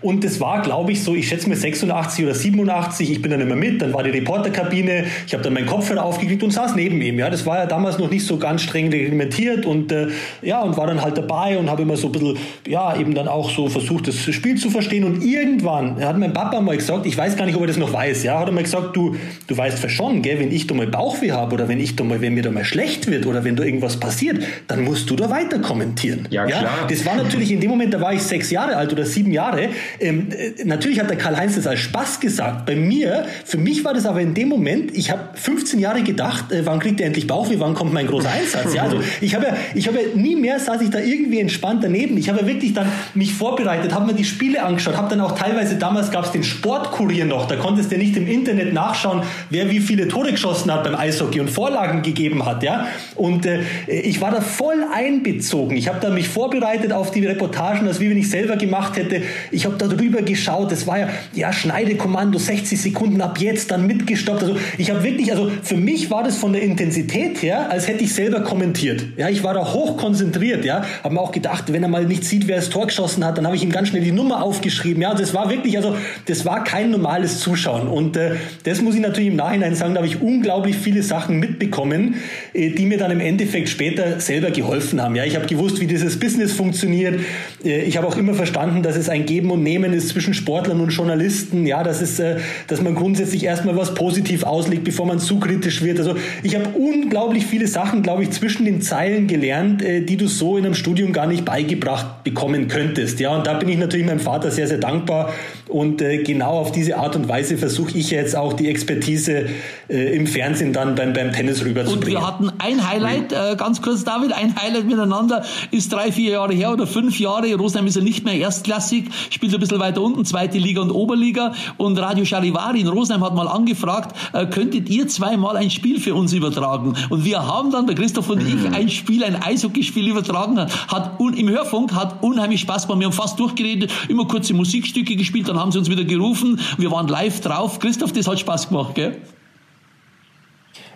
Und 0.05 0.23
das 0.23 0.39
war, 0.39 0.61
glaube 0.61 0.91
ich, 0.91 1.03
so, 1.03 1.15
ich 1.15 1.27
schätze 1.27 1.49
mir 1.49 1.55
86 1.55 2.25
oder 2.25 2.35
87. 2.35 3.11
Ich 3.11 3.21
bin 3.21 3.31
dann 3.31 3.41
immer 3.41 3.55
mit. 3.55 3.81
Dann 3.81 3.93
war 3.93 4.03
die 4.03 4.11
Reporterkabine. 4.11 5.05
Ich 5.25 5.33
habe 5.33 5.43
dann 5.43 5.53
meinen 5.53 5.65
Kopfhörer 5.65 6.03
aufgekriegt 6.03 6.43
und 6.43 6.51
saß 6.51 6.75
neben 6.75 7.01
ihm. 7.01 7.17
Ja, 7.17 7.29
das 7.29 7.45
war 7.45 7.57
ja 7.57 7.65
damals 7.65 7.97
noch 7.97 8.11
nicht 8.11 8.25
so 8.25 8.37
ganz 8.37 8.61
streng 8.61 8.89
reglementiert. 8.89 9.65
Und 9.65 9.91
äh, 9.91 10.07
ja, 10.41 10.61
und 10.61 10.77
war 10.77 10.87
dann 10.87 11.01
halt 11.01 11.17
dabei 11.17 11.57
und 11.57 11.69
habe 11.69 11.81
immer 11.81 11.97
so 11.97 12.07
ein 12.07 12.11
bisschen, 12.11 12.37
ja, 12.67 12.95
eben 12.95 13.15
dann 13.15 13.27
auch 13.27 13.49
so 13.49 13.67
versucht, 13.67 13.85
versucht, 13.85 14.07
das 14.07 14.35
Spiel 14.35 14.55
zu 14.55 14.69
verstehen. 14.69 15.03
Und 15.03 15.23
irgendwann 15.23 16.03
hat 16.03 16.17
mein 16.17 16.33
Papa 16.33 16.61
mal 16.61 16.77
gesagt, 16.77 17.05
ich 17.05 17.17
weiß 17.17 17.35
gar 17.35 17.45
nicht, 17.45 17.55
ob 17.55 17.61
er 17.61 17.67
das 17.67 17.77
noch 17.77 17.93
weiß, 17.93 18.23
ja, 18.23 18.39
hat 18.39 18.47
er 18.47 18.51
mal 18.51 18.63
gesagt, 18.63 18.95
du, 18.95 19.15
du 19.47 19.57
weißt 19.57 19.89
schon, 19.89 20.21
gell, 20.21 20.39
wenn 20.39 20.51
ich 20.51 20.67
da 20.67 20.75
mal 20.75 20.87
Bauchweh 20.87 21.31
habe 21.31 21.53
oder 21.53 21.67
wenn 21.67 21.79
ich 21.79 21.95
da 21.95 22.03
mal, 22.03 22.21
wenn 22.21 22.33
mir 22.33 22.43
da 22.43 22.51
mal 22.51 22.65
schlecht 22.65 23.07
wird 23.07 23.25
oder 23.25 23.43
wenn 23.43 23.55
da 23.55 23.63
irgendwas 23.63 23.99
passiert, 23.99 24.43
dann 24.67 24.83
musst 24.83 25.09
du 25.09 25.15
da 25.15 25.29
weiter 25.29 25.59
kommentieren. 25.59 26.27
Ja, 26.29 26.45
ja? 26.47 26.59
klar. 26.59 26.87
Das 26.89 27.05
war 27.05 27.15
natürlich 27.15 27.51
in 27.51 27.59
dem 27.59 27.69
Moment, 27.69 27.93
da 27.93 28.01
war 28.01 28.13
ich 28.13 28.21
sechs 28.21 28.51
Jahre 28.51 28.75
alt 28.75 28.91
oder 28.91 29.05
sieben 29.05 29.31
Jahre. 29.31 29.69
Ähm, 29.99 30.27
äh, 30.31 30.63
natürlich 30.63 30.99
hat 30.99 31.09
der 31.09 31.17
Karl-Heinz 31.17 31.55
das 31.55 31.67
als 31.67 31.79
Spaß 31.79 32.19
gesagt. 32.19 32.65
Bei 32.65 32.75
mir, 32.75 33.25
für 33.43 33.57
mich 33.57 33.83
war 33.83 33.93
das 33.93 34.05
aber 34.05 34.21
in 34.21 34.33
dem 34.33 34.49
Moment, 34.49 34.95
ich 34.95 35.11
habe 35.11 35.29
15 35.35 35.79
Jahre 35.79 36.03
gedacht, 36.03 36.51
äh, 36.51 36.65
wann 36.65 36.79
kriegt 36.79 36.99
er 36.99 37.07
endlich 37.07 37.27
Bauchweh, 37.27 37.59
wann 37.59 37.73
kommt 37.73 37.93
mein 37.93 38.07
großer 38.07 38.29
Einsatz? 38.29 38.73
Ja, 38.73 38.83
also 38.83 39.01
ich 39.21 39.35
habe 39.35 39.45
ja, 39.45 39.57
ich 39.73 39.87
habe 39.87 39.97
ja 39.97 40.03
nie 40.15 40.35
mehr 40.35 40.59
saß 40.59 40.81
ich 40.81 40.89
da 40.89 40.99
irgendwie 40.99 41.39
entspannt 41.39 41.83
daneben. 41.83 42.17
Ich 42.17 42.29
habe 42.29 42.41
ja 42.41 42.47
wirklich 42.47 42.73
dann 42.73 42.87
mich 43.13 43.33
vorbereitet, 43.33 43.93
habe 43.93 44.07
mir 44.07 44.13
die 44.13 44.25
Spiele 44.25 44.63
angeschaut, 44.63 44.97
habe 44.97 45.09
dann 45.09 45.21
auch 45.21 45.37
teilweise, 45.37 45.75
damals 45.75 46.11
gab 46.11 46.25
es 46.25 46.31
den 46.31 46.43
Sportkurier 46.43 47.25
noch, 47.25 47.47
da 47.47 47.55
konntest 47.55 47.91
du 47.91 47.97
nicht 47.97 48.15
im 48.17 48.27
Internet 48.27 48.73
nachschauen, 48.73 49.23
wer 49.49 49.69
wie 49.69 49.79
viele 49.79 50.07
Tore 50.07 50.31
geschossen 50.31 50.71
hat 50.71 50.83
beim 50.83 50.95
Eishockey 50.95 51.39
und 51.39 51.49
Vorlagen 51.49 52.01
gegeben 52.01 52.45
hat, 52.45 52.63
ja. 52.63 52.87
Und 53.15 53.45
äh, 53.45 53.61
ich 53.87 54.21
war 54.21 54.31
da 54.31 54.41
voll 54.41 54.85
einbezogen. 54.93 55.77
Ich 55.77 55.87
habe 55.87 55.99
da 56.01 56.09
mich 56.09 56.27
vorbereitet 56.27 56.91
auf 56.91 57.11
die 57.11 57.25
Reportagen, 57.25 57.87
als 57.87 57.99
wie 57.99 58.09
wenn 58.09 58.17
ich 58.17 58.29
selber 58.29 58.55
gemacht 58.55 58.97
hätte. 58.97 59.21
Ich 59.51 59.65
habe 59.65 59.75
da 59.77 59.84
drüber 59.87 60.21
geschaut. 60.21 60.71
Das 60.71 60.87
war 60.87 60.99
ja, 60.99 61.09
ja, 61.33 61.53
Schneidekommando, 61.53 62.37
60 62.37 62.79
Sekunden 62.79 63.21
ab 63.21 63.39
jetzt, 63.39 63.71
dann 63.71 63.87
mitgestoppt. 63.87 64.43
Also 64.43 64.57
ich 64.77 64.89
habe 64.91 65.03
wirklich, 65.03 65.31
also 65.31 65.51
für 65.63 65.77
mich 65.77 66.09
war 66.09 66.23
das 66.23 66.37
von 66.37 66.53
der 66.53 66.61
Intensität 66.61 67.41
her, 67.41 67.69
als 67.69 67.87
hätte 67.87 68.03
ich 68.03 68.13
selber 68.13 68.41
kommentiert. 68.41 69.03
Ja, 69.17 69.29
ich 69.29 69.43
war 69.43 69.53
da 69.53 69.73
hoch 69.73 69.97
konzentriert, 69.97 70.65
ja. 70.65 70.83
Habe 71.03 71.13
mir 71.13 71.21
auch 71.21 71.31
gedacht, 71.31 71.71
wenn 71.71 71.83
er 71.83 71.89
mal 71.89 72.05
nicht 72.05 72.23
sieht, 72.23 72.47
wer 72.47 72.57
das 72.57 72.69
Tor 72.69 72.87
geschossen 72.87 73.25
hat, 73.25 73.37
dann 73.37 73.45
habe 73.45 73.55
ich 73.55 73.63
ihm 73.63 73.71
ganz 73.71 73.89
schnell 73.89 74.03
die 74.03 74.11
Nummer 74.11 74.43
aufgeschrieben. 74.43 75.01
Ja, 75.01 75.13
das 75.13 75.33
war 75.33 75.49
wirklich, 75.49 75.77
also 75.77 75.95
das 76.25 76.45
war 76.45 76.63
kein 76.63 76.91
normales 76.91 77.39
Zuschauen. 77.39 77.87
Und 77.87 78.17
äh, 78.17 78.35
das 78.63 78.81
muss 78.81 78.95
ich 78.95 79.01
natürlich 79.01 79.29
im 79.29 79.35
Nachhinein 79.35 79.75
sagen, 79.75 79.93
da 79.93 79.99
habe 79.99 80.07
ich 80.07 80.21
unglaublich 80.21 80.75
viele 80.75 81.03
Sachen 81.03 81.39
mitbekommen, 81.39 82.15
äh, 82.53 82.69
die 82.69 82.85
mir 82.85 82.97
dann 82.97 83.11
im 83.11 83.19
Endeffekt 83.19 83.69
später 83.69 84.19
selber 84.19 84.51
geholfen 84.51 85.01
haben. 85.01 85.15
Ja, 85.15 85.23
ich 85.23 85.35
habe 85.35 85.45
gewusst, 85.45 85.79
wie 85.79 85.87
dieses 85.87 86.19
Business 86.19 86.53
funktioniert. 86.53 87.19
Äh, 87.63 87.81
ich 87.81 87.97
habe 87.97 88.07
auch 88.07 88.17
immer 88.17 88.33
verstanden, 88.33 88.83
dass 88.83 88.95
es 88.95 89.09
ein 89.09 89.25
Geben 89.25 89.51
und 89.51 89.63
Nehmen 89.65 89.91
ist 89.91 90.07
zwischen 90.09 90.33
Sportlern 90.33 90.79
und 90.79 90.89
Journalisten. 90.89 91.65
Ja, 91.65 91.83
das 91.83 92.01
ist, 92.01 92.19
äh, 92.19 92.37
dass 92.67 92.81
man 92.81 92.95
grundsätzlich 92.95 93.43
erstmal 93.43 93.75
was 93.75 93.93
positiv 93.93 94.43
auslegt, 94.43 94.85
bevor 94.85 95.05
man 95.05 95.19
zu 95.19 95.39
kritisch 95.39 95.81
wird. 95.81 95.99
Also 95.99 96.15
ich 96.43 96.55
habe 96.55 96.69
unglaublich 96.69 97.45
viele 97.45 97.67
Sachen, 97.67 98.01
glaube 98.01 98.23
ich, 98.23 98.31
zwischen 98.31 98.63
den 98.63 98.81
Zeilen 98.81 99.27
gelernt, 99.27 99.81
äh, 99.81 99.99
die 99.99 100.15
du 100.15 100.27
so 100.27 100.55
in 100.55 100.65
einem 100.65 100.75
Studium 100.75 101.11
gar 101.11 101.27
nicht 101.27 101.43
beigebracht 101.43 102.23
bekommen 102.23 102.69
könntest. 102.69 103.19
Ja, 103.19 103.35
und 103.35 103.45
da 103.45 103.55
bin 103.55 103.67
ich 103.67 103.77
natürlich 103.77 104.05
meinem 104.05 104.21
Vater 104.21 104.51
sehr, 104.51 104.67
sehr 104.67 104.77
dankbar. 104.77 105.33
Und 105.67 106.01
äh, 106.01 106.21
genau 106.21 106.59
auf 106.59 106.71
diese 106.71 106.97
Art 106.97 107.15
und 107.15 107.27
Weise 107.27 107.57
versuche 107.57 107.97
ich 107.97 108.11
jetzt 108.11 108.35
auch 108.35 108.53
die 108.53 108.67
Expertise 108.67 109.47
äh, 109.89 110.15
im 110.15 110.27
Fernsehen 110.27 110.73
dann 110.73 110.93
beim, 110.93 111.13
beim 111.13 111.31
Tennis 111.31 111.65
rüberzubringen. 111.65 112.03
Und 112.03 112.07
wir 112.07 112.25
hatten 112.25 112.51
ein 112.59 112.87
Highlight, 112.87 113.33
äh, 113.33 113.55
ganz 113.57 113.81
kurz 113.81 114.03
David, 114.03 114.31
ein 114.31 114.55
Highlight 114.55 114.85
miteinander, 114.85 115.43
ist 115.71 115.91
drei, 115.91 116.11
vier 116.11 116.33
Jahre 116.33 116.53
her 116.53 116.71
oder 116.71 116.85
fünf 116.85 117.19
Jahre. 117.19 117.53
Rosenheim 117.55 117.87
ist 117.87 117.95
ja 117.95 118.03
nicht 118.03 118.25
mehr 118.25 118.35
erstklassig, 118.35 119.05
spielt 119.31 119.55
ein 119.55 119.59
bisschen 119.59 119.79
weiter 119.79 120.01
unten, 120.01 120.23
zweite 120.23 120.59
Liga 120.59 120.81
und 120.81 120.91
Oberliga. 120.91 121.53
Und 121.77 121.97
Radio 121.97 122.25
Charivari 122.25 122.81
in 122.81 122.87
Rosenheim 122.87 123.23
hat 123.23 123.33
mal 123.33 123.47
angefragt, 123.47 124.15
äh, 124.33 124.45
könntet 124.45 124.89
ihr 124.89 125.07
zweimal 125.07 125.57
ein 125.57 125.71
Spiel 125.71 125.99
für 125.99 126.13
uns 126.13 126.31
übertragen? 126.33 126.95
Und 127.09 127.25
wir 127.25 127.45
haben 127.45 127.71
dann, 127.71 127.87
der 127.87 127.95
Christoph 127.95 128.29
und 128.29 128.41
ich, 128.41 128.71
ein 128.71 128.89
Spiel, 128.89 129.23
ein 129.23 129.41
Eishockeyspiel 129.41 130.07
übertragen. 130.07 130.59
Hat 130.59 131.19
un, 131.19 131.33
Im 131.33 131.49
Hörfunk 131.49 131.93
hat 131.93 132.21
unheimlich 132.21 132.61
Spaß 132.61 132.83
gemacht. 132.83 132.99
Wir 132.99 133.07
haben 133.07 133.13
fast 133.13 133.39
durchgeredet, 133.39 133.91
immer 134.09 134.27
kurze 134.27 134.53
Musikstücke 134.53 135.15
gespielt, 135.15 135.54
dann 135.55 135.61
haben 135.61 135.71
sie 135.71 135.79
uns 135.79 135.89
wieder 135.89 136.03
gerufen. 136.03 136.59
Wir 136.77 136.91
waren 136.91 137.07
live 137.07 137.41
drauf. 137.41 137.79
Christoph, 137.79 138.11
das 138.11 138.27
hat 138.27 138.39
Spaß 138.39 138.69
gemacht, 138.69 138.95
gell? 138.95 139.17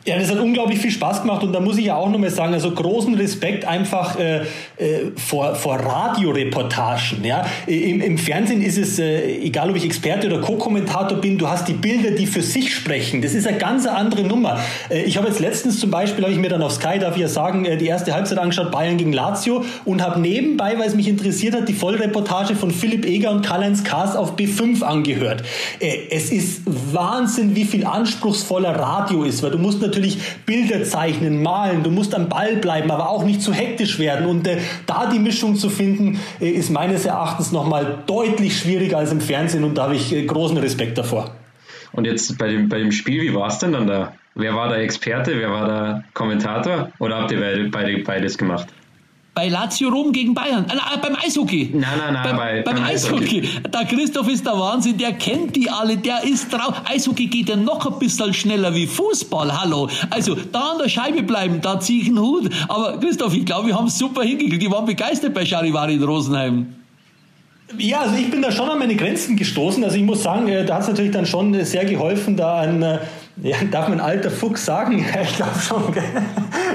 Ja, 0.09 0.17
das 0.17 0.31
hat 0.31 0.39
unglaublich 0.39 0.79
viel 0.79 0.89
Spaß 0.89 1.21
gemacht 1.21 1.43
und 1.43 1.53
da 1.53 1.59
muss 1.59 1.77
ich 1.77 1.85
ja 1.85 1.95
auch 1.95 2.09
nochmal 2.09 2.31
sagen, 2.31 2.51
also 2.55 2.71
großen 2.71 3.13
Respekt 3.13 3.63
einfach 3.63 4.17
äh, 4.17 4.37
äh, 4.77 5.11
vor, 5.15 5.53
vor 5.53 5.75
Radioreportagen. 5.75 7.23
Ja? 7.23 7.45
Im, 7.67 8.01
Im 8.01 8.17
Fernsehen 8.17 8.63
ist 8.63 8.79
es, 8.79 8.97
äh, 8.97 9.35
egal 9.35 9.69
ob 9.69 9.75
ich 9.75 9.85
Experte 9.85 10.25
oder 10.25 10.41
Co-Kommentator 10.41 11.19
bin, 11.19 11.37
du 11.37 11.47
hast 11.47 11.67
die 11.67 11.73
Bilder, 11.73 12.09
die 12.09 12.25
für 12.25 12.41
sich 12.41 12.73
sprechen. 12.73 13.21
Das 13.21 13.35
ist 13.35 13.45
eine 13.45 13.59
ganz 13.59 13.85
andere 13.85 14.23
Nummer. 14.23 14.59
Äh, 14.89 15.03
ich 15.03 15.15
habe 15.15 15.27
jetzt 15.27 15.39
letztens 15.39 15.79
zum 15.79 15.91
Beispiel, 15.91 16.23
habe 16.23 16.33
ich 16.33 16.39
mir 16.39 16.49
dann 16.49 16.63
auf 16.63 16.71
Sky, 16.71 16.97
darf 16.97 17.13
ich 17.13 17.21
ja 17.21 17.27
sagen, 17.27 17.65
äh, 17.65 17.77
die 17.77 17.85
erste 17.85 18.15
Halbzeit 18.15 18.39
angeschaut, 18.39 18.71
Bayern 18.71 18.97
gegen 18.97 19.13
Lazio 19.13 19.63
und 19.85 20.01
habe 20.01 20.19
nebenbei, 20.19 20.79
weil 20.79 20.87
es 20.87 20.95
mich 20.95 21.07
interessiert 21.07 21.53
hat, 21.53 21.69
die 21.69 21.73
Vollreportage 21.73 22.55
von 22.55 22.71
Philipp 22.71 23.05
Eger 23.05 23.29
und 23.29 23.45
Karl-Heinz 23.45 23.83
Kaas 23.83 24.15
auf 24.15 24.35
B5 24.37 24.81
angehört. 24.81 25.43
Äh, 25.79 26.07
es 26.09 26.31
ist 26.31 26.63
Wahnsinn, 26.65 27.55
wie 27.55 27.65
viel 27.65 27.85
anspruchsvoller 27.85 28.71
Radio 28.71 29.23
ist, 29.23 29.43
weil 29.43 29.51
du 29.51 29.59
musst 29.59 29.83
natürlich 29.83 29.98
Bilder 30.45 30.83
zeichnen, 30.83 31.41
malen, 31.41 31.83
du 31.83 31.91
musst 31.91 32.15
am 32.15 32.29
Ball 32.29 32.57
bleiben, 32.57 32.91
aber 32.91 33.09
auch 33.09 33.23
nicht 33.23 33.41
zu 33.41 33.53
hektisch 33.53 33.99
werden. 33.99 34.25
Und 34.27 34.47
äh, 34.47 34.57
da 34.85 35.09
die 35.12 35.19
Mischung 35.19 35.55
zu 35.55 35.69
finden, 35.69 36.19
äh, 36.39 36.49
ist 36.49 36.69
meines 36.69 37.05
Erachtens 37.05 37.51
nochmal 37.51 37.99
deutlich 38.05 38.57
schwieriger 38.57 38.97
als 38.97 39.12
im 39.12 39.21
Fernsehen 39.21 39.63
und 39.63 39.77
da 39.77 39.83
habe 39.83 39.95
ich 39.95 40.13
äh, 40.13 40.25
großen 40.25 40.57
Respekt 40.57 40.97
davor. 40.97 41.35
Und 41.91 42.05
jetzt 42.05 42.38
bei 42.38 42.47
dem, 42.47 42.69
bei 42.69 42.79
dem 42.79 42.91
Spiel, 42.91 43.21
wie 43.21 43.33
war 43.33 43.47
es 43.47 43.59
denn 43.59 43.73
dann 43.73 43.88
da? 43.88 44.13
Wer 44.35 44.55
war 44.55 44.69
der 44.69 44.77
Experte, 44.79 45.38
wer 45.38 45.51
war 45.51 45.65
der 45.67 46.03
Kommentator 46.13 46.91
oder 46.99 47.17
habt 47.17 47.31
ihr 47.31 47.69
beide 47.71 47.97
beides 47.97 48.38
gemacht? 48.38 48.67
Bei 49.39 49.47
Lazio 49.47 49.88
Rom 49.88 50.12
gegen 50.12 50.34
Bayern. 50.34 50.65
Äh, 50.65 50.97
beim 51.02 51.15
Eishockey. 51.15 51.69
Nein, 51.71 51.82
nein, 51.97 52.13
nein, 52.13 52.23
beim, 52.23 52.36
bei, 52.36 52.62
beim, 52.62 52.75
beim 52.75 52.84
Eishockey. 52.84 53.39
Eishockey. 53.39 53.62
Der 53.73 53.86
Christoph 53.86 54.28
ist 54.28 54.45
der 54.45 54.60
Wahnsinn, 54.60 54.97
der 54.97 55.13
kennt 55.13 55.56
die 55.56 55.69
alle, 55.69 55.95
der 55.95 56.25
ist 56.25 56.52
drauf. 56.52 56.82
Eishockey 56.84 57.28
geht 57.28 57.47
ja 57.47 57.56
noch 57.56 57.89
ein 57.89 57.99
bisschen 57.99 58.34
schneller 58.34 58.75
wie 58.75 58.86
Fußball, 58.86 59.62
hallo. 59.62 59.88
Also 60.10 60.36
da 60.36 60.71
an 60.71 60.80
der 60.84 60.89
Scheibe 60.89 61.23
bleiben, 61.23 61.62
da 61.62 61.80
ziehe 61.80 62.02
ich 62.02 62.10
einen 62.10 62.19
Hut. 62.19 62.49
Aber 62.67 62.99
Christoph, 62.99 63.34
ich 63.34 63.45
glaube, 63.45 63.67
wir 63.67 63.78
haben 63.78 63.88
es 63.88 63.97
super 63.97 64.23
hingekriegt. 64.23 64.62
Die 64.62 64.69
waren 64.69 64.86
begeistert 64.86 65.34
bei 65.34 65.45
Charivari 65.45 65.93
in 65.93 66.04
Rosenheim. 66.04 66.75
Ja, 67.78 68.02
also 68.02 68.15
ich 68.15 68.30
bin 68.30 68.41
da 68.41 68.52
schon 68.52 68.69
an 68.69 68.78
meine 68.78 68.95
Grenzen 68.97 69.38
gestoßen. 69.38 69.82
Also 69.86 69.95
ich 69.95 70.04
muss 70.04 70.21
sagen, 70.21 70.49
äh, 70.49 70.65
da 70.65 70.75
hat 70.75 70.82
es 70.82 70.88
natürlich 70.89 71.12
dann 71.12 71.25
schon 71.25 71.54
sehr 71.63 71.86
geholfen, 71.86 72.36
da 72.36 72.60
ein 72.60 72.82
äh, 72.82 72.99
ja, 73.41 73.58
darf 73.71 73.88
man 73.88 74.02
alter 74.02 74.30
Fuchs 74.32 74.65
sagen? 74.65 75.06
ich 75.23 75.36
glaube 75.36 75.60
schon. 75.60 75.84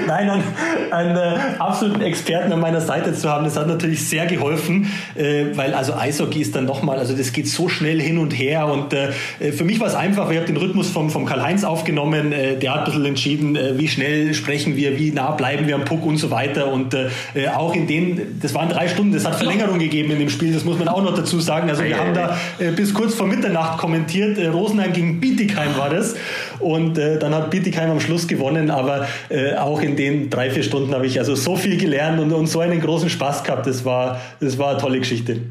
Nein, 0.07 0.29
einen, 0.29 0.43
einen 0.91 1.15
äh, 1.15 1.37
absoluten 1.59 2.01
Experten 2.01 2.51
an 2.51 2.59
meiner 2.59 2.81
Seite 2.81 3.13
zu 3.13 3.29
haben, 3.29 3.45
das 3.45 3.55
hat 3.55 3.67
natürlich 3.67 4.07
sehr 4.07 4.25
geholfen, 4.25 4.91
äh, 5.15 5.45
weil 5.53 5.73
also 5.73 5.93
Eishockey 5.93 6.41
ist 6.41 6.55
dann 6.55 6.65
nochmal, 6.65 6.97
also 6.97 7.15
das 7.15 7.31
geht 7.31 7.47
so 7.47 7.69
schnell 7.69 8.01
hin 8.01 8.17
und 8.17 8.31
her 8.31 8.67
und 8.67 8.93
äh, 8.93 9.11
für 9.51 9.63
mich 9.63 9.79
war 9.79 9.87
es 9.87 9.95
einfach, 9.95 10.29
ich 10.31 10.37
habe 10.37 10.47
den 10.47 10.57
Rhythmus 10.57 10.89
vom, 10.89 11.09
vom 11.09 11.25
Karl-Heinz 11.25 11.63
aufgenommen, 11.63 12.31
äh, 12.31 12.57
der 12.57 12.73
hat 12.73 12.79
ein 12.81 12.85
bisschen 12.85 13.05
entschieden, 13.05 13.55
äh, 13.55 13.77
wie 13.77 13.87
schnell 13.87 14.33
sprechen 14.33 14.75
wir, 14.75 14.97
wie 14.97 15.11
nah 15.11 15.31
bleiben 15.31 15.67
wir 15.67 15.75
am 15.75 15.85
Puck 15.85 16.05
und 16.05 16.17
so 16.17 16.31
weiter 16.31 16.71
und 16.71 16.93
äh, 16.93 17.09
auch 17.55 17.75
in 17.75 17.87
den, 17.87 18.39
das 18.41 18.53
waren 18.53 18.69
drei 18.69 18.87
Stunden, 18.87 19.13
das 19.13 19.25
hat 19.25 19.35
Verlängerung 19.35 19.79
gegeben 19.79 20.11
in 20.11 20.19
dem 20.19 20.29
Spiel, 20.29 20.53
das 20.53 20.65
muss 20.65 20.79
man 20.79 20.87
auch 20.87 21.03
noch 21.03 21.15
dazu 21.15 21.39
sagen, 21.39 21.69
also 21.69 21.83
wir 21.83 21.97
haben 21.97 22.13
da 22.13 22.37
bis 22.75 22.93
kurz 22.93 23.13
vor 23.13 23.27
Mitternacht 23.27 23.77
kommentiert, 23.77 24.37
Rosenheim 24.53 24.93
gegen 24.93 25.19
Bietigheim 25.19 25.77
war 25.77 25.89
das 25.89 26.15
und 26.59 26.97
äh, 26.97 27.19
dann 27.19 27.33
hat 27.33 27.51
Bietigheim 27.51 27.91
am 27.91 27.99
Schluss 27.99 28.27
gewonnen, 28.27 28.71
aber 28.71 29.07
äh, 29.29 29.55
auch 29.55 29.81
in 29.81 29.95
den 29.95 30.29
drei, 30.29 30.49
vier 30.49 30.63
Stunden 30.63 30.93
habe 30.93 31.05
ich 31.05 31.19
also 31.19 31.35
so 31.35 31.55
viel 31.55 31.77
gelernt 31.77 32.19
und, 32.19 32.31
und 32.31 32.47
so 32.47 32.59
einen 32.59 32.81
großen 32.81 33.09
Spaß 33.09 33.43
gehabt. 33.43 33.67
Das 33.67 33.85
war, 33.85 34.21
das 34.39 34.57
war 34.57 34.71
eine 34.71 34.79
tolle 34.79 34.99
Geschichte. 34.99 35.41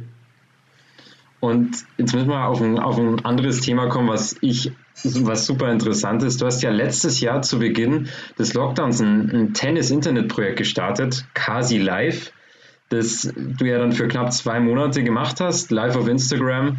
Und 1.40 1.84
jetzt 1.98 2.14
müssen 2.14 2.28
wir 2.28 2.46
auf 2.46 2.62
ein, 2.62 2.78
auf 2.78 2.98
ein 2.98 3.22
anderes 3.24 3.60
Thema 3.60 3.88
kommen, 3.88 4.08
was 4.08 4.36
ich 4.40 4.72
was 5.02 5.44
super 5.44 5.70
interessant 5.70 6.22
ist. 6.22 6.40
Du 6.40 6.46
hast 6.46 6.62
ja 6.62 6.70
letztes 6.70 7.20
Jahr 7.20 7.42
zu 7.42 7.58
Beginn 7.58 8.08
des 8.38 8.54
Lockdowns 8.54 9.00
ein, 9.00 9.30
ein 9.30 9.54
Tennis-Internet-Projekt 9.54 10.56
gestartet, 10.56 11.26
Kasi 11.34 11.78
Live 11.78 12.32
das 12.90 13.32
du 13.36 13.64
ja 13.64 13.78
dann 13.78 13.92
für 13.92 14.08
knapp 14.08 14.32
zwei 14.32 14.60
Monate 14.60 15.02
gemacht 15.02 15.40
hast, 15.40 15.70
live 15.70 15.96
auf 15.96 16.08
Instagram, 16.08 16.76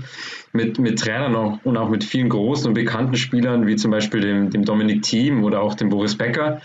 mit, 0.53 0.79
mit 0.79 0.99
Trainern 0.99 1.35
auch, 1.35 1.59
und 1.63 1.77
auch 1.77 1.89
mit 1.89 2.03
vielen 2.03 2.29
großen 2.29 2.67
und 2.67 2.73
bekannten 2.73 3.15
Spielern, 3.15 3.67
wie 3.67 3.75
zum 3.75 3.91
Beispiel 3.91 4.21
dem, 4.21 4.49
dem 4.49 4.63
Dominik 4.63 5.03
Thiem 5.03 5.43
oder 5.43 5.61
auch 5.61 5.73
dem 5.73 5.89
Boris 5.89 6.17
Becker. 6.17 6.61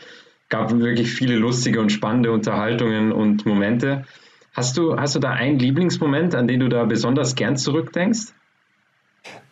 Gab 0.48 0.72
wirklich 0.72 1.10
viele 1.10 1.36
lustige 1.36 1.80
und 1.80 1.90
spannende 1.90 2.32
Unterhaltungen 2.32 3.12
und 3.12 3.46
Momente. 3.46 4.04
Hast 4.52 4.76
du, 4.76 4.96
hast 4.96 5.14
du 5.14 5.20
da 5.20 5.30
einen 5.30 5.58
Lieblingsmoment, 5.58 6.34
an 6.34 6.48
den 6.48 6.60
du 6.60 6.68
da 6.68 6.84
besonders 6.84 7.36
gern 7.36 7.56
zurückdenkst? 7.56 8.32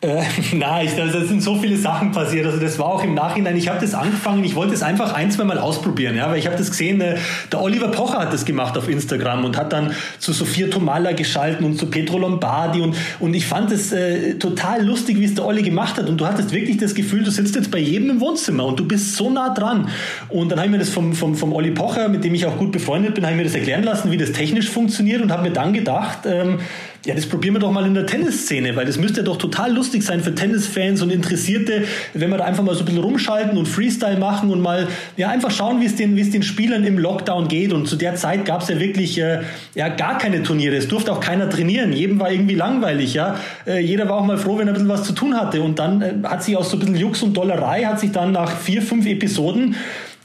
Äh, 0.01 0.23
nein, 0.55 0.85
ich, 0.85 0.95
da 0.95 1.09
sind 1.09 1.43
so 1.43 1.55
viele 1.55 1.75
Sachen 1.75 2.11
passiert. 2.11 2.45
Also 2.45 2.57
das 2.57 2.79
war 2.79 2.87
auch 2.87 3.03
im 3.03 3.15
Nachhinein. 3.15 3.57
Ich 3.57 3.67
habe 3.67 3.81
das 3.81 3.93
angefangen. 3.93 4.45
Ich 4.45 4.55
wollte 4.55 4.73
es 4.73 4.81
einfach 4.81 5.13
ein, 5.13 5.29
zwei 5.29 5.43
Mal 5.43 5.57
ausprobieren, 5.57 6.15
ja, 6.15 6.29
weil 6.29 6.39
ich 6.39 6.45
habe 6.45 6.55
das 6.55 6.69
gesehen. 6.69 7.01
Äh, 7.01 7.17
der 7.51 7.61
Oliver 7.61 7.89
Pocher 7.89 8.19
hat 8.19 8.31
das 8.31 8.45
gemacht 8.45 8.77
auf 8.77 8.87
Instagram 8.87 9.43
und 9.43 9.57
hat 9.57 9.73
dann 9.73 9.93
zu 10.19 10.31
Sophia 10.31 10.67
Tomala 10.67 11.11
geschalten 11.11 11.65
und 11.65 11.77
zu 11.77 11.87
Petro 11.87 12.17
Lombardi 12.17 12.79
und 12.81 12.95
und 13.19 13.33
ich 13.33 13.45
fand 13.45 13.71
es 13.71 13.91
äh, 13.91 14.35
total 14.35 14.85
lustig, 14.85 15.19
wie 15.19 15.25
es 15.25 15.35
der 15.35 15.45
Olli 15.45 15.63
gemacht 15.63 15.97
hat. 15.97 16.07
Und 16.07 16.19
du 16.19 16.25
hattest 16.25 16.53
wirklich 16.53 16.77
das 16.77 16.95
Gefühl, 16.95 17.23
du 17.23 17.31
sitzt 17.31 17.55
jetzt 17.55 17.69
bei 17.69 17.79
jedem 17.79 18.09
im 18.09 18.21
Wohnzimmer 18.21 18.65
und 18.65 18.79
du 18.79 18.87
bist 18.87 19.15
so 19.15 19.29
nah 19.29 19.53
dran. 19.53 19.89
Und 20.29 20.49
dann 20.49 20.59
habe 20.59 20.67
ich 20.67 20.71
mir 20.71 20.79
das 20.79 20.89
vom 20.89 21.13
vom 21.13 21.35
vom 21.35 21.51
Olli 21.51 21.71
Pocher, 21.71 22.07
mit 22.07 22.23
dem 22.23 22.33
ich 22.33 22.45
auch 22.45 22.57
gut 22.57 22.71
befreundet 22.71 23.15
bin, 23.15 23.25
habe 23.25 23.33
ich 23.33 23.37
mir 23.37 23.43
das 23.43 23.55
erklären 23.55 23.83
lassen, 23.83 24.11
wie 24.11 24.17
das 24.17 24.31
technisch 24.31 24.69
funktioniert 24.69 25.21
und 25.21 25.31
habe 25.31 25.43
mir 25.43 25.51
dann 25.51 25.73
gedacht. 25.73 26.19
Ähm, 26.25 26.59
ja, 27.05 27.15
das 27.15 27.25
probieren 27.25 27.55
wir 27.55 27.59
doch 27.59 27.71
mal 27.71 27.85
in 27.85 27.93
der 27.93 28.05
Tennisszene, 28.05 28.75
weil 28.75 28.85
das 28.85 28.97
müsste 28.97 29.21
ja 29.21 29.23
doch 29.23 29.37
total 29.37 29.73
lustig 29.73 30.03
sein 30.03 30.19
für 30.21 30.35
Tennisfans 30.35 31.01
und 31.01 31.11
Interessierte, 31.11 31.83
wenn 32.13 32.29
wir 32.29 32.37
da 32.37 32.43
einfach 32.43 32.63
mal 32.63 32.75
so 32.75 32.81
ein 32.81 32.85
bisschen 32.85 33.01
rumschalten 33.01 33.57
und 33.57 33.67
Freestyle 33.67 34.17
machen 34.17 34.49
und 34.49 34.59
mal 34.59 34.87
ja 35.15 35.29
einfach 35.29 35.49
schauen, 35.49 35.79
wie 35.79 35.85
es 35.85 35.95
den, 35.95 36.17
wie 36.17 36.21
es 36.21 36.31
den 36.31 36.43
Spielern 36.43 36.83
im 36.83 36.97
Lockdown 36.97 37.47
geht. 37.47 37.71
Und 37.71 37.87
zu 37.87 37.95
der 37.95 38.15
Zeit 38.15 38.43
gab 38.43 38.63
es 38.63 38.67
ja 38.67 38.79
wirklich 38.79 39.17
äh, 39.17 39.39
ja 39.75 39.87
gar 39.87 40.17
keine 40.17 40.43
Turniere. 40.43 40.75
Es 40.75 40.89
durfte 40.89 41.13
auch 41.13 41.21
keiner 41.21 41.49
trainieren. 41.49 41.93
Jedem 41.93 42.19
war 42.19 42.31
irgendwie 42.31 42.55
langweilig, 42.55 43.13
ja. 43.13 43.39
Äh, 43.65 43.79
jeder 43.79 44.09
war 44.09 44.17
auch 44.17 44.25
mal 44.25 44.37
froh, 44.37 44.57
wenn 44.57 44.67
er 44.67 44.71
ein 44.71 44.73
bisschen 44.73 44.89
was 44.89 45.03
zu 45.03 45.13
tun 45.13 45.39
hatte. 45.39 45.61
Und 45.61 45.79
dann 45.79 46.01
äh, 46.01 46.13
hat 46.23 46.43
sich 46.43 46.57
aus 46.57 46.69
so 46.69 46.75
ein 46.75 46.79
bisschen 46.79 46.97
Jux 46.97 47.23
und 47.23 47.35
Dollerei 47.35 47.83
hat 47.83 48.01
sich 48.01 48.11
dann 48.11 48.33
nach 48.33 48.51
vier, 48.57 48.81
fünf 48.81 49.05
Episoden 49.05 49.75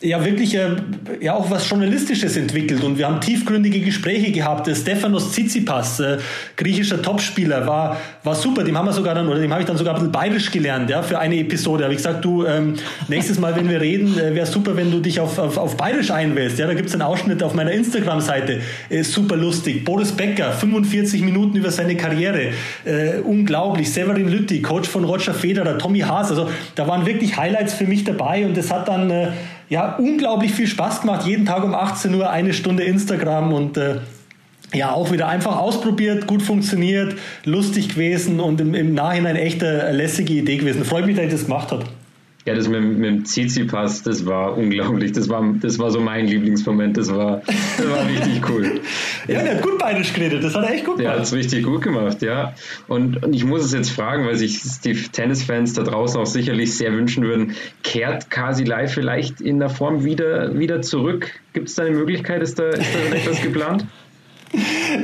ja 0.00 0.24
wirklich 0.24 0.54
äh, 0.54 0.70
ja 1.20 1.34
auch 1.34 1.50
was 1.50 1.68
Journalistisches 1.68 2.36
entwickelt 2.36 2.82
und 2.82 2.98
wir 2.98 3.06
haben 3.06 3.20
tiefgründige 3.20 3.80
Gespräche 3.80 4.32
gehabt. 4.32 4.66
Der 4.66 4.74
Stefanos 4.74 5.32
Tsitsipas, 5.32 6.00
äh, 6.00 6.18
griechischer 6.56 7.00
Topspieler, 7.00 7.66
war, 7.66 7.96
war 8.22 8.34
super. 8.34 8.64
Dem 8.64 8.76
haben 8.76 8.86
wir 8.86 8.92
sogar 8.92 9.14
dann, 9.14 9.28
oder 9.28 9.40
dem 9.40 9.50
habe 9.50 9.62
ich 9.62 9.66
dann 9.66 9.76
sogar 9.76 9.94
ein 9.94 10.00
bisschen 10.00 10.12
bayerisch 10.12 10.50
gelernt, 10.50 10.90
ja, 10.90 11.02
für 11.02 11.18
eine 11.18 11.38
Episode. 11.38 11.84
Habe 11.84 11.94
ich 11.94 11.98
gesagt, 11.98 12.24
du, 12.24 12.44
ähm, 12.44 12.74
nächstes 13.08 13.38
Mal, 13.38 13.56
wenn 13.56 13.68
wir 13.68 13.80
reden, 13.80 14.18
äh, 14.18 14.34
wäre 14.34 14.46
super, 14.46 14.76
wenn 14.76 14.90
du 14.90 15.00
dich 15.00 15.20
auf, 15.20 15.38
auf, 15.38 15.56
auf 15.56 15.76
bayerisch 15.76 16.10
einwählst. 16.10 16.58
Ja, 16.58 16.66
da 16.66 16.74
gibt 16.74 16.88
es 16.88 16.94
einen 16.94 17.02
Ausschnitt 17.02 17.42
auf 17.42 17.54
meiner 17.54 17.72
Instagram-Seite. 17.72 18.60
Äh, 18.90 19.02
super 19.02 19.36
lustig. 19.36 19.84
Boris 19.84 20.12
Becker, 20.12 20.52
45 20.52 21.22
Minuten 21.22 21.56
über 21.56 21.70
seine 21.70 21.96
Karriere. 21.96 22.52
Äh, 22.84 23.20
unglaublich. 23.24 23.92
Severin 23.92 24.28
Lütti, 24.28 24.60
Coach 24.60 24.88
von 24.88 25.04
Roger 25.04 25.34
Federer, 25.34 25.78
Tommy 25.78 26.00
Haas. 26.00 26.30
Also 26.30 26.50
da 26.74 26.86
waren 26.86 27.06
wirklich 27.06 27.36
Highlights 27.36 27.74
für 27.74 27.84
mich 27.84 28.04
dabei 28.04 28.44
und 28.44 28.56
das 28.56 28.70
hat 28.70 28.88
dann 28.88 29.10
äh, 29.10 29.28
ja, 29.68 29.96
unglaublich 29.96 30.52
viel 30.52 30.66
Spaß 30.66 31.02
gemacht. 31.02 31.26
Jeden 31.26 31.46
Tag 31.46 31.64
um 31.64 31.74
18 31.74 32.14
Uhr 32.14 32.30
eine 32.30 32.52
Stunde 32.52 32.84
Instagram 32.84 33.52
und 33.52 33.76
äh, 33.76 33.96
ja, 34.72 34.92
auch 34.92 35.12
wieder 35.12 35.28
einfach 35.28 35.56
ausprobiert, 35.56 36.26
gut 36.26 36.42
funktioniert, 36.42 37.16
lustig 37.44 37.90
gewesen 37.90 38.40
und 38.40 38.60
im, 38.60 38.74
im 38.74 38.94
Nachhinein 38.94 39.36
echt 39.36 39.62
eine 39.62 39.92
lässige 39.92 40.34
Idee 40.34 40.56
gewesen. 40.56 40.84
Freut 40.84 41.06
mich, 41.06 41.16
dass 41.16 41.26
ich 41.26 41.32
das 41.32 41.44
gemacht 41.44 41.70
habe. 41.70 41.84
Ja, 42.46 42.54
das 42.54 42.68
mit, 42.68 42.82
mit 42.82 43.04
dem 43.04 43.24
Zizi-Pass, 43.24 44.02
das 44.02 44.26
war 44.26 44.56
unglaublich. 44.56 45.12
Das 45.12 45.30
war, 45.30 45.42
das 45.60 45.78
war 45.78 45.90
so 45.90 46.00
mein 46.00 46.26
Lieblingsmoment. 46.26 46.96
Das 46.98 47.10
war, 47.10 47.40
das 47.78 47.88
war 47.88 48.06
richtig 48.06 48.48
cool. 48.50 48.80
ja, 49.28 49.42
der 49.42 49.56
hat 49.56 49.62
gut 49.62 49.78
Bayerisch 49.78 50.12
geredet. 50.12 50.44
Das 50.44 50.54
hat 50.54 50.64
er 50.64 50.74
echt 50.74 50.84
gut 50.84 50.98
gemacht. 50.98 51.12
Der 51.14 51.20
hat 51.20 51.26
es 51.26 51.32
richtig 51.32 51.64
gut 51.64 51.80
gemacht, 51.80 52.20
ja. 52.20 52.54
Und, 52.86 53.24
und 53.24 53.32
ich 53.32 53.44
muss 53.44 53.64
es 53.64 53.72
jetzt 53.72 53.90
fragen, 53.90 54.26
weil 54.26 54.36
sich 54.36 54.60
die 54.84 54.92
Tennisfans 54.92 55.72
da 55.72 55.84
draußen 55.84 56.20
auch 56.20 56.26
sicherlich 56.26 56.76
sehr 56.76 56.92
wünschen 56.92 57.24
würden, 57.24 57.54
kehrt 57.82 58.28
Kasi 58.28 58.64
Live 58.64 58.92
vielleicht 58.92 59.40
in 59.40 59.58
der 59.58 59.70
Form 59.70 60.04
wieder, 60.04 60.58
wieder 60.58 60.82
zurück? 60.82 61.30
Gibt 61.54 61.68
es 61.68 61.76
da 61.76 61.84
eine 61.84 61.96
Möglichkeit? 61.96 62.42
Ist 62.42 62.58
da, 62.58 62.68
ist 62.68 62.94
da 62.94 63.16
etwas 63.16 63.40
geplant? 63.40 63.86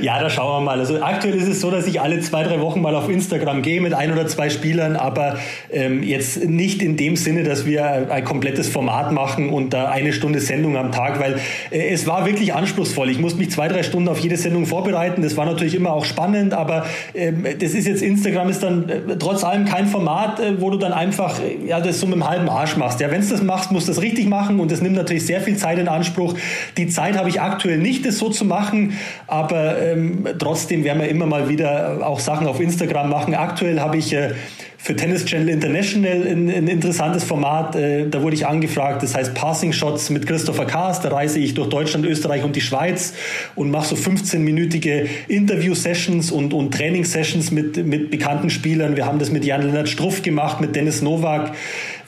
Ja, 0.01 0.21
da 0.21 0.31
schauen 0.31 0.61
wir 0.61 0.65
mal. 0.65 0.79
Also 0.79 1.03
aktuell 1.03 1.35
ist 1.35 1.49
es 1.49 1.61
so, 1.61 1.71
dass 1.71 1.87
ich 1.87 2.01
alle 2.01 2.21
zwei, 2.21 2.43
drei 2.45 2.61
Wochen 2.61 2.81
mal 2.81 2.95
auf 2.95 3.09
Instagram 3.09 3.63
gehe 3.63 3.81
mit 3.81 3.93
ein 3.93 4.13
oder 4.13 4.27
zwei 4.27 4.49
Spielern, 4.51 4.97
aber 4.97 5.39
ähm, 5.71 6.03
jetzt 6.03 6.45
nicht 6.45 6.83
in 6.83 6.97
dem 6.97 7.17
Sinne, 7.17 7.43
dass 7.43 7.67
wir 7.67 8.11
ein 8.11 8.25
komplettes 8.25 8.69
Format 8.69 9.13
machen 9.13 9.51
und 9.51 9.73
da 9.73 9.89
eine 9.89 10.13
Stunde 10.13 10.41
Sendung 10.41 10.77
am 10.77 10.93
Tag, 10.93 11.21
weil 11.21 11.41
äh, 11.71 11.89
es 11.89 12.07
war 12.07 12.27
wirklich 12.27 12.55
anspruchsvoll. 12.55 13.11
Ich 13.11 13.19
musste 13.19 13.39
mich 13.39 13.51
zwei, 13.51 13.69
drei 13.69 13.83
Stunden 13.83 14.09
auf 14.09 14.19
jede 14.19 14.37
Sendung 14.37 14.67
vorbereiten. 14.67 15.23
Das 15.23 15.37
war 15.37 15.47
natürlich 15.47 15.75
immer 15.75 15.93
auch 15.93 16.05
spannend, 16.05 16.55
aber 16.55 16.87
ähm, 17.15 17.45
das 17.59 17.73
ist 17.73 17.87
jetzt, 17.87 18.03
Instagram 18.03 18.49
ist 18.49 18.63
dann 18.63 18.89
äh, 18.89 19.17
trotz 19.19 19.45
allem 19.45 19.65
kein 19.65 19.87
Format, 19.87 20.41
äh, 20.41 20.61
wo 20.61 20.71
du 20.71 20.79
dann 20.79 20.93
einfach 20.93 21.41
äh, 21.41 21.67
ja, 21.67 21.81
das 21.81 22.01
so 22.01 22.07
mit 22.07 22.17
dem 22.17 22.29
halben 22.29 22.49
Arsch 22.49 22.77
machst. 22.77 23.01
Ja, 23.01 23.11
wenn 23.11 23.21
du 23.21 23.29
das 23.29 23.43
machst, 23.43 23.73
musst 23.73 23.89
du 23.89 23.93
das 23.93 24.03
richtig 24.03 24.29
machen 24.29 24.61
und 24.61 24.71
das 24.71 24.81
nimmt 24.81 24.97
natürlich 24.97 25.27
sehr 25.27 25.41
viel 25.41 25.57
Zeit 25.57 25.79
in 25.79 25.89
Anspruch. 25.89 26.35
Die 26.77 26.89
Zeit 26.89 27.17
habe 27.17 27.29
ich 27.29 27.41
aktuell 27.41 27.79
nicht, 27.79 28.07
das 28.07 28.19
so 28.19 28.29
zu 28.29 28.45
machen, 28.45 28.93
aber 29.27 29.40
ähm, 29.49 30.25
trotzdem 30.39 30.85
werden 30.85 31.01
wir 31.01 31.09
immer 31.09 31.27
mal 31.27 31.49
wieder 31.49 32.07
auch 32.07 32.21
Sachen 32.21 32.47
auf 32.47 32.61
Instagram 32.61 33.11
machen. 33.11 33.35
Aktuell 33.35 33.81
habe 33.81 33.97
ich 33.97 34.13
äh, 34.13 34.31
für 34.83 34.97
Tennis 34.97 35.27
Channel 35.27 35.51
International 35.51 36.27
ein, 36.27 36.49
ein 36.49 36.67
interessantes 36.67 37.23
Format. 37.23 37.77
Äh, 37.77 38.09
da 38.09 38.23
wurde 38.23 38.35
ich 38.35 38.47
angefragt, 38.47 39.03
das 39.03 39.15
heißt 39.15 39.35
Passing 39.35 39.73
Shots 39.73 40.09
mit 40.09 40.27
Christopher 40.27 40.65
Kaas. 40.65 41.01
Da 41.01 41.11
reise 41.11 41.39
ich 41.39 41.53
durch 41.53 41.69
Deutschland, 41.69 42.07
Österreich 42.07 42.45
und 42.45 42.57
die 42.57 42.63
Schweiz 42.63 43.13
und 43.55 43.71
mache 43.71 43.95
so 43.95 43.97
15-minütige 43.97 45.07
Interview-Sessions 45.29 46.33
und, 46.33 46.55
und 46.55 46.73
Training-Sessions 46.73 47.51
mit, 47.51 47.85
mit 47.87 48.11
bekannten 48.11 48.49
Spielern. 48.49 48.97
Wir 48.97 49.05
haben 49.05 49.19
das 49.19 49.31
mit 49.31 49.45
Jan-Lennart 49.45 49.89
Struff 49.89 50.23
gemacht, 50.23 50.63
mit 50.63 50.75
Dennis 50.75 51.03
Nowak. 51.03 51.53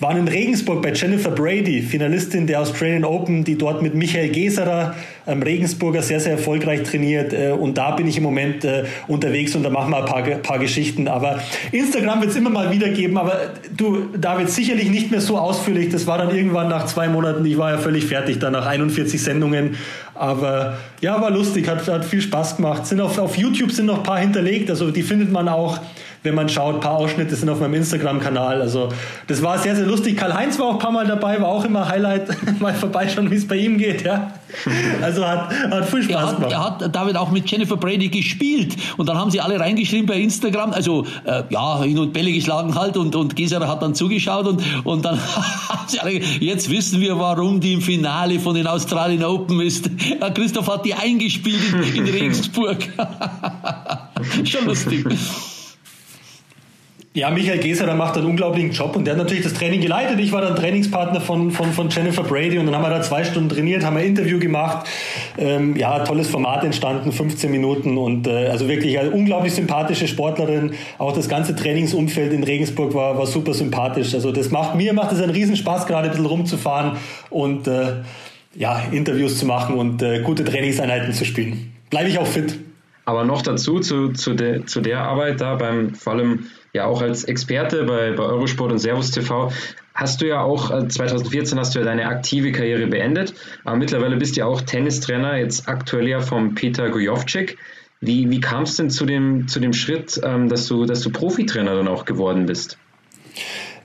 Waren 0.03 0.17
in 0.17 0.27
Regensburg 0.27 0.83
bei 0.83 0.93
Jennifer 0.93 1.31
Brady, 1.31 1.81
Finalistin 1.81 2.49
der 2.49 2.61
Australian 2.61 3.05
Open, 3.05 3.45
die 3.45 3.57
dort 3.57 3.83
mit 3.83 3.95
Michael 3.95 4.31
Geserer, 4.31 4.97
einem 5.27 5.45
Regensburger, 5.45 6.03
sehr, 6.03 6.19
sehr 6.19 6.33
erfolgreich 6.33 6.83
trainiert. 6.83 7.33
Äh, 7.33 7.53
und 7.53 7.79
da 7.79 7.93
bin 7.93 8.09
ich 8.09 8.17
im 8.17 8.25
Moment 8.25 8.65
äh, 8.65 8.83
unterwegs 9.07 9.55
und 9.55 9.63
da 9.63 9.71
machen 9.71 9.93
wir 9.93 9.99
ein 9.99 10.05
paar, 10.05 10.23
paar 10.23 10.59
Geschichten. 10.59 11.07
Aber 11.07 11.39
Instagram 11.71 12.21
wird 12.21 12.33
es 12.33 12.37
immer 12.37 12.51
mal 12.51 12.73
wieder 12.73 12.89
geben. 12.89 13.17
Aber 13.17 13.53
du, 13.77 14.09
David, 14.19 14.51
sicherlich 14.51 14.91
nicht 14.91 15.13
mehr 15.13 15.21
so 15.21 15.39
ausführlich. 15.39 15.91
Das 15.91 16.05
war 16.09 16.19
dann 16.19 16.35
irgendwann 16.35 16.69
nach 16.69 16.87
zwei 16.87 17.07
Monaten. 17.07 17.47
Ich 17.47 17.57
war 17.57 17.71
ja 17.71 17.79
völlig 17.79 18.05
fertig 18.07 18.41
da 18.41 18.51
nach 18.51 18.67
41 18.67 19.23
Sendungen. 19.23 19.77
Aber 20.17 20.79
ja, 21.01 21.23
war 21.23 21.31
lustig, 21.31 21.69
hat, 21.69 21.87
hat 21.87 22.05
viel 22.05 22.23
Spaß 22.23 22.57
gemacht. 22.57 22.87
Sind 22.87 23.01
auf, 23.01 23.19
auf 23.19 23.37
YouTube 23.37 23.71
sind 23.71 23.87
noch 23.87 23.99
ein 23.99 24.03
paar 24.03 24.19
hinterlegt. 24.19 24.69
Also 24.69 24.91
die 24.91 25.03
findet 25.03 25.31
man 25.31 25.49
auch 25.49 25.79
wenn 26.23 26.35
man 26.35 26.49
schaut. 26.49 26.77
Ein 26.77 26.81
paar 26.81 26.97
Ausschnitte 26.97 27.35
sind 27.35 27.49
auf 27.49 27.61
meinem 27.61 27.75
Instagram-Kanal. 27.75 28.61
Also 28.61 28.89
das 29.27 29.43
war 29.43 29.59
sehr, 29.59 29.75
sehr 29.75 29.87
lustig. 29.87 30.17
Karl-Heinz 30.17 30.59
war 30.59 30.67
auch 30.67 30.75
ein 30.75 30.79
paar 30.79 30.93
Mal 30.93 31.07
dabei, 31.07 31.41
war 31.41 31.49
auch 31.49 31.65
immer 31.65 31.89
Highlight. 31.89 32.29
Mal 32.61 32.75
vorbeischauen, 32.75 33.31
wie 33.31 33.37
es 33.37 33.47
bei 33.47 33.57
ihm 33.57 33.79
geht. 33.79 34.03
Ja. 34.03 34.33
Also 35.03 35.27
hat, 35.27 35.51
hat 35.71 35.89
viel 35.89 36.03
Spaß 36.03 36.15
er 36.15 36.27
hat, 36.27 36.37
gemacht. 36.37 36.53
Er 36.53 36.65
hat 36.65 36.95
David 36.95 37.17
auch 37.17 37.31
mit 37.31 37.51
Jennifer 37.51 37.77
Brady 37.77 38.09
gespielt 38.09 38.77
und 38.97 39.09
dann 39.09 39.17
haben 39.17 39.31
sie 39.31 39.41
alle 39.41 39.59
reingeschrieben 39.59 40.07
bei 40.07 40.17
Instagram, 40.17 40.73
also 40.73 41.07
äh, 41.25 41.43
ja, 41.49 41.83
hin 41.83 41.99
und 41.99 42.13
Bälle 42.13 42.31
geschlagen 42.33 42.75
halt 42.75 42.97
und, 42.97 43.17
und 43.17 43.35
Geserer 43.35 43.67
hat 43.67 43.83
dann 43.83 43.95
zugeschaut 43.95 44.47
und, 44.47 44.63
und 44.85 45.05
dann 45.05 45.19
haben 45.69 45.89
sie 45.89 46.01
alle, 46.01 46.13
jetzt 46.13 46.71
wissen 46.71 47.01
wir, 47.01 47.19
warum 47.19 47.61
die 47.61 47.73
im 47.73 47.81
Finale 47.81 48.39
von 48.39 48.55
den 48.55 48.67
Australian 48.67 49.25
Open 49.25 49.61
ist. 49.61 49.91
Christoph 50.35 50.69
hat 50.69 50.85
die 50.85 50.95
eingespielt 50.95 51.61
in, 51.95 52.07
in 52.07 52.13
Regensburg. 52.13 52.89
Schon 54.45 54.67
lustig. 54.67 55.07
Ja, 57.15 57.29
Michael 57.29 57.59
Geserer 57.59 57.95
macht 57.95 58.17
einen 58.17 58.25
unglaublichen 58.25 58.71
Job 58.71 58.97
und 58.97 59.05
der 59.05 59.13
hat 59.13 59.19
natürlich 59.19 59.43
das 59.43 59.53
Training 59.53 59.83
geleitet. 59.83 60.19
Ich 60.19 60.33
war 60.33 60.41
dann 60.41 60.57
Trainingspartner 60.57 61.21
von, 61.21 61.51
von, 61.51 61.71
von 61.71 61.91
Jennifer 61.91 62.23
Brady 62.23 62.59
und 62.59 62.65
dann 62.65 62.75
haben 62.75 62.85
wir 62.85 62.89
da 62.89 63.03
zwei 63.03 63.23
Stunden 63.23 63.51
trainiert, 63.51 63.85
haben 63.85 63.99
ein 63.99 64.07
Interview 64.07 64.39
gemacht. 64.39 64.87
Ähm, 65.37 65.77
ja, 65.77 65.99
tolles 66.05 66.31
Format 66.31 66.65
entstanden, 66.65 67.13
15 67.13 67.51
Minuten 67.51 67.99
und 67.99 68.27
äh, 68.27 68.47
also 68.49 68.67
wirklich 68.67 68.99
eine 68.99 69.11
unglaublich 69.11 69.53
sympathische 69.53 70.09
Sportlerin. 70.09 70.73
Auch 70.97 71.13
das 71.13 71.29
ganze 71.29 71.55
Trainingsumfeld 71.55 72.33
in 72.33 72.45
Regensburg 72.45 72.95
war, 72.95 73.19
war 73.19 73.27
super 73.27 73.53
sympathisch. 73.53 74.15
Also 74.15 74.33
das 74.33 74.51
macht 74.51 74.75
mir 74.75 74.95
macht 74.95 75.13
es 75.13 75.21
einen 75.21 75.33
Riesenspaß, 75.33 75.87
gerade 75.87 76.05
ein 76.05 76.13
bisschen 76.13 76.25
rumzufahren 76.25 76.93
und 77.29 77.67
äh, 77.67 77.97
ja, 78.55 78.85
Interviews 78.91 79.39
zu 79.39 79.45
machen 79.45 79.75
und 79.75 80.01
äh, 80.01 80.23
gute 80.23 80.45
Trainingseinheiten 80.45 81.13
zu 81.13 81.27
spielen. 81.27 81.75
Bleibe 81.91 82.09
ich 82.09 82.19
auch 82.19 82.27
fit. 82.27 82.59
Aber 83.05 83.25
noch 83.25 83.43
dazu, 83.43 83.81
zu, 83.81 84.11
zu, 84.13 84.35
de, 84.35 84.65
zu 84.65 84.81
der 84.81 85.01
Arbeit 85.01 85.41
da 85.41 85.57
beim, 85.57 85.95
vor 85.95 86.15
allem 86.15 86.47
ja 86.73 86.87
auch 86.87 87.03
als 87.03 87.25
Experte 87.25 87.85
bei, 87.85 88.13
bei 88.13 88.23
Eurosport 88.23 88.73
und 88.73 88.79
Servus 88.79 89.11
TV, 89.11 89.53
hast 89.95 90.21
du 90.23 90.29
ja 90.29 90.43
auch, 90.43 90.71
2014 90.89 91.57
äh, 91.57 91.61
hast 91.61 91.75
du 91.75 91.81
ja 91.81 91.85
deine 91.85 92.07
aktive 92.07 92.53
Karriere 92.53 92.87
beendet, 92.87 93.35
aber 93.65 93.77
mittlerweile 93.77 94.17
bist 94.17 94.37
du 94.37 94.41
ja 94.41 94.47
auch 94.47 94.61
Tennistrainer, 94.61 95.37
jetzt 95.37 95.69
aktuell 95.69 96.09
ja 96.09 96.21
vom 96.21 96.55
Peter 96.55 96.91
Gojovcik. 96.91 97.59
Wie, 98.01 98.31
wie 98.31 98.41
kam 98.41 98.65
es 98.65 98.77
denn 98.77 98.91
zu 98.91 99.07
dem, 99.07 99.47
zu 99.47 99.61
dem 99.61 99.73
Schritt, 99.73 100.21
ähm, 100.25 100.49
dass, 100.49 100.67
du, 100.67 100.87
dass 100.87 101.03
du 101.03 101.11
Profitrainer 101.11 101.77
dann 101.77 101.89
auch 101.89 102.05
geworden 102.05 102.47
bist? 102.47 102.79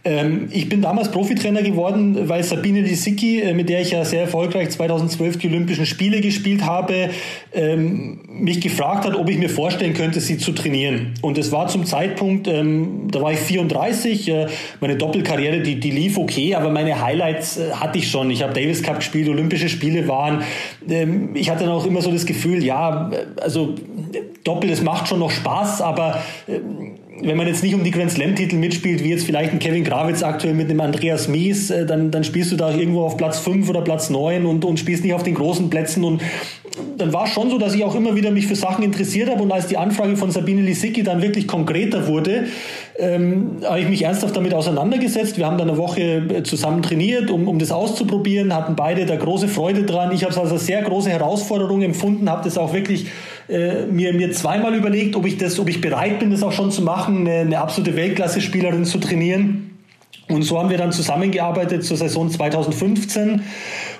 Ähm, 0.07 0.47
ich 0.51 0.69
bin 0.69 0.81
damals 0.81 1.11
Profitrainer 1.11 1.61
geworden, 1.61 2.29
weil 2.29 2.41
Sabine 2.41 2.79
Lisicki, 2.79 3.41
äh, 3.41 3.53
mit 3.53 3.67
der 3.67 3.81
ich 3.81 3.91
ja 3.91 4.05
sehr 4.05 4.21
erfolgreich 4.21 4.69
2012 4.69 5.37
die 5.37 5.47
Olympischen 5.47 5.85
Spiele 5.85 6.21
gespielt 6.21 6.65
habe, 6.65 7.09
ähm, 7.53 8.19
mich 8.29 8.61
gefragt 8.61 9.05
hat, 9.05 9.15
ob 9.15 9.29
ich 9.29 9.37
mir 9.37 9.49
vorstellen 9.49 9.93
könnte, 9.93 10.21
sie 10.21 10.37
zu 10.37 10.53
trainieren. 10.53 11.13
Und 11.21 11.37
es 11.37 11.51
war 11.51 11.67
zum 11.67 11.85
Zeitpunkt, 11.85 12.47
ähm, 12.47 13.09
da 13.11 13.21
war 13.21 13.33
ich 13.33 13.39
34, 13.39 14.29
äh, 14.29 14.47
meine 14.79 14.95
Doppelkarriere, 14.95 15.59
die, 15.59 15.77
die 15.77 15.91
lief 15.91 16.17
okay, 16.17 16.55
aber 16.55 16.69
meine 16.69 17.01
Highlights 17.01 17.57
äh, 17.57 17.71
hatte 17.73 17.97
ich 17.97 18.09
schon. 18.09 18.31
Ich 18.31 18.43
habe 18.43 18.53
Davis 18.53 18.83
Cup 18.83 18.97
gespielt, 18.99 19.27
Olympische 19.27 19.67
Spiele 19.67 20.07
waren. 20.07 20.43
ich 21.33 21.49
hatte 21.49 21.65
dann 21.65 21.73
auch 21.73 21.85
immer 21.85 22.01
so 22.01 22.11
das 22.11 22.25
Gefühl, 22.25 22.63
ja, 22.63 23.11
also 23.41 23.75
Doppel, 24.45 24.69
das 24.69 24.81
macht 24.81 25.09
schon 25.09 25.19
noch 25.19 25.31
Spaß, 25.31 25.81
aber 25.81 26.21
wenn 27.21 27.37
man 27.37 27.47
jetzt 27.47 27.63
nicht 27.63 27.73
um 27.73 27.83
die 27.83 27.91
Grand 27.91 28.11
Slam-Titel 28.11 28.57
mitspielt, 28.57 29.03
wie 29.03 29.09
jetzt 29.09 29.25
vielleicht 29.25 29.51
ein 29.51 29.59
Kevin 29.59 29.83
Gravitz 29.83 30.23
aktuell 30.23 30.53
mit 30.53 30.69
dem 30.69 30.79
Andreas 30.79 31.27
Mies, 31.27 31.69
äh, 31.69 31.85
dann, 31.85 32.11
dann 32.11 32.23
spielst 32.23 32.51
du 32.51 32.55
da 32.55 32.71
irgendwo 32.71 33.03
auf 33.03 33.17
Platz 33.17 33.39
5 33.39 33.67
oder 33.69 33.81
Platz 33.81 34.09
9 34.09 34.45
und, 34.45 34.65
und 34.65 34.79
spielst 34.79 35.03
nicht 35.03 35.13
auf 35.13 35.23
den 35.23 35.33
großen 35.33 35.69
Plätzen. 35.69 36.03
Und 36.03 36.21
dann 36.97 37.13
war 37.13 37.25
es 37.25 37.31
schon 37.31 37.49
so, 37.49 37.57
dass 37.57 37.73
ich 37.73 37.83
auch 37.83 37.95
immer 37.95 38.15
wieder 38.15 38.31
mich 38.31 38.47
für 38.47 38.55
Sachen 38.55 38.83
interessiert 38.83 39.29
habe. 39.29 39.41
Und 39.41 39.51
als 39.51 39.67
die 39.67 39.77
Anfrage 39.77 40.15
von 40.15 40.31
Sabine 40.31 40.61
Lisicki 40.61 41.03
dann 41.03 41.21
wirklich 41.21 41.47
konkreter 41.47 42.07
wurde, 42.07 42.45
ähm, 42.99 43.57
habe 43.63 43.79
ich 43.79 43.89
mich 43.89 44.03
ernsthaft 44.03 44.35
damit 44.35 44.53
auseinandergesetzt. 44.53 45.37
Wir 45.37 45.47
haben 45.47 45.57
dann 45.57 45.69
eine 45.69 45.77
Woche 45.77 46.01
äh, 46.01 46.43
zusammen 46.43 46.83
trainiert, 46.83 47.31
um, 47.31 47.47
um 47.47 47.57
das 47.57 47.71
auszuprobieren, 47.71 48.53
hatten 48.53 48.75
beide 48.75 49.05
da 49.05 49.15
große 49.15 49.47
Freude 49.47 49.83
dran. 49.83 50.11
Ich 50.11 50.23
habe 50.23 50.33
es 50.33 50.37
als 50.37 50.51
eine 50.51 50.59
sehr 50.59 50.81
große 50.83 51.09
Herausforderung 51.09 51.81
empfunden, 51.81 52.29
habe 52.29 52.43
das 52.43 52.57
auch 52.57 52.73
wirklich 52.73 53.07
äh, 53.49 53.85
mir, 53.85 54.13
mir 54.13 54.31
zweimal 54.31 54.75
überlegt, 54.75 55.15
ob 55.15 55.25
ich 55.25 55.37
das, 55.37 55.59
ob 55.59 55.69
ich 55.69 55.81
bereit 55.81 56.19
bin, 56.19 56.31
das 56.31 56.43
auch 56.43 56.51
schon 56.51 56.71
zu 56.71 56.81
machen, 56.81 57.27
eine, 57.27 57.39
eine 57.39 57.59
absolute 57.59 57.95
Weltklasse-Spielerin 57.95 58.85
zu 58.85 58.99
trainieren. 58.99 59.66
Und 60.29 60.41
so 60.41 60.59
haben 60.59 60.69
wir 60.69 60.77
dann 60.77 60.91
zusammengearbeitet 60.91 61.85
zur 61.85 61.95
Saison 61.95 62.29
2015 62.29 63.43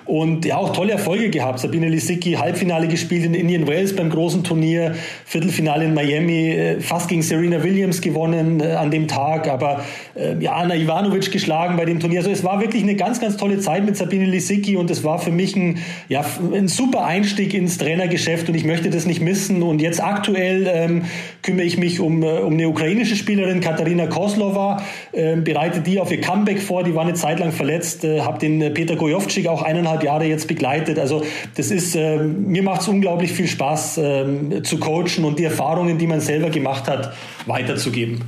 und 0.03 0.43
ja, 0.43 0.57
auch 0.57 0.73
tolle 0.73 0.91
Erfolge 0.91 1.30
gehabt. 1.30 1.59
Sabine 1.59 1.88
Lisicki, 1.88 2.34
Halbfinale 2.34 2.89
gespielt 2.89 3.23
in 3.23 3.34
Indian 3.34 3.65
Wales 3.65 3.95
beim 3.95 4.09
großen 4.09 4.43
Turnier, 4.43 4.95
Viertelfinale 5.23 5.86
in 5.86 5.93
Miami, 5.93 6.49
äh, 6.49 6.82
fast 6.82 7.07
gegen 7.07 7.21
Serena 7.21 7.63
Williams 7.63 8.01
gewonnen 8.01 8.59
äh, 8.59 8.73
an 8.73 8.91
dem 8.91 9.07
Tag, 9.07 9.47
aber 9.47 9.86
äh, 10.15 10.36
ja, 10.39 10.53
Anna 10.53 10.75
Ivanovic 10.75 11.32
geschlagen 11.32 11.78
bei 11.78 11.86
dem 11.86 12.01
Turnier. 12.01 12.19
Also 12.19 12.32
es 12.32 12.43
war 12.43 12.59
wirklich 12.59 12.84
eine 12.84 12.95
ganz, 12.95 13.21
ganz 13.21 13.38
tolle 13.38 13.59
Zeit 13.59 13.86
mit 13.86 13.95
Sabine 13.95 14.25
Lisicki 14.25 14.75
und 14.75 14.91
es 14.91 15.05
war 15.05 15.19
für 15.19 15.32
mich 15.32 15.55
ein, 15.55 15.80
ja, 16.09 16.25
ein 16.53 16.67
super 16.67 17.05
Einstieg 17.05 17.53
ins 17.53 17.78
Trainergeschäft 17.78 18.49
und 18.49 18.55
ich 18.55 18.65
möchte 18.65 18.89
das 18.89 19.05
nicht 19.05 19.21
missen. 19.21 19.63
Und 19.63 19.82
jetzt 19.82 20.03
aktuell 20.03 20.69
ähm, 20.73 21.05
kümmere 21.41 21.65
ich 21.65 21.78
mich 21.78 22.01
um, 22.01 22.23
um 22.23 22.53
eine 22.53 22.67
ukrainische 22.67 23.15
Spielerin, 23.15 23.61
Katharina 23.61 24.07
Koslova, 24.07 24.84
äh, 25.13 25.38
bereite 25.38 25.80
die 25.80 26.01
auf 26.01 26.11
ihr 26.18 26.22
Comeback 26.22 26.61
vor. 26.61 26.84
Die 26.84 26.95
war 26.95 27.03
eine 27.03 27.13
Zeit 27.13 27.39
lang 27.39 27.51
verletzt, 27.51 28.03
äh, 28.03 28.22
habe 28.22 28.39
den 28.39 28.74
Peter 28.74 28.95
Gojovcik 28.95 29.47
auch 29.47 29.61
eineinhalb 29.61 30.03
Jahre 30.03 30.26
jetzt 30.26 30.47
begleitet. 30.47 30.99
Also 30.99 31.24
das 31.55 31.72
ist, 31.72 31.95
äh, 31.95 32.18
mir 32.18 32.63
macht 32.63 32.82
es 32.82 32.88
unglaublich 32.88 33.32
viel 33.32 33.47
Spaß 33.47 33.97
äh, 33.97 34.63
zu 34.63 34.80
coachen 34.80 35.24
und 35.24 35.39
die 35.39 35.43
Erfahrungen, 35.43 35.97
die 35.97 36.07
man 36.07 36.20
selber 36.20 36.49
gemacht 36.49 36.88
hat, 36.88 37.13
weiterzugeben. 37.45 38.22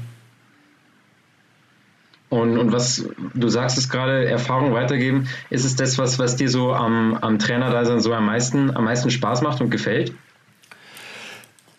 Und, 2.29 2.59
und 2.59 2.71
was, 2.71 3.07
du 3.33 3.47
sagst 3.47 3.79
es 3.79 3.89
gerade, 3.89 4.29
Erfahrung 4.29 4.73
weitergeben, 4.73 5.27
ist 5.49 5.65
es 5.65 5.75
das, 5.75 5.97
was, 5.97 6.19
was 6.19 6.35
dir 6.35 6.47
so 6.47 6.73
am, 6.73 7.15
am 7.15 7.39
Trainerdasein 7.39 7.99
so 7.99 8.13
am 8.13 8.27
meisten, 8.27 8.75
am 8.75 8.83
meisten 8.83 9.09
Spaß 9.09 9.41
macht 9.41 9.61
und 9.61 9.71
gefällt? 9.71 10.13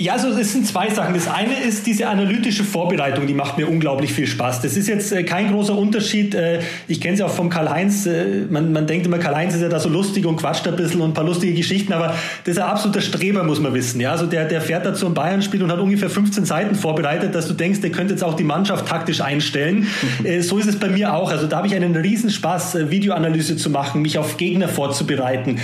Ja, 0.00 0.14
also 0.14 0.28
es 0.28 0.54
sind 0.54 0.66
zwei 0.66 0.88
Sachen. 0.88 1.12
Das 1.12 1.28
eine 1.28 1.60
ist 1.60 1.86
diese 1.86 2.08
analytische 2.08 2.64
Vorbereitung, 2.64 3.26
die 3.26 3.34
macht 3.34 3.58
mir 3.58 3.68
unglaublich 3.68 4.14
viel 4.14 4.26
Spaß. 4.26 4.62
Das 4.62 4.74
ist 4.78 4.88
jetzt 4.88 5.12
äh, 5.12 5.24
kein 5.24 5.52
großer 5.52 5.76
Unterschied. 5.76 6.34
Äh, 6.34 6.60
ich 6.88 7.02
kenne 7.02 7.14
es 7.14 7.20
ja 7.20 7.26
auch 7.26 7.30
vom 7.30 7.50
Karl-Heinz. 7.50 8.06
Äh, 8.06 8.46
man, 8.48 8.72
man 8.72 8.86
denkt 8.86 9.04
immer, 9.04 9.18
Karl-Heinz 9.18 9.54
ist 9.54 9.60
ja 9.60 9.68
da 9.68 9.78
so 9.78 9.90
lustig 9.90 10.24
und 10.24 10.38
quatscht 10.38 10.66
ein 10.66 10.74
bisschen 10.74 11.02
und 11.02 11.10
ein 11.10 11.12
paar 11.12 11.26
lustige 11.26 11.52
Geschichten, 11.52 11.92
aber 11.92 12.14
das 12.44 12.54
ist 12.54 12.58
ein 12.58 12.70
absoluter 12.70 13.02
Streber, 13.02 13.44
muss 13.44 13.60
man 13.60 13.74
wissen. 13.74 14.00
Ja, 14.00 14.12
also 14.12 14.24
der, 14.24 14.46
der 14.46 14.62
fährt 14.62 14.86
da 14.86 14.94
zum 14.94 15.12
Bayern-Spiel 15.12 15.62
und 15.62 15.70
hat 15.70 15.80
ungefähr 15.80 16.08
15 16.08 16.46
Seiten 16.46 16.76
vorbereitet, 16.76 17.34
dass 17.34 17.46
du 17.46 17.52
denkst, 17.52 17.82
der 17.82 17.90
könnte 17.90 18.14
jetzt 18.14 18.24
auch 18.24 18.34
die 18.34 18.44
Mannschaft 18.44 18.88
taktisch 18.88 19.20
einstellen. 19.20 19.86
so 20.40 20.56
ist 20.56 20.66
es 20.66 20.76
bei 20.76 20.88
mir 20.88 21.12
auch. 21.12 21.30
Also 21.30 21.46
da 21.46 21.58
habe 21.58 21.66
ich 21.66 21.74
einen 21.74 21.94
Riesenspaß, 21.94 22.88
Videoanalyse 22.88 23.58
zu 23.58 23.68
machen, 23.68 24.00
mich 24.00 24.16
auf 24.16 24.38
Gegner 24.38 24.68
vorzubereiten, 24.68 25.58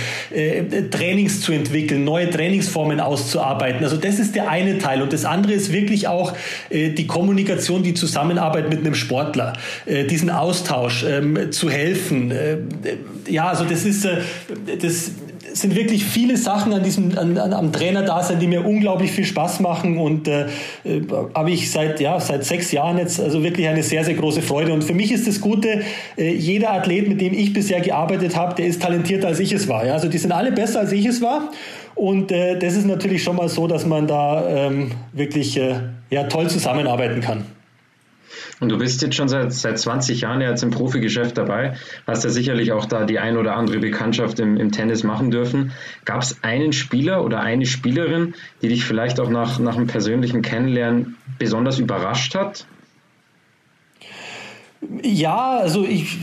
Trainings 0.91 1.41
zu 1.41 1.53
entwickeln, 1.53 2.03
neue 2.03 2.29
Trainingsformen 2.29 2.99
auszuarbeiten. 2.99 3.83
Also 3.83 3.97
das 3.97 4.19
ist 4.19 4.26
ist 4.27 4.35
der 4.35 4.49
eine 4.49 4.77
Teil. 4.77 5.01
Und 5.01 5.13
das 5.13 5.25
andere 5.25 5.53
ist 5.53 5.71
wirklich 5.71 6.07
auch 6.07 6.33
äh, 6.69 6.89
die 6.89 7.07
Kommunikation, 7.07 7.83
die 7.83 7.93
Zusammenarbeit 7.93 8.69
mit 8.69 8.79
einem 8.79 8.95
Sportler, 8.95 9.53
äh, 9.85 10.05
diesen 10.05 10.29
Austausch 10.29 11.03
ähm, 11.03 11.51
zu 11.51 11.69
helfen. 11.69 12.31
Äh, 12.31 12.57
ja, 13.27 13.47
also 13.47 13.63
das 13.63 13.85
ist, 13.85 14.05
äh, 14.05 14.17
das 14.81 15.11
sind 15.59 15.75
wirklich 15.75 16.05
viele 16.05 16.37
Sachen 16.37 16.73
an 16.73 16.83
diesem, 16.83 17.17
an, 17.17 17.37
an, 17.37 17.53
am 17.53 17.71
Trainer-Dasein, 17.71 18.39
die 18.39 18.47
mir 18.47 18.65
unglaublich 18.65 19.11
viel 19.11 19.25
Spaß 19.25 19.59
machen. 19.59 19.97
Und 19.97 20.27
äh, 20.27 20.45
äh, 20.83 21.01
habe 21.33 21.51
ich 21.51 21.71
seit, 21.71 21.99
ja, 21.99 22.19
seit 22.19 22.43
sechs 22.45 22.71
Jahren 22.71 22.97
jetzt 22.97 23.19
also 23.19 23.43
wirklich 23.43 23.67
eine 23.67 23.83
sehr, 23.83 24.03
sehr 24.03 24.15
große 24.15 24.41
Freude. 24.41 24.73
Und 24.73 24.83
für 24.83 24.93
mich 24.93 25.11
ist 25.11 25.27
das 25.27 25.41
Gute, 25.41 25.81
äh, 26.17 26.33
jeder 26.33 26.71
Athlet, 26.73 27.07
mit 27.07 27.21
dem 27.21 27.33
ich 27.33 27.53
bisher 27.53 27.81
gearbeitet 27.81 28.35
habe, 28.35 28.55
der 28.55 28.67
ist 28.67 28.81
talentierter 28.81 29.27
als 29.27 29.39
ich 29.39 29.51
es 29.51 29.67
war. 29.67 29.85
Ja? 29.85 29.93
Also 29.93 30.07
die 30.07 30.17
sind 30.17 30.31
alle 30.31 30.51
besser 30.51 30.79
als 30.79 30.91
ich 30.91 31.05
es 31.05 31.21
war. 31.21 31.49
Und 31.95 32.31
äh, 32.31 32.59
das 32.59 32.75
ist 32.75 32.85
natürlich 32.85 33.23
schon 33.23 33.35
mal 33.35 33.49
so, 33.49 33.67
dass 33.67 33.85
man 33.85 34.07
da 34.07 34.47
ähm, 34.47 34.91
wirklich 35.13 35.57
äh, 35.57 35.75
ja, 36.09 36.23
toll 36.23 36.47
zusammenarbeiten 36.47 37.21
kann. 37.21 37.56
Und 38.59 38.69
du 38.69 38.77
bist 38.77 39.01
jetzt 39.01 39.15
schon 39.15 39.27
seit, 39.27 39.53
seit 39.53 39.77
20 39.77 40.21
Jahren 40.21 40.41
jetzt 40.41 40.63
im 40.63 40.71
Profigeschäft 40.71 41.37
dabei, 41.37 41.75
hast 42.07 42.23
ja 42.23 42.29
sicherlich 42.29 42.71
auch 42.71 42.85
da 42.85 43.05
die 43.05 43.19
ein 43.19 43.37
oder 43.37 43.55
andere 43.55 43.79
Bekanntschaft 43.79 44.39
im, 44.39 44.57
im 44.57 44.71
Tennis 44.71 45.03
machen 45.03 45.29
dürfen. 45.29 45.73
Gab 46.05 46.21
es 46.23 46.43
einen 46.43 46.73
Spieler 46.73 47.23
oder 47.23 47.41
eine 47.41 47.65
Spielerin, 47.65 48.33
die 48.61 48.69
dich 48.69 48.85
vielleicht 48.85 49.19
auch 49.19 49.29
nach, 49.29 49.59
nach 49.59 49.75
einem 49.75 49.87
persönlichen 49.87 50.41
Kennenlernen 50.41 51.17
besonders 51.37 51.77
überrascht 51.77 52.33
hat? 52.33 52.65
Ja, 55.01 55.57
also 55.57 55.85
ich 55.85 56.17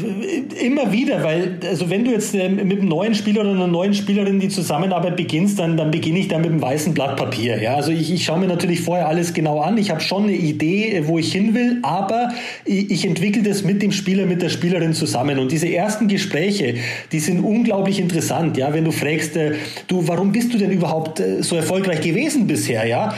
immer 0.63 0.93
wieder, 0.93 1.25
weil 1.25 1.59
also 1.69 1.91
wenn 1.91 2.05
du 2.05 2.13
jetzt 2.13 2.35
äh, 2.37 2.49
mit 2.49 2.79
einem 2.79 2.89
neuen 2.89 3.15
Spieler 3.15 3.41
oder 3.41 3.51
einer 3.51 3.67
neuen 3.67 3.95
Spielerin 3.95 4.39
die 4.39 4.49
Zusammenarbeit 4.49 5.17
beginnst, 5.17 5.59
dann, 5.59 5.77
dann 5.77 5.91
beginne 5.91 6.21
ich 6.21 6.29
da 6.29 6.39
mit 6.39 6.51
einem 6.51 6.63
weißen 6.63 6.95
Blatt 6.95 7.17
Papier. 7.17 7.61
Ja, 7.61 7.75
also 7.75 7.91
ich, 7.91 8.13
ich 8.13 8.25
schaue 8.25 8.39
mir 8.39 8.47
natürlich 8.47 8.81
vorher 8.81 9.09
alles 9.09 9.35
genau 9.35 9.61
an. 9.61 9.77
Ich 9.77 9.91
habe 9.91 10.01
schon 10.01 10.25
eine 10.25 10.37
Idee, 10.37 10.93
äh, 10.93 11.09
wo 11.09 11.19
ich 11.19 11.33
hin 11.33 11.53
will, 11.55 11.79
aber 11.83 12.29
ich, 12.65 12.93
ich 12.93 13.05
entwickle 13.05 13.43
das 13.43 13.65
mit 13.65 13.83
dem 13.83 13.91
Spieler, 13.91 14.25
mit 14.25 14.41
der 14.41 14.51
Spielerin 14.51 14.95
zusammen. 14.95 15.41
Und 15.41 15.51
diese 15.51 15.69
ersten 15.69 16.07
Gespräche, 16.07 16.77
die 17.11 17.19
sind 17.19 17.41
unglaublich 17.41 17.99
interessant. 17.99 18.57
Ja, 18.57 18.73
wenn 18.73 18.85
du 18.85 18.93
fragst, 18.93 19.37
äh, 19.37 19.55
du, 19.89 20.07
warum 20.07 20.31
bist 20.31 20.55
du 20.55 20.59
denn 20.59 20.71
überhaupt 20.71 21.21
so 21.41 21.57
erfolgreich 21.57 22.03
gewesen 22.03 22.47
bisher? 22.47 22.87
Ja, 22.87 23.15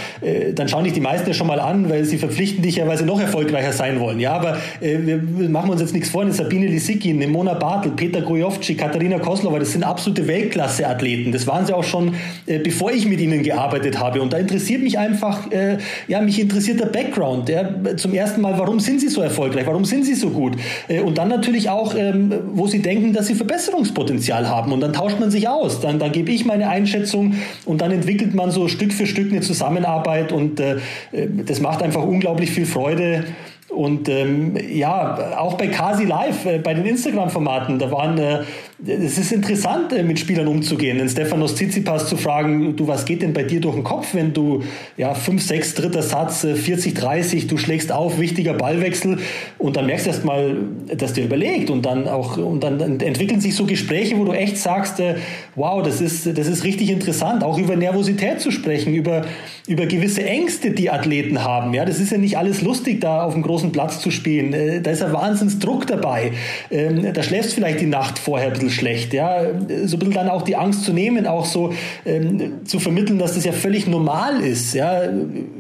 dann 0.55 0.69
schauen 0.69 0.85
dich 0.85 0.93
die 0.93 1.01
meisten 1.01 1.29
ja 1.29 1.35
schon 1.35 1.47
mal 1.47 1.61
an, 1.61 1.89
weil 1.91 2.05
sie 2.05 2.19
verpflichten 2.19 2.63
dich 2.63 2.77
ja, 2.77 2.87
weil 2.87 2.97
sie 2.97 3.05
noch 3.05 3.21
erfolgreicher 3.21 3.73
sein 3.73 4.01
wollen. 4.01 4.21
Ja, 4.21 4.33
aber 4.33 4.59
wir 4.81 5.26
machen 5.49 5.69
wir 5.69 5.73
uns 5.73 5.81
jetzt 5.81 5.95
nichts 5.95 6.11
vor, 6.11 6.31
Sabine 6.31 6.67
Lisicki, 6.67 7.11
eine 7.11 7.27
Bartel, 7.27 7.93
Peter 7.93 8.21
Gojovci, 8.21 8.75
Katharina 8.75 9.19
Koslova, 9.19 9.59
das 9.59 9.73
sind 9.73 9.85
absolute 9.85 10.27
Weltklasse-Athleten. 10.27 11.33
Das 11.33 11.47
waren 11.47 11.67
sie 11.67 11.75
auch 11.75 11.85
schon, 11.85 12.15
äh, 12.47 12.59
bevor 12.59 12.93
ich 12.93 13.07
mit 13.07 13.21
ihnen 13.21 13.43
gearbeitet 13.43 13.99
habe. 13.99 14.21
Und 14.23 14.33
da 14.33 14.39
interessiert 14.39 14.83
mich 14.83 14.99
einfach, 14.99 15.51
äh, 15.51 15.79
ja, 16.09 16.21
mich 16.21 16.41
interessiert 16.41 16.81
der 16.81 16.87
Background. 16.87 17.49
Ja. 17.49 17.69
Zum 17.97 18.15
ersten 18.15 18.41
Mal, 18.41 18.59
warum 18.59 18.81
sind 18.81 19.01
sie 19.01 19.09
so 19.09 19.21
erfolgreich? 19.21 19.67
Warum 19.67 19.85
sind 19.85 20.05
sie 20.05 20.15
so 20.15 20.31
gut? 20.31 20.57
Äh, 20.89 21.01
und 21.01 21.19
dann 21.19 21.29
natürlich 21.29 21.71
auch, 21.71 21.95
ähm, 21.95 22.33
wo 22.53 22.67
sie 22.67 22.81
denken, 22.81 23.13
dass 23.13 23.27
sie 23.27 23.35
Verbesserungspotenzial 23.35 24.49
haben. 24.49 24.73
Und 24.73 24.81
dann 24.81 24.93
tauscht 24.93 25.19
man 25.21 25.31
sich 25.31 25.49
aus. 25.49 25.81
Dann, 25.81 25.99
dann 25.99 26.13
gebe 26.13 26.33
ich 26.33 26.45
meine 26.45 26.69
Einschätzung 26.69 27.35
und 27.65 27.81
dann 27.81 27.91
entwickelt 27.91 28.35
man 28.35 28.51
so 28.51 28.69
Stück 28.69 28.93
für 28.93 29.07
Stück 29.07 29.31
eine 29.31 29.41
Zusammenarbeit 29.41 30.33
und 30.33 30.61
äh, 30.61 30.77
äh 31.13 31.29
das 31.47 31.61
macht 31.61 31.83
einfach 31.83 32.03
unglaublich 32.03 32.51
viel 32.51 32.67
Freude. 32.67 33.25
Und 33.69 34.09
ähm, 34.09 34.57
ja, 34.69 35.39
auch 35.39 35.55
bei 35.55 35.69
Kasi 35.69 36.05
Live, 36.05 36.47
äh, 36.47 36.59
bei 36.59 36.75
den 36.75 36.87
Instagram-Formaten, 36.87 37.79
da 37.79 37.91
waren 37.91 38.17
äh, 38.19 38.45
es 38.85 39.17
ist 39.17 39.33
interessant, 39.33 39.93
äh, 39.93 40.03
mit 40.03 40.19
Spielern 40.19 40.49
umzugehen. 40.49 40.99
Den 40.99 41.09
Stefanos 41.09 41.55
Tsitsipas 41.55 42.09
zu 42.09 42.17
fragen, 42.17 42.77
du, 42.77 42.87
was 42.87 43.07
geht 43.07 43.23
denn 43.23 43.33
bei 43.33 43.43
dir 43.43 43.61
durch 43.61 43.75
den 43.75 43.85
Kopf, 43.85 44.15
wenn 44.15 44.35
du, 44.35 44.63
ja, 44.99 45.15
5, 45.15 45.43
6, 45.43 45.75
dritter 45.75 46.03
Satz, 46.03 46.43
40, 46.43 46.93
äh, 46.93 46.95
30, 46.95 47.47
du 47.47 47.57
schlägst 47.57 47.91
auf, 47.91 48.19
wichtiger 48.19 48.53
Ballwechsel 48.53 49.19
und 49.57 49.77
dann 49.77 49.87
merkst 49.87 50.05
du 50.05 50.11
erst 50.11 50.25
mal, 50.27 50.57
dass 50.95 51.15
dir 51.15 51.25
überlegt 51.25 51.71
und 51.71 51.87
dann 51.87 52.07
auch, 52.07 52.37
und 52.37 52.63
dann 52.63 53.01
entwickeln 53.01 53.41
sich 53.41 53.55
so 53.57 53.65
Gespräche, 53.65 54.19
wo 54.19 54.25
du 54.25 54.33
echt 54.33 54.59
sagst, 54.59 55.01
äh, 55.01 55.15
wow, 55.55 55.83
das 55.83 56.03
ist, 56.03 56.27
das 56.37 56.47
ist 56.47 56.65
richtig 56.65 56.91
interessant, 56.91 57.45
auch 57.45 57.59
über 57.59 57.77
Nervosität 57.77 58.41
zu 58.43 58.51
sprechen, 58.51 58.93
über, 58.93 59.25
über 59.67 59.87
gewisse 59.87 60.23
Ängste, 60.23 60.73
die 60.73 60.91
Athleten 60.91 61.43
haben. 61.43 61.73
Ja, 61.73 61.87
das 61.87 61.99
ist 61.99 62.13
ja 62.13 62.19
nicht 62.19 62.37
alles 62.37 62.61
lustig, 62.61 63.01
da 63.01 63.25
auf 63.25 63.33
dem 63.33 63.43
großen 63.43 63.73
Platz 63.73 64.01
zu 64.01 64.11
spielen. 64.11 64.83
Da 64.83 64.91
ist 64.91 65.03
ein 65.03 65.15
Wahnsinnsdruck 65.15 65.87
dabei. 65.87 66.33
Ähm, 66.71 67.07
da 67.15 67.23
schläfst 67.23 67.55
vielleicht 67.55 67.81
die 67.81 67.87
Nacht 67.87 68.19
vorher 68.19 68.49
ein 68.49 68.53
bisschen 68.53 68.66
bisschen 68.67 68.79
schlecht. 68.79 69.15
Ja? 69.15 69.41
So 69.85 69.97
ein 69.97 69.99
bisschen 69.99 70.15
dann 70.15 70.29
auch 70.29 70.43
die 70.43 70.57
Angst 70.57 70.85
zu 70.85 70.93
nehmen, 70.93 71.27
auch 71.27 71.45
so 71.45 71.73
ähm, 72.05 72.65
zu 72.65 72.79
vermitteln, 72.79 73.19
dass 73.19 73.35
das 73.35 73.45
ja 73.45 73.53
völlig 73.53 73.87
normal 73.87 74.41
ist. 74.41 74.75
Ja? 74.75 75.03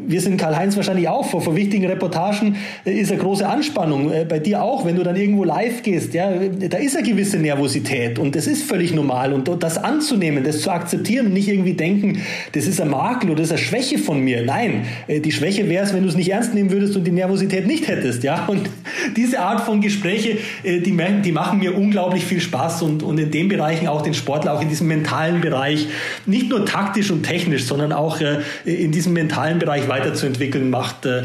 Wir 0.06 0.20
sind 0.20 0.36
Karl-Heinz 0.36 0.76
wahrscheinlich 0.76 1.08
auch 1.08 1.24
vor, 1.24 1.40
vor 1.40 1.56
wichtigen 1.56 1.86
Reportagen 1.86 2.56
äh, 2.84 2.92
ist 2.92 3.10
eine 3.10 3.20
große 3.20 3.46
Anspannung. 3.46 4.12
Äh, 4.12 4.26
bei 4.28 4.38
dir 4.38 4.62
auch, 4.62 4.84
wenn 4.84 4.96
du 4.96 5.02
dann 5.02 5.16
irgendwo 5.16 5.44
live 5.44 5.82
gehst, 5.82 6.14
ja, 6.14 6.30
da 6.30 6.78
ist 6.78 6.96
eine 6.96 7.06
gewisse 7.06 7.38
Nervosität 7.38 8.18
und 8.18 8.34
das 8.36 8.46
ist 8.46 8.62
völlig 8.62 8.94
normal. 8.94 9.32
Und 9.32 9.50
das 9.62 9.78
anzunehmen, 9.78 10.44
das 10.44 10.60
zu 10.60 10.70
akzeptieren 10.70 11.26
und 11.26 11.32
nicht 11.32 11.48
irgendwie 11.48 11.74
denken, 11.74 12.22
das 12.52 12.66
ist 12.66 12.80
ein 12.80 12.90
Makel 12.90 13.30
oder 13.30 13.40
das 13.40 13.48
ist 13.48 13.52
eine 13.52 13.62
Schwäche 13.62 13.98
von 13.98 14.20
mir. 14.20 14.44
Nein, 14.44 14.82
äh, 15.06 15.20
die 15.20 15.32
Schwäche 15.32 15.68
wäre 15.68 15.84
es, 15.84 15.94
wenn 15.94 16.02
du 16.02 16.08
es 16.08 16.16
nicht 16.16 16.30
ernst 16.30 16.54
nehmen 16.54 16.70
würdest 16.70 16.96
und 16.96 17.04
die 17.04 17.12
Nervosität 17.12 17.66
nicht 17.66 17.88
hättest. 17.88 18.22
Ja? 18.22 18.46
Und 18.46 18.68
diese 19.16 19.40
Art 19.40 19.60
von 19.62 19.80
Gespräche, 19.80 20.38
die, 20.64 20.96
die 21.24 21.32
machen 21.32 21.58
mir 21.58 21.76
unglaublich 21.76 22.24
viel 22.24 22.40
Spaß 22.40 22.82
und, 22.82 22.95
und 23.02 23.18
in 23.18 23.30
den 23.30 23.48
Bereichen 23.48 23.88
auch 23.88 24.02
den 24.02 24.14
Sportler, 24.14 24.54
auch 24.54 24.62
in 24.62 24.68
diesem 24.68 24.88
mentalen 24.88 25.40
Bereich, 25.40 25.88
nicht 26.26 26.48
nur 26.48 26.64
taktisch 26.64 27.10
und 27.10 27.22
technisch, 27.22 27.64
sondern 27.64 27.92
auch 27.92 28.20
äh, 28.20 28.40
in 28.64 28.92
diesem 28.92 29.12
mentalen 29.12 29.58
Bereich 29.58 29.88
weiterzuentwickeln, 29.88 30.70
macht, 30.70 31.06
äh, 31.06 31.24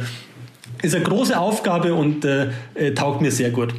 ist 0.82 0.96
eine 0.96 1.04
große 1.04 1.38
Aufgabe 1.40 1.94
und 1.94 2.26
äh, 2.26 2.50
taugt 2.96 3.22
mir 3.22 3.32
sehr 3.32 3.52
gut. 3.52 3.74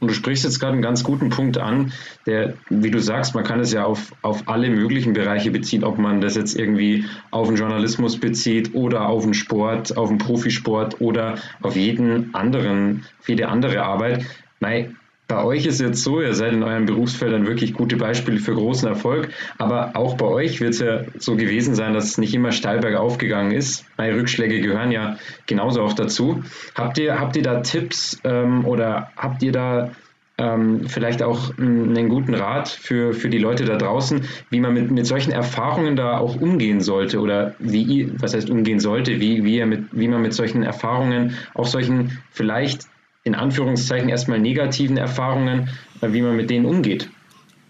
Und 0.00 0.08
du 0.08 0.14
sprichst 0.14 0.44
jetzt 0.44 0.60
gerade 0.60 0.74
einen 0.74 0.82
ganz 0.82 1.02
guten 1.04 1.30
Punkt 1.30 1.58
an, 1.58 1.92
der, 2.26 2.54
wie 2.68 2.90
du 2.90 3.00
sagst, 3.00 3.34
man 3.34 3.44
kann 3.44 3.60
es 3.60 3.72
ja 3.72 3.84
auf, 3.84 4.12
auf 4.22 4.46
alle 4.46 4.68
möglichen 4.68 5.14
Bereiche 5.14 5.50
beziehen, 5.50 5.84
ob 5.84 5.98
man 5.98 6.20
das 6.20 6.36
jetzt 6.36 6.58
irgendwie 6.58 7.06
auf 7.30 7.48
den 7.48 7.56
Journalismus 7.56 8.18
bezieht 8.18 8.74
oder 8.74 9.08
auf 9.08 9.24
den 9.24 9.34
Sport, 9.34 9.96
auf 9.96 10.08
den 10.08 10.18
Profisport 10.18 11.00
oder 11.00 11.36
auf 11.62 11.76
jeden 11.76 12.34
anderen, 12.34 13.04
viele 13.20 13.48
andere 13.48 13.82
Arbeit. 13.82 14.26
Nein, 14.60 14.96
bei 15.28 15.42
euch 15.42 15.66
ist 15.66 15.80
jetzt 15.80 16.02
so, 16.02 16.20
ihr 16.20 16.34
seid 16.34 16.52
in 16.52 16.62
euren 16.62 16.86
Berufsfeldern 16.86 17.46
wirklich 17.46 17.74
gute 17.74 17.96
Beispiele 17.96 18.38
für 18.38 18.54
großen 18.54 18.88
Erfolg, 18.88 19.30
aber 19.58 19.96
auch 19.96 20.16
bei 20.16 20.26
euch 20.26 20.60
wird 20.60 20.74
es 20.74 20.80
ja 20.80 21.02
so 21.18 21.36
gewesen 21.36 21.74
sein, 21.74 21.94
dass 21.94 22.04
es 22.04 22.18
nicht 22.18 22.34
immer 22.34 22.52
steil 22.52 22.78
bergauf 22.78 23.18
gegangen 23.18 23.50
ist. 23.50 23.84
Meine 23.96 24.16
Rückschläge 24.16 24.60
gehören 24.60 24.92
ja 24.92 25.16
genauso 25.46 25.82
auch 25.82 25.94
dazu. 25.94 26.44
Habt 26.74 26.98
ihr, 26.98 27.18
habt 27.18 27.36
ihr 27.36 27.42
da 27.42 27.60
Tipps 27.60 28.20
ähm, 28.24 28.64
oder 28.64 29.10
habt 29.16 29.42
ihr 29.42 29.52
da 29.52 29.90
ähm, 30.38 30.86
vielleicht 30.86 31.22
auch 31.22 31.56
einen 31.58 32.08
guten 32.08 32.34
Rat 32.34 32.68
für, 32.68 33.12
für 33.12 33.30
die 33.30 33.38
Leute 33.38 33.64
da 33.64 33.76
draußen, 33.76 34.22
wie 34.50 34.60
man 34.60 34.74
mit, 34.74 34.90
mit 34.90 35.06
solchen 35.06 35.32
Erfahrungen 35.32 35.96
da 35.96 36.18
auch 36.18 36.40
umgehen 36.40 36.80
sollte 36.80 37.20
oder 37.20 37.54
wie, 37.58 38.12
was 38.20 38.34
heißt 38.34 38.50
umgehen 38.50 38.78
sollte, 38.78 39.18
wie, 39.18 39.44
wie, 39.44 39.58
er 39.58 39.66
mit, 39.66 39.86
wie 39.92 40.08
man 40.08 40.22
mit 40.22 40.34
solchen 40.34 40.62
Erfahrungen, 40.62 41.34
auch 41.54 41.66
solchen 41.66 42.18
vielleicht 42.30 42.86
in 43.26 43.34
Anführungszeichen 43.34 44.08
erstmal 44.08 44.38
negativen 44.38 44.96
Erfahrungen, 44.96 45.68
äh, 46.00 46.12
wie 46.12 46.22
man 46.22 46.36
mit 46.36 46.48
denen 46.48 46.64
umgeht. 46.64 47.10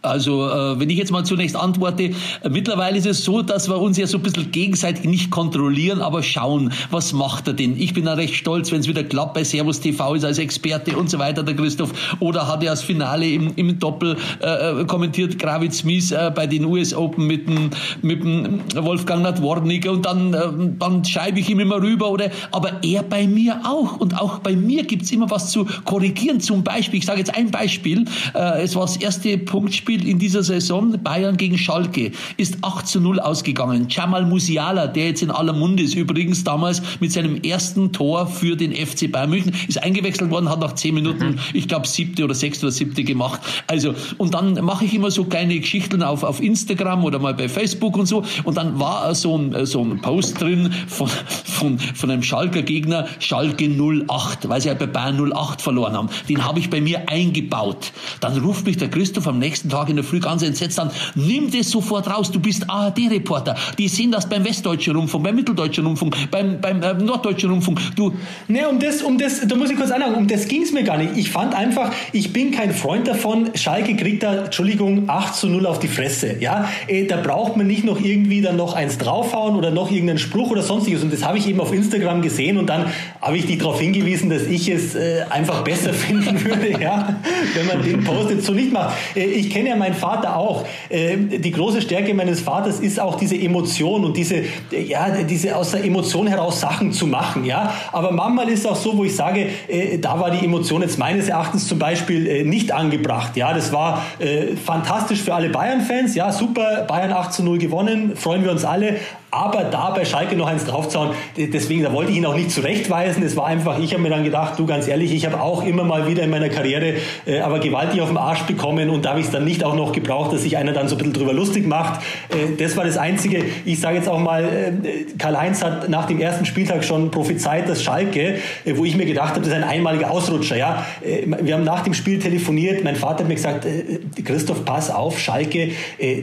Also 0.06 0.48
äh, 0.48 0.78
wenn 0.78 0.90
ich 0.90 0.98
jetzt 0.98 1.12
mal 1.12 1.24
zunächst 1.24 1.56
antworte, 1.56 2.04
äh, 2.04 2.48
mittlerweile 2.48 2.98
ist 2.98 3.06
es 3.06 3.24
so, 3.24 3.42
dass 3.42 3.68
wir 3.68 3.78
uns 3.78 3.96
ja 3.98 4.06
so 4.06 4.18
ein 4.18 4.22
bisschen 4.22 4.50
gegenseitig 4.50 5.04
nicht 5.04 5.30
kontrollieren, 5.30 6.00
aber 6.00 6.22
schauen, 6.22 6.72
was 6.90 7.12
macht 7.12 7.48
er 7.48 7.54
denn? 7.54 7.76
Ich 7.78 7.94
bin 7.94 8.04
ja 8.04 8.14
recht 8.14 8.34
stolz, 8.34 8.72
wenn 8.72 8.80
es 8.80 8.88
wieder 8.88 9.04
klappt 9.04 9.34
bei 9.34 9.44
Servus 9.44 9.80
TV 9.80 10.14
ist 10.14 10.24
als 10.24 10.38
Experte 10.38 10.96
und 10.96 11.10
so 11.10 11.18
weiter, 11.18 11.42
der 11.42 11.54
Christoph. 11.54 11.92
Oder 12.20 12.48
hat 12.48 12.62
er 12.62 12.70
das 12.70 12.82
Finale 12.82 13.28
im, 13.28 13.52
im 13.56 13.78
Doppel 13.78 14.16
äh, 14.40 14.84
kommentiert, 14.84 15.38
Gravitz 15.38 15.84
Mies 15.84 16.12
äh, 16.12 16.30
bei 16.34 16.46
den 16.46 16.64
US 16.64 16.94
Open 16.94 17.26
mit 17.26 17.48
dem, 17.48 17.70
mit 18.02 18.22
dem 18.22 18.60
Wolfgang 18.74 19.22
Nadwornik 19.22 19.88
und 19.90 20.06
dann, 20.06 20.34
äh, 20.34 20.40
dann 20.78 21.04
schreibe 21.04 21.40
ich 21.40 21.50
ihm 21.50 21.60
immer 21.60 21.82
rüber. 21.82 22.10
Oder, 22.10 22.30
aber 22.52 22.82
er 22.82 23.02
bei 23.02 23.26
mir 23.26 23.60
auch. 23.64 23.96
Und 23.96 24.18
auch 24.20 24.38
bei 24.38 24.54
mir 24.54 24.84
gibt's 24.84 25.10
immer 25.10 25.30
was 25.30 25.50
zu 25.50 25.66
korrigieren. 25.84 26.40
Zum 26.40 26.62
Beispiel, 26.62 26.98
ich 26.98 27.06
sage 27.06 27.18
jetzt 27.18 27.34
ein 27.34 27.50
Beispiel, 27.50 28.04
äh, 28.34 28.62
es 28.62 28.74
war 28.76 28.82
das 28.82 28.96
erste 28.96 29.36
Punktspiel 29.38 29.95
Spiel 29.96 30.08
in 30.08 30.18
dieser 30.18 30.42
Saison, 30.42 31.02
Bayern 31.02 31.36
gegen 31.36 31.56
Schalke, 31.56 32.12
ist 32.36 32.58
8 32.62 32.86
zu 32.86 33.00
0 33.00 33.20
ausgegangen. 33.20 33.86
Jamal 33.88 34.26
Musiala, 34.26 34.86
der 34.86 35.06
jetzt 35.06 35.22
in 35.22 35.30
aller 35.30 35.52
Munde 35.52 35.82
ist, 35.82 35.94
übrigens 35.94 36.44
damals 36.44 36.82
mit 37.00 37.12
seinem 37.12 37.36
ersten 37.42 37.92
Tor 37.92 38.26
für 38.26 38.56
den 38.56 38.74
FC 38.74 39.10
Bayern 39.10 39.30
München, 39.30 39.54
ist 39.68 39.82
eingewechselt 39.82 40.30
worden, 40.30 40.50
hat 40.50 40.60
nach 40.60 40.74
10 40.74 40.94
Minuten, 40.94 41.26
mhm. 41.26 41.38
ich 41.54 41.68
glaube, 41.68 41.86
siebte 41.86 42.24
oder 42.24 42.34
sechste 42.34 42.66
oder 42.66 42.72
siebte 42.72 43.04
gemacht. 43.04 43.40
Also, 43.66 43.94
und 44.18 44.34
dann 44.34 44.54
mache 44.64 44.84
ich 44.84 44.94
immer 44.94 45.10
so 45.10 45.24
kleine 45.24 45.58
Geschichten 45.58 46.02
auf, 46.02 46.22
auf 46.22 46.42
Instagram 46.42 47.04
oder 47.04 47.18
mal 47.18 47.34
bei 47.34 47.48
Facebook 47.48 47.96
und 47.96 48.06
so. 48.06 48.22
Und 48.44 48.56
dann 48.56 48.78
war 48.78 49.14
so 49.14 49.38
ein, 49.38 49.64
so 49.66 49.82
ein 49.82 50.00
Post 50.02 50.40
drin 50.40 50.72
von, 50.88 51.08
von, 51.44 51.78
von 51.78 52.10
einem 52.10 52.22
Schalker 52.22 52.62
Gegner, 52.62 53.06
Schalke 53.18 53.66
08, 53.66 54.48
weil 54.48 54.60
sie 54.60 54.68
halt 54.68 54.78
bei 54.78 54.86
Bayern 54.86 55.32
08 55.32 55.62
verloren 55.62 55.94
haben. 55.94 56.08
Den 56.28 56.44
habe 56.44 56.58
ich 56.58 56.70
bei 56.70 56.80
mir 56.80 57.08
eingebaut. 57.08 57.92
Dann 58.20 58.36
ruft 58.38 58.66
mich 58.66 58.76
der 58.76 58.90
Christoph 58.90 59.26
am 59.26 59.38
nächsten 59.38 59.70
Tag 59.70 59.75
Tag 59.76 59.90
in 59.90 59.96
der 59.96 60.04
Früh 60.04 60.20
ganz 60.20 60.42
entsetzt 60.42 60.80
an, 60.80 60.90
nimm 61.14 61.50
das 61.50 61.70
sofort 61.70 62.08
raus, 62.08 62.30
du 62.32 62.40
bist 62.40 62.70
ARD-Reporter. 62.70 63.56
Die 63.76 63.88
sehen 63.88 64.10
das 64.10 64.26
beim 64.26 64.42
Westdeutschen 64.42 64.96
Rundfunk, 64.96 65.24
beim 65.24 65.34
Mitteldeutschen 65.34 65.84
Rundfunk, 65.84 66.16
beim, 66.30 66.62
beim 66.62 66.82
äh, 66.82 66.94
Norddeutschen 66.94 67.50
Rundfunk. 67.50 67.78
Du 67.94 68.14
ne, 68.48 68.66
um 68.68 68.80
das, 68.80 69.02
um 69.02 69.18
das, 69.18 69.46
da 69.46 69.54
muss 69.54 69.70
ich 69.70 69.76
kurz 69.76 69.90
anhaken, 69.90 70.14
um 70.14 70.26
das 70.26 70.48
ging 70.48 70.62
es 70.62 70.72
mir 70.72 70.82
gar 70.82 70.96
nicht. 70.96 71.10
Ich 71.16 71.30
fand 71.30 71.54
einfach, 71.54 71.92
ich 72.12 72.32
bin 72.32 72.52
kein 72.52 72.72
Freund 72.72 73.06
davon, 73.06 73.50
Schalke 73.54 73.96
kriegt 73.96 74.22
da, 74.22 74.44
Entschuldigung, 74.44 75.10
8 75.10 75.34
zu 75.34 75.48
0 75.48 75.66
auf 75.66 75.78
die 75.78 75.88
Fresse. 75.88 76.36
Ja, 76.40 76.70
äh, 76.86 77.04
da 77.04 77.18
braucht 77.18 77.58
man 77.58 77.66
nicht 77.66 77.84
noch 77.84 78.00
irgendwie 78.00 78.40
dann 78.40 78.56
noch 78.56 78.72
eins 78.72 78.96
draufhauen 78.96 79.56
oder 79.56 79.70
noch 79.70 79.90
irgendeinen 79.90 80.18
Spruch 80.18 80.50
oder 80.52 80.62
sonstiges. 80.62 81.02
Und 81.02 81.12
das 81.12 81.22
habe 81.22 81.36
ich 81.36 81.46
eben 81.46 81.60
auf 81.60 81.74
Instagram 81.74 82.22
gesehen 82.22 82.56
und 82.56 82.70
dann 82.70 82.86
habe 83.20 83.36
ich 83.36 83.46
dich 83.46 83.58
darauf 83.58 83.78
hingewiesen, 83.78 84.30
dass 84.30 84.44
ich 84.44 84.70
es 84.70 84.94
äh, 84.94 85.24
einfach 85.28 85.64
besser 85.64 85.92
finden 86.06 86.42
würde, 86.42 86.80
ja, 86.80 87.20
wenn 87.54 87.66
man 87.66 87.82
den 87.82 88.02
Post 88.04 88.30
jetzt 88.30 88.46
so 88.46 88.54
nicht 88.54 88.72
macht. 88.72 88.94
Äh, 89.14 89.24
ich 89.24 89.50
kenne 89.50 89.65
ja 89.66 89.76
mein 89.76 89.94
Vater 89.94 90.36
auch. 90.36 90.64
Ähm, 90.90 91.30
die 91.40 91.50
große 91.50 91.82
Stärke 91.82 92.14
meines 92.14 92.40
Vaters 92.40 92.80
ist 92.80 93.00
auch 93.00 93.16
diese 93.16 93.36
Emotion 93.36 94.04
und 94.04 94.16
diese, 94.16 94.42
ja, 94.70 95.10
diese 95.22 95.56
aus 95.56 95.72
der 95.72 95.84
Emotion 95.84 96.26
heraus 96.26 96.60
Sachen 96.60 96.92
zu 96.92 97.06
machen, 97.06 97.44
ja. 97.44 97.72
Aber 97.92 98.10
manchmal 98.12 98.48
ist 98.48 98.60
es 98.60 98.66
auch 98.66 98.76
so, 98.76 98.96
wo 98.96 99.04
ich 99.04 99.14
sage, 99.14 99.48
äh, 99.68 99.98
da 99.98 100.18
war 100.20 100.30
die 100.30 100.44
Emotion 100.44 100.82
jetzt 100.82 100.98
meines 100.98 101.28
Erachtens 101.28 101.68
zum 101.68 101.78
Beispiel 101.78 102.26
äh, 102.26 102.44
nicht 102.44 102.72
angebracht, 102.72 103.36
ja. 103.36 103.52
Das 103.52 103.72
war 103.72 104.02
äh, 104.18 104.56
fantastisch 104.56 105.22
für 105.22 105.34
alle 105.34 105.48
Bayern-Fans, 105.48 106.14
ja, 106.14 106.32
super, 106.32 106.84
Bayern 106.88 107.12
8 107.12 107.32
zu 107.32 107.42
0 107.42 107.58
gewonnen, 107.58 108.16
freuen 108.16 108.44
wir 108.44 108.50
uns 108.50 108.64
alle. 108.64 108.96
Aber 109.36 109.64
da 109.64 109.90
bei 109.90 110.04
Schalke 110.04 110.34
noch 110.34 110.46
eins 110.46 110.64
draufzauen, 110.64 111.10
deswegen, 111.36 111.82
da 111.82 111.92
wollte 111.92 112.10
ich 112.10 112.18
ihn 112.18 112.26
auch 112.26 112.34
nicht 112.34 112.50
zurechtweisen. 112.50 113.22
Es 113.22 113.36
war 113.36 113.46
einfach, 113.46 113.78
ich 113.78 113.92
habe 113.92 114.02
mir 114.02 114.10
dann 114.10 114.24
gedacht, 114.24 114.58
du 114.58 114.66
ganz 114.66 114.88
ehrlich, 114.88 115.12
ich 115.12 115.26
habe 115.26 115.40
auch 115.40 115.64
immer 115.64 115.84
mal 115.84 116.08
wieder 116.08 116.22
in 116.22 116.30
meiner 116.30 116.48
Karriere 116.48 116.94
äh, 117.26 117.40
aber 117.40 117.58
gewaltig 117.58 118.00
auf 118.00 118.08
den 118.08 118.16
Arsch 118.16 118.42
bekommen 118.42 118.90
und 118.90 119.04
da 119.04 119.10
habe 119.10 119.20
ich 119.20 119.26
es 119.26 119.32
dann 119.32 119.44
nicht 119.44 119.62
auch 119.62 119.74
noch 119.74 119.92
gebraucht, 119.92 120.32
dass 120.32 120.42
sich 120.42 120.56
einer 120.56 120.72
dann 120.72 120.88
so 120.88 120.94
ein 120.94 120.98
bisschen 120.98 121.12
drüber 121.12 121.32
lustig 121.32 121.66
macht. 121.66 122.00
Äh, 122.30 122.56
das 122.58 122.76
war 122.76 122.84
das 122.84 122.96
Einzige. 122.96 123.44
Ich 123.64 123.80
sage 123.80 123.96
jetzt 123.96 124.08
auch 124.08 124.18
mal, 124.18 124.44
äh, 124.44 125.04
Karl-Heinz 125.18 125.62
hat 125.62 125.88
nach 125.88 126.06
dem 126.06 126.20
ersten 126.20 126.46
Spieltag 126.46 126.84
schon 126.84 127.10
prophezeit, 127.10 127.68
dass 127.68 127.82
Schalke, 127.82 128.36
äh, 128.64 128.76
wo 128.76 128.84
ich 128.84 128.96
mir 128.96 129.06
gedacht 129.06 129.30
habe, 129.30 129.40
das 129.40 129.48
ist 129.48 129.54
ein 129.54 129.64
einmaliger 129.64 130.10
Ausrutscher. 130.10 130.56
Ja? 130.56 130.86
Äh, 131.02 131.26
wir 131.42 131.54
haben 131.54 131.64
nach 131.64 131.82
dem 131.82 131.94
Spiel 131.94 132.18
telefoniert, 132.18 132.84
mein 132.84 132.96
Vater 132.96 133.20
hat 133.20 133.28
mir 133.28 133.34
gesagt, 133.34 133.66
äh, 133.66 134.22
Christoph, 134.22 134.64
pass 134.64 134.90
auf, 134.90 135.18
Schalke, 135.18 135.72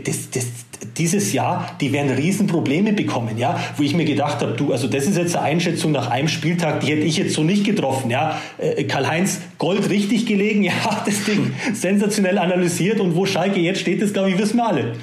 das, 0.06 0.30
das, 0.32 0.46
dieses 0.98 1.34
Jahr, 1.34 1.76
die 1.82 1.94
werden 1.94 2.12
Riesenprobleme 2.12 2.94
bekommen, 2.94 3.38
ja, 3.38 3.60
wo 3.78 3.84
ich 3.84 3.96
mir 3.96 4.06
gedacht 4.06 4.42
habe, 4.42 4.54
du, 4.54 4.72
also 4.72 4.88
das 4.88 5.06
ist 5.06 5.18
jetzt 5.18 5.36
eine 5.36 5.46
Einschätzung 5.46 5.92
nach 5.92 6.10
einem 6.10 6.28
Spieltag, 6.28 6.82
die 6.82 6.88
hätte 6.88 7.02
ich 7.02 7.18
jetzt 7.18 7.34
so 7.34 7.44
nicht 7.44 7.66
getroffen, 7.66 8.10
ja. 8.10 8.40
Äh, 8.58 8.84
Karl-Heinz, 8.86 9.42
Gold 9.58 9.90
richtig 9.90 10.26
gelegen, 10.26 10.64
ja, 10.64 10.74
das 11.06 11.24
Ding 11.26 11.54
sensationell 11.74 12.38
analysiert 12.38 13.00
und 13.00 13.16
wo 13.16 13.26
Schalke 13.26 13.60
jetzt 13.60 13.82
steht, 13.82 14.02
das 14.02 14.14
glaube 14.14 14.30
ich, 14.30 14.38
wissen 14.38 14.58
wir 14.58 14.68
alle. 14.68 14.94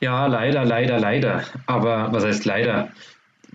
Ja, 0.00 0.26
leider, 0.26 0.64
leider, 0.64 1.00
leider. 1.00 1.42
Aber 1.66 2.08
was 2.12 2.24
heißt 2.24 2.44
leider? 2.44 2.88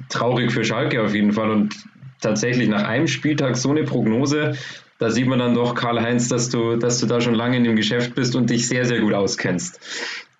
Traurig 0.09 0.51
für 0.51 0.65
Schalke 0.65 1.01
auf 1.01 1.13
jeden 1.13 1.31
Fall 1.31 1.49
und 1.49 1.75
tatsächlich 2.19 2.67
nach 2.67 2.83
einem 2.83 3.07
Spieltag 3.07 3.55
so 3.55 3.69
eine 3.69 3.83
Prognose, 3.83 4.55
da 4.99 5.09
sieht 5.09 5.27
man 5.27 5.39
dann 5.39 5.53
doch, 5.53 5.75
Karl-Heinz, 5.75 6.29
dass 6.29 6.49
du, 6.49 6.77
dass 6.77 6.99
du 6.99 7.07
da 7.07 7.19
schon 7.21 7.33
lange 7.33 7.57
in 7.57 7.63
dem 7.63 7.75
Geschäft 7.75 8.15
bist 8.15 8.35
und 8.35 8.49
dich 8.49 8.67
sehr, 8.67 8.85
sehr 8.85 8.99
gut 8.99 9.13
auskennst. 9.13 9.79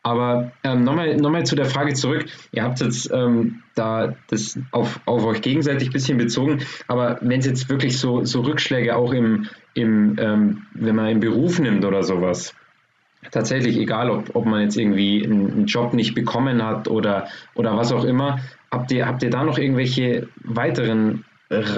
Aber 0.04 0.51
ähm, 0.64 0.84
nochmal 0.84 1.16
noch 1.16 1.30
mal 1.30 1.45
zu 1.45 1.56
der 1.56 1.66
Frage 1.66 1.93
zurück. 1.93 2.26
Ihr 2.51 2.64
habt 2.64 2.82
jetzt 2.82 3.10
ähm, 3.14 3.64
da 3.74 4.14
das 4.28 4.60
auf, 4.72 4.99
auf 5.06 5.24
euch 5.24 5.41
gegenseitig 5.41 5.89
ein 5.89 5.93
bisschen 5.93 6.18
bezogen, 6.18 6.60
aber 6.88 7.18
wenn 7.22 7.39
es 7.39 7.45
jetzt 7.45 7.70
wirklich 7.70 7.97
so, 7.97 8.26
so 8.26 8.41
Rückschläge 8.41 8.95
auch 8.95 9.14
im, 9.14 9.47
im 9.74 10.18
ähm, 10.20 10.66
wenn 10.74 10.95
man 10.95 11.08
im 11.08 11.20
Beruf 11.22 11.58
nimmt 11.60 11.86
oder 11.86 12.04
sowas, 12.04 12.54
tatsächlich 13.32 13.78
egal, 13.78 14.10
ob, 14.10 14.36
ob 14.36 14.45
man 14.45 14.62
jetzt 14.62 14.78
irgendwie 14.78 15.24
einen, 15.24 15.51
einen 15.51 15.66
Job 15.68 15.93
nicht 15.93 16.14
bekommen 16.16 16.62
hat 16.62 16.89
oder, 16.89 17.28
oder 17.56 17.78
was 17.78 17.93
auch 17.93 18.04
immer, 18.04 18.39
habt 18.72 18.91
ihr, 18.91 19.06
habt 19.06 19.24
ihr 19.24 19.30
da 19.30 19.45
noch 19.45 19.58
irgendwelche 19.58 20.28
weiteren 20.43 21.24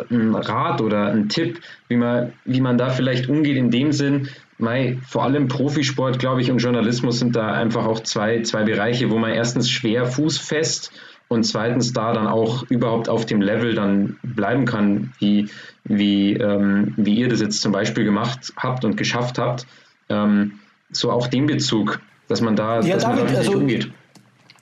einen 0.09 0.36
Rat 0.36 0.82
oder 0.82 1.07
einen 1.07 1.30
Tipp, 1.30 1.59
wie 1.89 1.97
man, 1.97 2.34
wie 2.45 2.61
man 2.61 2.78
da 2.78 2.89
vielleicht 2.89 3.28
umgeht 3.28 3.57
in 3.57 3.71
dem 3.71 3.91
Sinn, 3.91 4.30
Mei, 4.57 4.97
vor 5.07 5.23
allem 5.23 5.47
Profisport, 5.47 6.17
glaube 6.17 6.41
ich, 6.41 6.49
und 6.49 6.59
Journalismus 6.59 7.19
sind 7.19 7.35
da 7.35 7.51
einfach 7.51 7.85
auch 7.85 7.99
zwei, 8.01 8.41
zwei 8.43 8.63
Bereiche, 8.63 9.09
wo 9.09 9.17
man 9.17 9.31
erstens 9.31 9.69
schwer 9.69 10.05
fußfest 10.05 10.91
und 11.27 11.43
zweitens 11.43 11.91
da 11.91 12.13
dann 12.13 12.27
auch 12.27 12.63
überhaupt 12.69 13.09
auf 13.09 13.25
dem 13.25 13.41
Level 13.41 13.75
dann 13.75 14.17
bleiben 14.23 14.65
kann, 14.65 15.13
wie, 15.19 15.49
wie, 15.83 16.33
ähm, 16.33 16.93
wie 16.97 17.15
ihr 17.15 17.27
das 17.27 17.41
jetzt 17.41 17.61
zum 17.61 17.71
Beispiel 17.71 18.05
gemacht 18.05 18.53
habt 18.55 18.85
und 18.85 18.95
geschafft 18.95 19.39
habt. 19.39 19.65
Ähm, 20.07 20.53
so 20.91 21.11
auch 21.11 21.27
den 21.27 21.47
Bezug, 21.47 21.99
dass 22.27 22.41
man 22.41 22.55
da, 22.55 22.81
ja, 22.81 22.95
dass 22.95 23.03
David, 23.03 23.25
man 23.25 23.33
da 23.33 23.39
also, 23.39 23.53
umgeht. 23.53 23.91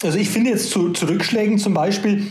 Also 0.02 0.18
ich 0.18 0.30
finde 0.30 0.52
jetzt 0.52 0.72
zu, 0.72 0.90
zu 0.90 1.08
Rückschlägen 1.08 1.60
zum 1.60 1.74
Beispiel, 1.74 2.28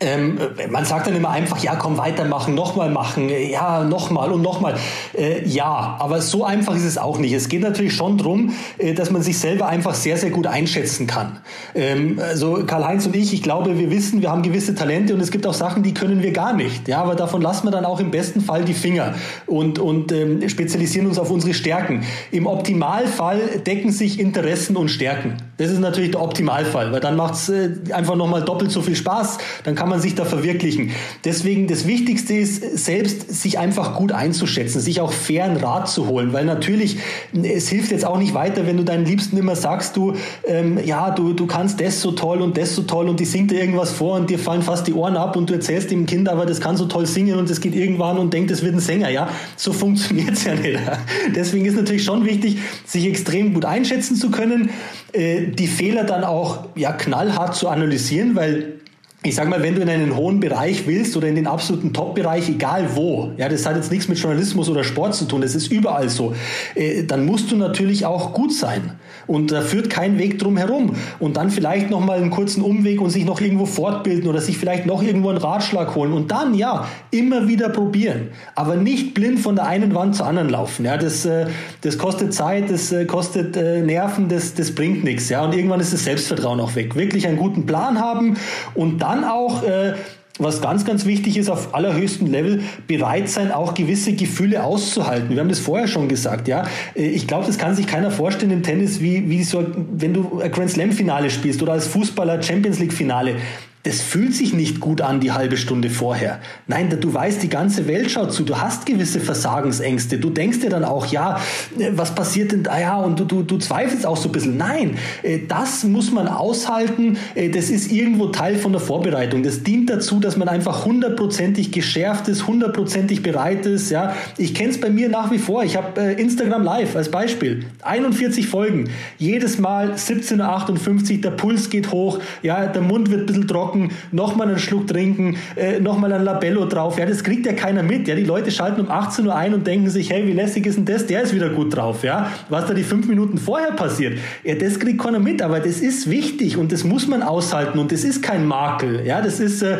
ähm, 0.00 0.38
man 0.70 0.84
sagt 0.84 1.06
dann 1.06 1.16
immer 1.16 1.30
einfach, 1.30 1.58
ja, 1.58 1.76
komm, 1.76 1.98
weitermachen, 1.98 2.54
nochmal 2.54 2.90
machen, 2.90 3.28
ja, 3.28 3.84
nochmal 3.84 4.32
und 4.32 4.42
nochmal. 4.42 4.74
Äh, 5.16 5.46
ja, 5.46 5.96
aber 5.98 6.20
so 6.20 6.44
einfach 6.44 6.74
ist 6.74 6.84
es 6.84 6.98
auch 6.98 7.18
nicht. 7.18 7.32
Es 7.32 7.48
geht 7.48 7.62
natürlich 7.62 7.94
schon 7.94 8.18
darum, 8.18 8.52
äh, 8.78 8.94
dass 8.94 9.10
man 9.10 9.22
sich 9.22 9.38
selber 9.38 9.66
einfach 9.66 9.94
sehr, 9.94 10.16
sehr 10.16 10.30
gut 10.30 10.46
einschätzen 10.46 11.06
kann. 11.06 11.38
Ähm, 11.74 12.20
also 12.20 12.64
Karl-Heinz 12.66 13.06
und 13.06 13.16
ich, 13.16 13.32
ich 13.32 13.42
glaube, 13.42 13.78
wir 13.78 13.90
wissen, 13.90 14.22
wir 14.22 14.30
haben 14.30 14.42
gewisse 14.42 14.74
Talente 14.74 15.14
und 15.14 15.20
es 15.20 15.30
gibt 15.30 15.46
auch 15.46 15.54
Sachen, 15.54 15.82
die 15.82 15.94
können 15.94 16.22
wir 16.22 16.32
gar 16.32 16.52
nicht. 16.52 16.88
Ja, 16.88 17.02
aber 17.02 17.14
davon 17.14 17.42
lassen 17.42 17.66
wir 17.66 17.70
dann 17.70 17.84
auch 17.84 18.00
im 18.00 18.10
besten 18.10 18.40
Fall 18.40 18.64
die 18.64 18.74
Finger 18.74 19.14
und, 19.46 19.78
und 19.78 20.12
ähm, 20.12 20.48
spezialisieren 20.48 21.06
uns 21.06 21.18
auf 21.18 21.30
unsere 21.30 21.54
Stärken. 21.54 22.04
Im 22.30 22.46
Optimalfall 22.46 23.60
decken 23.66 23.92
sich 23.92 24.18
Interessen 24.18 24.76
und 24.76 24.88
Stärken. 24.88 25.36
Das 25.56 25.70
ist 25.70 25.78
natürlich 25.78 26.10
der 26.10 26.22
Optimalfall, 26.22 26.92
weil 26.92 27.00
dann 27.00 27.16
macht 27.16 27.34
es 27.34 27.48
äh, 27.48 27.70
einfach 27.92 28.16
nochmal 28.16 28.42
doppelt 28.42 28.70
so 28.70 28.82
viel 28.82 28.96
Spaß. 28.96 29.38
Dann 29.64 29.74
kann 29.74 29.83
man 29.86 30.00
sich 30.00 30.14
da 30.14 30.24
verwirklichen. 30.24 30.90
Deswegen 31.24 31.66
das 31.66 31.86
Wichtigste 31.86 32.34
ist, 32.34 32.78
selbst 32.78 33.32
sich 33.34 33.58
einfach 33.58 33.94
gut 33.94 34.12
einzuschätzen, 34.12 34.80
sich 34.80 35.00
auch 35.00 35.12
fairen 35.12 35.56
Rat 35.56 35.88
zu 35.88 36.06
holen, 36.08 36.32
weil 36.32 36.44
natürlich, 36.44 36.98
es 37.42 37.68
hilft 37.68 37.90
jetzt 37.90 38.04
auch 38.04 38.18
nicht 38.18 38.34
weiter, 38.34 38.66
wenn 38.66 38.76
du 38.76 38.84
deinen 38.84 39.04
Liebsten 39.04 39.36
immer 39.36 39.56
sagst, 39.56 39.96
du, 39.96 40.14
ähm, 40.46 40.78
ja, 40.84 41.10
du, 41.10 41.32
du 41.32 41.46
kannst 41.46 41.80
das 41.80 42.00
so 42.00 42.12
toll 42.12 42.40
und 42.40 42.56
das 42.56 42.74
so 42.74 42.82
toll 42.82 43.08
und 43.08 43.20
die 43.20 43.24
singt 43.24 43.50
dir 43.50 43.60
irgendwas 43.60 43.92
vor 43.92 44.16
und 44.16 44.30
dir 44.30 44.38
fallen 44.38 44.62
fast 44.62 44.86
die 44.86 44.92
Ohren 44.92 45.16
ab 45.16 45.36
und 45.36 45.50
du 45.50 45.54
erzählst 45.54 45.90
dem 45.90 46.06
Kind 46.06 46.28
aber, 46.28 46.46
das 46.46 46.60
kann 46.60 46.76
so 46.76 46.86
toll 46.86 47.06
singen 47.06 47.38
und 47.38 47.50
es 47.50 47.60
geht 47.60 47.74
irgendwann 47.74 48.18
und 48.18 48.32
denkt, 48.32 48.50
es 48.50 48.62
wird 48.62 48.74
ein 48.74 48.80
Sänger, 48.80 49.10
ja. 49.10 49.28
So 49.56 49.72
funktioniert 49.72 50.32
es 50.32 50.44
ja 50.44 50.54
nicht. 50.54 50.78
Deswegen 51.34 51.66
ist 51.66 51.76
natürlich 51.76 52.04
schon 52.04 52.24
wichtig, 52.24 52.58
sich 52.84 53.06
extrem 53.06 53.54
gut 53.54 53.64
einschätzen 53.64 54.16
zu 54.16 54.30
können, 54.30 54.70
äh, 55.12 55.46
die 55.46 55.66
Fehler 55.66 56.04
dann 56.04 56.24
auch 56.24 56.66
ja, 56.74 56.92
knallhart 56.92 57.54
zu 57.54 57.68
analysieren, 57.68 58.34
weil 58.34 58.80
ich 59.26 59.34
sag 59.34 59.48
mal, 59.48 59.62
wenn 59.62 59.74
du 59.74 59.80
in 59.80 59.88
einen 59.88 60.14
hohen 60.14 60.38
Bereich 60.38 60.86
willst 60.86 61.16
oder 61.16 61.28
in 61.28 61.34
den 61.34 61.46
absoluten 61.46 61.94
Top-Bereich, 61.94 62.50
egal 62.50 62.90
wo, 62.94 63.32
ja, 63.38 63.48
das 63.48 63.64
hat 63.64 63.74
jetzt 63.74 63.90
nichts 63.90 64.06
mit 64.06 64.18
Journalismus 64.18 64.68
oder 64.68 64.84
Sport 64.84 65.14
zu 65.14 65.24
tun, 65.24 65.40
das 65.40 65.54
ist 65.54 65.72
überall 65.72 66.10
so, 66.10 66.34
äh, 66.74 67.04
dann 67.04 67.24
musst 67.24 67.50
du 67.50 67.56
natürlich 67.56 68.04
auch 68.04 68.34
gut 68.34 68.52
sein. 68.52 68.92
Und 69.26 69.50
da 69.50 69.62
führt 69.62 69.88
kein 69.88 70.18
Weg 70.18 70.38
drum 70.38 70.58
herum. 70.58 70.94
Und 71.18 71.38
dann 71.38 71.50
vielleicht 71.50 71.88
nochmal 71.88 72.18
einen 72.18 72.30
kurzen 72.30 72.62
Umweg 72.62 73.00
und 73.00 73.08
sich 73.08 73.24
noch 73.24 73.40
irgendwo 73.40 73.64
fortbilden 73.64 74.28
oder 74.28 74.42
sich 74.42 74.58
vielleicht 74.58 74.84
noch 74.84 75.02
irgendwo 75.02 75.30
einen 75.30 75.38
Ratschlag 75.38 75.94
holen. 75.94 76.12
Und 76.12 76.30
dann, 76.30 76.52
ja, 76.52 76.86
immer 77.10 77.48
wieder 77.48 77.70
probieren. 77.70 78.28
Aber 78.54 78.76
nicht 78.76 79.14
blind 79.14 79.40
von 79.40 79.56
der 79.56 79.64
einen 79.66 79.94
Wand 79.94 80.16
zur 80.16 80.26
anderen 80.26 80.50
laufen. 80.50 80.84
Ja, 80.84 80.98
das, 80.98 81.24
äh, 81.24 81.46
das 81.80 81.96
kostet 81.96 82.34
Zeit, 82.34 82.70
das 82.70 82.92
äh, 82.92 83.06
kostet 83.06 83.56
Nerven, 83.56 84.28
das, 84.28 84.52
das 84.52 84.74
bringt 84.74 85.02
nichts. 85.02 85.30
Ja, 85.30 85.44
und 85.46 85.54
irgendwann 85.54 85.80
ist 85.80 85.94
das 85.94 86.04
Selbstvertrauen 86.04 86.60
auch 86.60 86.74
weg. 86.74 86.94
Wirklich 86.94 87.26
einen 87.26 87.38
guten 87.38 87.64
Plan 87.64 87.98
haben 87.98 88.36
und 88.74 88.98
dann 89.00 89.13
dann 89.14 89.24
auch 89.24 89.62
äh, 89.62 89.94
was 90.38 90.60
ganz, 90.60 90.84
ganz 90.84 91.06
wichtig 91.06 91.36
ist, 91.36 91.48
auf 91.48 91.74
allerhöchstem 91.74 92.26
Level 92.26 92.62
bereit 92.88 93.28
sein, 93.28 93.52
auch 93.52 93.74
gewisse 93.74 94.14
Gefühle 94.14 94.64
auszuhalten. 94.64 95.30
Wir 95.30 95.38
haben 95.38 95.48
das 95.48 95.60
vorher 95.60 95.86
schon 95.86 96.08
gesagt, 96.08 96.48
ja. 96.48 96.64
Äh, 96.96 97.06
ich 97.06 97.26
glaube, 97.26 97.46
das 97.46 97.58
kann 97.58 97.74
sich 97.74 97.86
keiner 97.86 98.10
vorstellen 98.10 98.50
im 98.50 98.62
Tennis, 98.62 99.00
wie, 99.00 99.30
wie 99.30 99.44
so, 99.44 99.64
wenn 99.92 100.12
du 100.12 100.40
ein 100.40 100.50
Grand 100.50 100.70
Slam 100.70 100.92
Finale 100.92 101.30
spielst 101.30 101.62
oder 101.62 101.72
als 101.72 101.86
Fußballer 101.86 102.42
Champions 102.42 102.80
League 102.80 102.92
Finale 102.92 103.36
das 103.84 104.00
fühlt 104.00 104.34
sich 104.34 104.54
nicht 104.54 104.80
gut 104.80 105.02
an, 105.02 105.20
die 105.20 105.32
halbe 105.32 105.58
Stunde 105.58 105.90
vorher. 105.90 106.40
Nein, 106.66 106.88
du 106.98 107.12
weißt, 107.12 107.42
die 107.42 107.50
ganze 107.50 107.86
Welt 107.86 108.10
schaut 108.10 108.32
zu, 108.32 108.42
du 108.42 108.58
hast 108.58 108.86
gewisse 108.86 109.20
Versagensängste. 109.20 110.16
Du 110.16 110.30
denkst 110.30 110.60
dir 110.60 110.70
dann 110.70 110.84
auch, 110.84 111.06
ja, 111.06 111.38
äh, 111.78 111.90
was 111.92 112.14
passiert 112.14 112.52
denn, 112.52 112.66
ah 112.66 112.80
ja, 112.80 112.96
und 112.96 113.20
du, 113.20 113.24
du, 113.26 113.42
du 113.42 113.58
zweifelst 113.58 114.06
auch 114.06 114.16
so 114.16 114.30
ein 114.30 114.32
bisschen. 114.32 114.56
Nein, 114.56 114.96
äh, 115.22 115.40
das 115.46 115.84
muss 115.84 116.10
man 116.10 116.28
aushalten. 116.28 117.18
Äh, 117.34 117.50
das 117.50 117.68
ist 117.68 117.92
irgendwo 117.92 118.28
Teil 118.28 118.56
von 118.56 118.72
der 118.72 118.80
Vorbereitung. 118.80 119.42
Das 119.42 119.62
dient 119.62 119.90
dazu, 119.90 120.18
dass 120.18 120.38
man 120.38 120.48
einfach 120.48 120.86
hundertprozentig 120.86 121.70
geschärft 121.70 122.28
ist, 122.28 122.46
hundertprozentig 122.46 123.22
bereit 123.22 123.66
ist. 123.66 123.90
Ja, 123.90 124.16
ich 124.38 124.54
kenne 124.54 124.70
es 124.70 124.80
bei 124.80 124.88
mir 124.88 125.10
nach 125.10 125.30
wie 125.30 125.38
vor. 125.38 125.62
Ich 125.62 125.76
habe 125.76 126.00
Instagram 126.00 126.62
Live 126.62 126.96
als 126.96 127.10
Beispiel. 127.10 127.66
41 127.82 128.46
Folgen. 128.46 128.88
Jedes 129.18 129.58
Mal 129.58 129.92
17.58 129.92 131.16
Uhr, 131.16 131.20
der 131.20 131.30
Puls 131.32 131.68
geht 131.68 131.92
hoch, 131.92 132.18
ja, 132.42 132.66
der 132.66 132.80
Mund 132.80 133.10
wird 133.10 133.22
ein 133.22 133.26
bisschen 133.26 133.46
trocken 133.46 133.73
hocken, 133.74 133.90
nochmal 134.12 134.48
einen 134.48 134.58
Schluck 134.58 134.86
trinken, 134.86 135.36
äh, 135.56 135.80
nochmal 135.80 136.12
ein 136.12 136.24
Labello 136.24 136.64
drauf. 136.66 136.98
Ja, 136.98 137.06
das 137.06 137.22
kriegt 137.22 137.46
ja 137.46 137.52
keiner 137.52 137.82
mit. 137.82 138.08
Ja, 138.08 138.14
die 138.14 138.24
Leute 138.24 138.50
schalten 138.50 138.80
um 138.80 138.90
18 138.90 139.26
Uhr 139.26 139.34
ein 139.34 139.54
und 139.54 139.66
denken 139.66 139.90
sich, 139.90 140.10
hey, 140.10 140.26
wie 140.26 140.32
lässig 140.32 140.66
ist 140.66 140.76
denn 140.76 140.84
das? 140.84 141.06
Der 141.06 141.22
ist 141.22 141.34
wieder 141.34 141.50
gut 141.50 141.76
drauf. 141.76 142.02
Ja, 142.04 142.30
was 142.48 142.66
da 142.66 142.74
die 142.74 142.82
fünf 142.82 143.08
Minuten 143.08 143.38
vorher 143.38 143.72
passiert, 143.72 144.18
ja, 144.44 144.54
das 144.54 144.78
kriegt 144.78 145.02
keiner 145.02 145.18
mit. 145.18 145.42
Aber 145.42 145.60
das 145.60 145.80
ist 145.80 146.08
wichtig 146.08 146.56
und 146.56 146.72
das 146.72 146.84
muss 146.84 147.06
man 147.06 147.22
aushalten 147.22 147.78
und 147.78 147.92
das 147.92 148.04
ist 148.04 148.22
kein 148.22 148.46
Makel. 148.46 149.04
Ja, 149.04 149.20
das 149.20 149.40
ist 149.40 149.62
äh, 149.62 149.78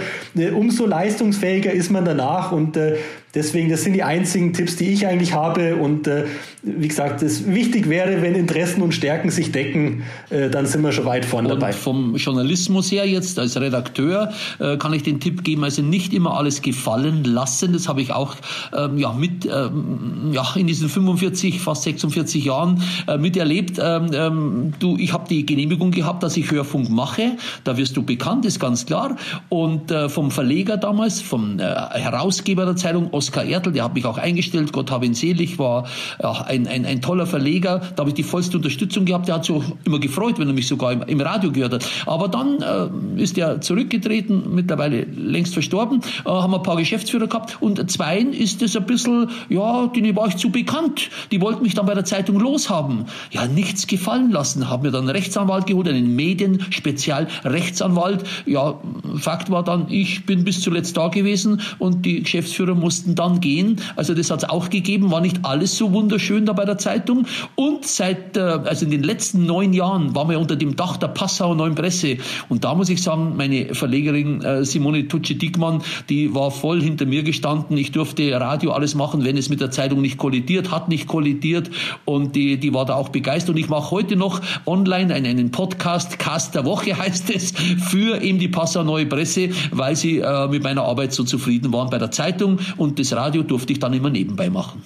umso 0.51 0.87
leistungsfähiger 0.87 1.73
ist 1.73 1.91
man 1.91 2.05
danach 2.05 2.53
und 2.53 2.77
äh, 2.77 2.97
Deswegen, 3.35 3.69
das 3.69 3.83
sind 3.83 3.95
die 3.95 4.03
einzigen 4.03 4.53
Tipps, 4.53 4.77
die 4.77 4.93
ich 4.93 5.07
eigentlich 5.07 5.35
habe. 5.35 5.77
Und 5.77 6.07
äh, 6.07 6.25
wie 6.63 6.89
gesagt, 6.89 7.23
es 7.23 7.47
wichtig 7.47 7.89
wäre, 7.89 8.23
wenn 8.23 8.35
Interessen 8.35 8.81
und 8.81 8.93
Stärken 8.93 9.31
sich 9.31 9.51
decken, 9.51 10.05
äh, 10.31 10.49
dann 10.49 10.67
sind 10.67 10.83
wir 10.83 10.93
schon 10.93 11.05
weit 11.05 11.25
vorne 11.25 11.49
dabei. 11.49 11.69
Und 11.69 11.75
vom 11.75 12.17
Journalismus 12.17 12.91
her 12.93 13.07
jetzt 13.07 13.39
als 13.39 13.61
Redakteur 13.61 14.33
äh, 14.61 14.77
kann 14.77 14.93
ich 14.93 15.03
den 15.03 15.21
Tipp 15.21 15.43
geben, 15.43 15.65
also 15.65 15.83
nicht 15.83 16.15
immer 16.15 16.37
alles 16.37 16.63
gefallen 16.63 17.25
lassen. 17.25 17.73
Das 17.73 17.89
habe 17.89 18.03
ich 18.03 18.13
auch 18.13 18.37
ähm, 18.77 18.99
ja, 18.99 19.13
mit 19.13 19.47
ähm, 19.47 20.31
ja, 20.33 20.45
in 20.55 20.67
diesen 20.67 20.89
45, 20.89 21.61
fast 21.61 21.83
46 21.83 22.45
Jahren 22.45 22.83
äh, 23.09 23.19
miterlebt. 23.19 23.79
Ähm, 23.83 24.11
ähm, 24.13 24.73
du, 24.79 24.97
ich 24.97 25.13
habe 25.13 25.29
die 25.29 25.45
Genehmigung 25.45 25.91
gehabt, 25.91 26.23
dass 26.23 26.37
ich 26.37 26.51
Hörfunk 26.51 26.89
mache. 26.89 27.33
Da 27.65 27.77
wirst 27.77 27.97
du 27.97 28.03
bekannt, 28.03 28.45
ist 28.45 28.61
ganz 28.61 28.87
klar. 28.87 29.17
Und 29.49 29.91
äh, 29.91 30.09
vom 30.09 30.31
Verleger 30.31 30.77
damals, 30.77 31.21
vom 31.21 31.59
äh, 31.59 31.63
Herausgeber 31.63 32.65
der 32.65 32.77
Zeitung 32.77 33.13
Oskar 33.25 33.45
Ertl, 33.45 33.73
der 33.73 33.85
hat 33.85 33.95
mich 33.95 34.05
auch 34.05 34.19
eingestellt, 34.19 34.71
Gott 34.73 34.91
habe 34.91 35.07
ihn 35.07 35.15
selig, 35.15 35.59
war 35.59 35.87
ja, 36.23 36.43
ein, 36.43 36.67
ein, 36.67 36.85
ein 36.85 37.01
toller 37.01 37.25
Verleger, 37.27 37.81
da 37.97 38.03
habe 38.03 38.11
ich 38.11 38.15
die 38.15 38.23
vollste 38.23 38.59
Unterstützung 38.59 39.07
gehabt, 39.07 39.29
der 39.29 39.37
hat 39.37 39.47
sich 39.47 39.57
auch 39.57 39.65
immer 39.85 39.99
gefreut, 39.99 40.39
wenn 40.39 40.49
er 40.49 40.53
mich 40.53 40.69
sogar 40.69 40.93
im, 40.93 41.01
im 41.03 41.23
Radio 41.23 41.51
gehört 41.51 41.73
hat. 41.73 41.87
Aber 42.05 42.29
dann 42.29 42.61
äh, 42.61 42.89
ist 43.23 43.39
er 43.39 43.63
zurückgetreten, 43.63 44.55
mittlerweile 44.55 45.05
längst 45.05 45.55
verstorben, 45.55 46.03
äh, 46.27 46.29
haben 46.29 46.55
ein 46.55 46.63
paar 46.63 46.77
Geschäftsführer 46.77 47.29
gehabt 47.29 47.63
und 47.63 47.91
zweien 47.91 48.35
ist 48.35 48.61
es 48.61 48.77
ein 48.77 48.85
bisschen, 48.85 49.31
ja, 49.49 49.87
denen 49.87 50.15
war 50.17 50.29
ich 50.29 50.37
zu 50.37 50.51
bekannt. 50.51 51.09
Die 51.31 51.41
wollten 51.41 51.63
mich 51.63 51.73
dann 51.75 51.87
bei 51.87 51.95
der 51.95 52.05
Zeitung 52.05 52.39
loshaben. 52.39 53.07
Ja, 53.31 53.47
nichts 53.47 53.87
gefallen 53.87 54.33
lassen, 54.33 54.69
haben 54.69 54.83
mir 54.83 54.91
dann 54.91 55.05
einen 55.05 55.17
Rechtsanwalt 55.17 55.67
geholt, 55.67 55.89
einen 55.89 56.15
Medien-Spezialrechtsanwalt. 56.15 58.23
Ja, 58.45 58.75
Fakt 59.17 59.51
war 59.51 59.65
dann, 59.65 59.87
ich 59.89 60.27
bin 60.27 60.45
bis 60.45 60.61
zuletzt 60.61 60.99
da 60.99 61.09
gewesen 61.09 61.63
und 61.79 62.05
die 62.05 62.23
Geschäftsführer 62.23 62.75
mussten 62.75 63.14
dann 63.15 63.41
gehen. 63.41 63.81
Also 63.97 64.15
das 64.15 64.31
hat 64.31 64.43
es 64.43 64.49
auch 64.49 64.71
gegeben, 64.71 65.11
war 65.11 65.21
nicht 65.21 65.45
alles 65.45 65.77
so 65.77 65.93
wunderschön 65.93 66.47
da 66.47 66.53
bei 66.53 66.65
der 66.65 66.79
Zeitung. 66.79 67.27
Und 67.55 67.87
seit, 67.87 68.37
äh, 68.37 68.41
also 68.41 68.85
in 68.85 68.91
den 68.91 69.03
letzten 69.03 69.47
neun 69.47 69.73
Jahren 69.73 70.15
waren 70.15 70.29
wir 70.29 70.39
unter 70.39 70.57
dem 70.57 70.77
Dach 70.77 70.97
der 70.97 71.09
Passauer 71.09 71.55
Neuen 71.55 71.75
Presse. 71.75 72.19
Und 72.49 72.65
da 72.65 72.75
muss 72.75 72.89
ich 72.89 73.03
sagen, 73.03 73.35
meine 73.37 73.75
Verlegerin 73.75 74.43
äh, 74.43 74.65
Simone 74.65 75.09
Tucci-Dickmann, 75.09 75.83
die 76.09 76.35
war 76.35 76.51
voll 76.51 76.83
hinter 76.83 77.07
mir 77.07 77.23
gestanden. 77.23 77.77
Ich 77.77 77.93
durfte 77.93 78.39
Radio 78.41 78.73
alles 78.73 78.95
machen, 78.95 79.25
wenn 79.25 79.37
es 79.37 79.49
mit 79.49 79.61
der 79.61 79.71
Zeitung 79.71 80.01
nicht 80.01 80.19
kollidiert, 80.19 80.71
hat 80.71 80.89
nicht 80.89 81.07
kollidiert. 81.07 81.71
Und 82.05 82.37
die, 82.37 82.59
die 82.59 82.75
war 82.75 82.85
da 82.85 82.95
auch 82.95 83.11
begeistert. 83.11 83.55
Und 83.55 83.61
ich 83.61 83.69
mache 83.69 83.91
heute 83.91 84.17
noch 84.17 84.41
online 84.67 85.15
einen, 85.15 85.27
einen 85.27 85.51
Podcast, 85.51 86.19
Cast 86.19 86.55
der 86.55 86.65
Woche 86.65 86.97
heißt 86.97 87.31
es, 87.31 87.53
für 87.53 88.21
eben 88.23 88.39
die 88.39 88.49
Passauer 88.49 88.85
Neue 88.85 89.07
Presse, 89.07 89.51
weil 89.71 89.97
sie 89.97 90.19
äh, 90.19 90.49
mit 90.49 90.63
meiner 90.63 90.83
Arbeit 90.83 91.13
so 91.13 91.25
zufrieden 91.25 91.73
waren 91.73 91.91
bei 91.91 91.99
der 91.99 92.11
Zeitung. 92.11 92.59
Und 92.77 92.99
das 93.05 93.17
Radio 93.17 93.43
durfte 93.43 93.73
ich 93.73 93.79
dann 93.79 93.93
immer 93.93 94.11
nebenbei 94.11 94.51
machen. 94.51 94.83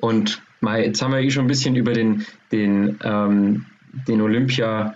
Und 0.00 0.40
mal, 0.60 0.82
jetzt 0.82 1.02
haben 1.02 1.12
wir 1.12 1.20
eh 1.20 1.30
schon 1.30 1.44
ein 1.44 1.48
bisschen 1.48 1.76
über 1.76 1.92
den, 1.92 2.24
den, 2.52 2.98
ähm, 3.02 3.66
den 4.06 4.20
Olympia 4.20 4.94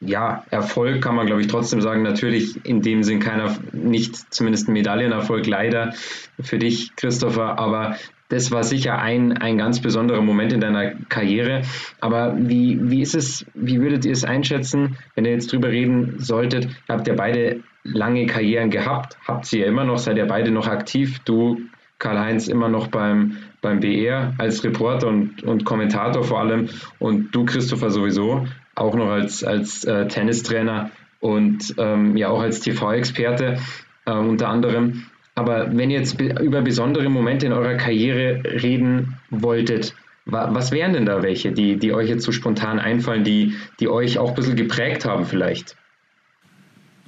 ja, 0.00 0.44
Erfolg 0.50 1.02
kann 1.02 1.14
man, 1.14 1.26
glaube 1.26 1.40
ich, 1.40 1.46
trotzdem 1.46 1.80
sagen. 1.80 2.02
Natürlich 2.02 2.64
in 2.64 2.82
dem 2.82 3.02
Sinn 3.02 3.20
keiner, 3.20 3.56
nicht 3.72 4.32
zumindest 4.32 4.68
ein 4.68 4.74
Medaillenerfolg 4.74 5.46
leider 5.46 5.94
für 6.40 6.58
dich, 6.58 6.94
Christopher, 6.96 7.58
aber 7.58 7.96
das 8.28 8.50
war 8.50 8.64
sicher 8.64 8.98
ein, 8.98 9.38
ein 9.38 9.56
ganz 9.56 9.80
besonderer 9.80 10.20
Moment 10.20 10.52
in 10.52 10.60
deiner 10.60 10.94
Karriere. 11.08 11.62
Aber 12.00 12.36
wie, 12.36 12.78
wie 12.90 13.00
ist 13.00 13.14
es, 13.14 13.46
wie 13.54 13.80
würdet 13.80 14.04
ihr 14.04 14.12
es 14.12 14.24
einschätzen, 14.24 14.98
wenn 15.14 15.24
ihr 15.24 15.32
jetzt 15.32 15.52
drüber 15.52 15.68
reden 15.68 16.16
solltet? 16.18 16.64
Ihr 16.64 16.94
habt 16.94 17.06
ja 17.06 17.14
beide 17.14 17.62
lange 17.92 18.26
Karrieren 18.26 18.70
gehabt, 18.70 19.16
habt 19.26 19.46
sie 19.46 19.60
ja 19.60 19.66
immer 19.66 19.84
noch, 19.84 19.98
seid 19.98 20.16
ihr 20.16 20.26
beide 20.26 20.50
noch 20.50 20.68
aktiv. 20.68 21.20
Du, 21.24 21.60
Karl-Heinz, 21.98 22.48
immer 22.48 22.68
noch 22.68 22.88
beim, 22.88 23.36
beim 23.62 23.80
BR 23.80 24.34
als 24.38 24.62
Reporter 24.64 25.08
und, 25.08 25.42
und 25.42 25.64
Kommentator 25.64 26.24
vor 26.24 26.40
allem 26.40 26.68
und 26.98 27.34
du, 27.34 27.44
Christopher, 27.44 27.90
sowieso 27.90 28.46
auch 28.74 28.94
noch 28.94 29.08
als, 29.08 29.42
als 29.42 29.84
äh, 29.84 30.06
Tennistrainer 30.06 30.90
und 31.20 31.74
ähm, 31.78 32.16
ja 32.16 32.28
auch 32.28 32.40
als 32.40 32.60
TV-Experte 32.60 33.58
äh, 34.04 34.12
unter 34.12 34.48
anderem. 34.48 35.06
Aber 35.34 35.76
wenn 35.76 35.90
ihr 35.90 35.98
jetzt 35.98 36.18
be 36.18 36.34
über 36.42 36.62
besondere 36.62 37.08
Momente 37.08 37.46
in 37.46 37.52
eurer 37.52 37.74
Karriere 37.74 38.42
reden 38.44 39.16
wolltet, 39.30 39.94
wa 40.24 40.48
was 40.52 40.72
wären 40.72 40.92
denn 40.92 41.06
da 41.06 41.22
welche, 41.22 41.52
die, 41.52 41.76
die 41.76 41.92
euch 41.92 42.08
jetzt 42.08 42.24
so 42.24 42.32
spontan 42.32 42.78
einfallen, 42.78 43.24
die, 43.24 43.54
die 43.80 43.88
euch 43.88 44.18
auch 44.18 44.30
ein 44.30 44.34
bisschen 44.34 44.56
geprägt 44.56 45.04
haben 45.04 45.24
vielleicht? 45.24 45.76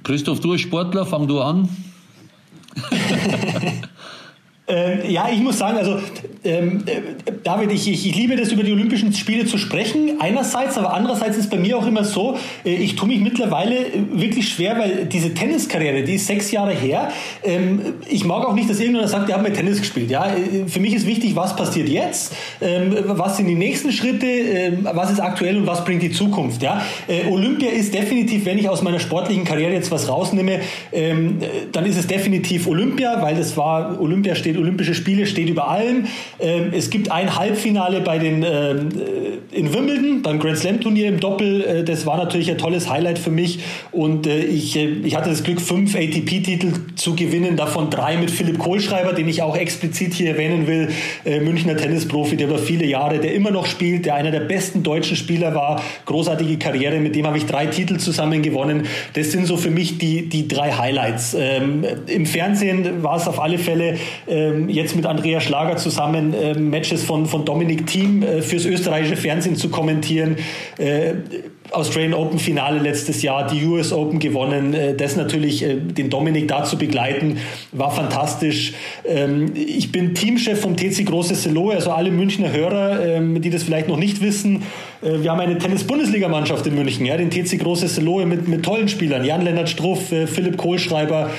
Christoph, 0.09 0.39
du 0.39 0.53
als 0.53 0.61
Sportler, 0.61 1.05
fang 1.05 1.27
du 1.27 1.39
an. 1.39 1.69
Ähm, 4.69 4.99
ja, 5.09 5.27
ich 5.31 5.39
muss 5.39 5.57
sagen, 5.57 5.77
also 5.77 5.97
ähm, 6.43 6.83
äh, 6.85 7.31
David, 7.43 7.71
ich, 7.71 7.89
ich, 7.89 8.15
liebe 8.15 8.35
das, 8.35 8.51
über 8.51 8.63
die 8.63 8.71
Olympischen 8.71 9.11
Spiele 9.13 9.45
zu 9.45 9.57
sprechen, 9.57 10.17
einerseits, 10.19 10.77
aber 10.77 10.93
andererseits 10.93 11.37
ist 11.37 11.49
bei 11.49 11.57
mir 11.57 11.75
auch 11.75 11.87
immer 11.87 12.03
so, 12.03 12.37
äh, 12.63 12.75
ich 12.75 12.95
tue 12.95 13.07
mich 13.07 13.19
mittlerweile 13.19 13.75
äh, 13.75 13.91
wirklich 14.11 14.47
schwer, 14.47 14.77
weil 14.77 15.05
diese 15.05 15.33
Tenniskarriere, 15.33 16.03
die 16.03 16.15
ist 16.15 16.27
sechs 16.27 16.51
Jahre 16.51 16.73
her. 16.73 17.11
Ähm, 17.43 17.81
ich 18.07 18.25
mag 18.25 18.45
auch 18.45 18.53
nicht, 18.53 18.69
dass 18.69 18.79
irgendjemand 18.79 19.09
sagt, 19.09 19.27
der 19.27 19.37
hat 19.37 19.43
mal 19.43 19.51
Tennis 19.51 19.79
gespielt. 19.79 20.11
Ja? 20.11 20.27
Äh, 20.27 20.67
für 20.67 20.79
mich 20.79 20.93
ist 20.93 21.07
wichtig, 21.07 21.35
was 21.35 21.55
passiert 21.55 21.89
jetzt, 21.89 22.35
ähm, 22.61 22.95
was 23.05 23.37
sind 23.37 23.47
die 23.47 23.55
nächsten 23.55 23.91
Schritte, 23.91 24.27
ähm, 24.27 24.87
was 24.93 25.11
ist 25.11 25.19
aktuell 25.19 25.57
und 25.57 25.65
was 25.65 25.83
bringt 25.83 26.03
die 26.03 26.11
Zukunft. 26.11 26.61
Ja? 26.61 26.83
Äh, 27.07 27.27
Olympia 27.27 27.71
ist 27.71 27.93
definitiv, 27.93 28.45
wenn 28.45 28.59
ich 28.59 28.69
aus 28.69 28.83
meiner 28.83 28.99
sportlichen 28.99 29.45
Karriere 29.45 29.73
jetzt 29.73 29.89
was 29.89 30.07
rausnehme, 30.07 30.59
ähm, 30.93 31.39
dann 31.71 31.87
ist 31.87 31.97
es 31.97 32.05
definitiv 32.05 32.67
Olympia, 32.67 33.19
weil 33.21 33.35
das 33.35 33.57
war, 33.57 33.99
Olympia 33.99 34.35
steht 34.35 34.58
Olympische 34.59 34.93
Spiele 34.93 35.25
steht 35.25 35.49
über 35.49 35.69
allem. 35.69 36.05
Ähm, 36.39 36.71
es 36.71 36.89
gibt 36.89 37.11
ein 37.11 37.35
Halbfinale 37.37 38.01
bei 38.01 38.17
den 38.17 38.43
ähm, 38.43 38.89
äh, 39.53 39.57
in 39.57 39.73
Wimbledon 39.73 40.21
beim 40.21 40.39
Grand 40.39 40.57
Slam 40.57 40.81
Turnier 40.81 41.07
im 41.07 41.19
Doppel. 41.19 41.63
Äh, 41.63 41.83
das 41.83 42.05
war 42.05 42.17
natürlich 42.17 42.51
ein 42.51 42.57
tolles 42.57 42.89
Highlight 42.89 43.19
für 43.19 43.31
mich 43.31 43.59
und 43.91 44.27
äh, 44.27 44.43
ich, 44.43 44.75
ich 44.75 45.15
hatte 45.15 45.29
das 45.29 45.43
Glück, 45.43 45.61
fünf 45.61 45.95
ATP-Titel 45.95 46.73
zu 46.95 47.15
gewinnen, 47.15 47.55
davon 47.55 47.89
drei 47.89 48.17
mit 48.17 48.31
Philipp 48.31 48.59
Kohlschreiber, 48.59 49.13
den 49.13 49.27
ich 49.27 49.41
auch 49.41 49.55
explizit 49.55 50.13
hier 50.13 50.31
erwähnen 50.31 50.67
will, 50.67 50.89
Münchner 51.25 51.75
Tennisprofi, 51.75 52.35
der 52.35 52.47
über 52.47 52.57
viele 52.57 52.85
Jahre, 52.85 53.19
der 53.19 53.33
immer 53.33 53.51
noch 53.51 53.65
spielt, 53.65 54.05
der 54.05 54.15
einer 54.15 54.31
der 54.31 54.41
besten 54.41 54.83
deutschen 54.83 55.15
Spieler 55.15 55.55
war, 55.55 55.81
großartige 56.05 56.57
Karriere, 56.57 56.99
mit 56.99 57.15
dem 57.15 57.25
habe 57.25 57.37
ich 57.37 57.45
drei 57.45 57.67
Titel 57.67 57.97
zusammen 57.97 58.41
gewonnen. 58.41 58.87
Das 59.13 59.31
sind 59.31 59.45
so 59.45 59.57
für 59.57 59.69
mich 59.69 59.97
die, 59.97 60.27
die 60.27 60.47
drei 60.47 60.71
Highlights. 60.71 61.35
Ähm, 61.37 61.85
Im 62.07 62.25
Fernsehen 62.25 63.03
war 63.03 63.17
es 63.17 63.27
auf 63.27 63.39
alle 63.39 63.57
Fälle 63.57 63.97
ähm, 64.49 64.69
jetzt 64.69 64.95
mit 64.95 65.05
Andrea 65.05 65.39
Schlager 65.39 65.77
zusammen 65.77 66.33
äh, 66.33 66.53
Matches 66.53 67.03
von, 67.03 67.25
von 67.25 67.45
Dominik 67.45 67.87
Thiem 67.87 68.23
äh, 68.23 68.41
fürs 68.41 68.65
österreichische 68.65 69.17
Fernsehen 69.17 69.55
zu 69.55 69.69
kommentieren. 69.69 70.37
Äh, 70.77 71.13
Australian 71.71 72.13
Open 72.13 72.39
Finale 72.39 72.79
letztes 72.79 73.21
Jahr, 73.21 73.45
die 73.47 73.63
US 73.65 73.93
Open 73.93 74.19
gewonnen. 74.19 74.73
Äh, 74.73 74.95
das 74.95 75.15
natürlich, 75.15 75.63
äh, 75.63 75.75
den 75.75 76.09
Dominik 76.09 76.47
da 76.47 76.63
zu 76.63 76.77
begleiten, 76.77 77.37
war 77.71 77.91
fantastisch. 77.91 78.73
Ähm, 79.05 79.51
ich 79.53 79.91
bin 79.91 80.15
Teamchef 80.15 80.59
vom 80.59 80.75
TC 80.75 81.05
Große 81.05 81.35
Selo, 81.35 81.69
also 81.69 81.91
alle 81.91 82.11
Münchner 82.11 82.51
Hörer, 82.51 83.05
ähm, 83.05 83.41
die 83.41 83.49
das 83.49 83.63
vielleicht 83.63 83.87
noch 83.87 83.97
nicht 83.97 84.21
wissen. 84.21 84.63
Äh, 85.01 85.21
wir 85.21 85.31
haben 85.31 85.39
eine 85.39 85.57
Tennis-Bundesligamannschaft 85.57 86.65
in 86.67 86.75
München, 86.75 87.05
ja, 87.05 87.17
den 87.17 87.29
TC 87.29 87.59
Große 87.59 87.87
Selo 87.87 88.25
mit, 88.25 88.47
mit 88.47 88.63
tollen 88.63 88.87
Spielern. 88.87 89.23
Jan-Lennart 89.23 89.69
Struff, 89.69 90.07
Philipp 90.09 90.57
Kohlschreiber, 90.57 91.29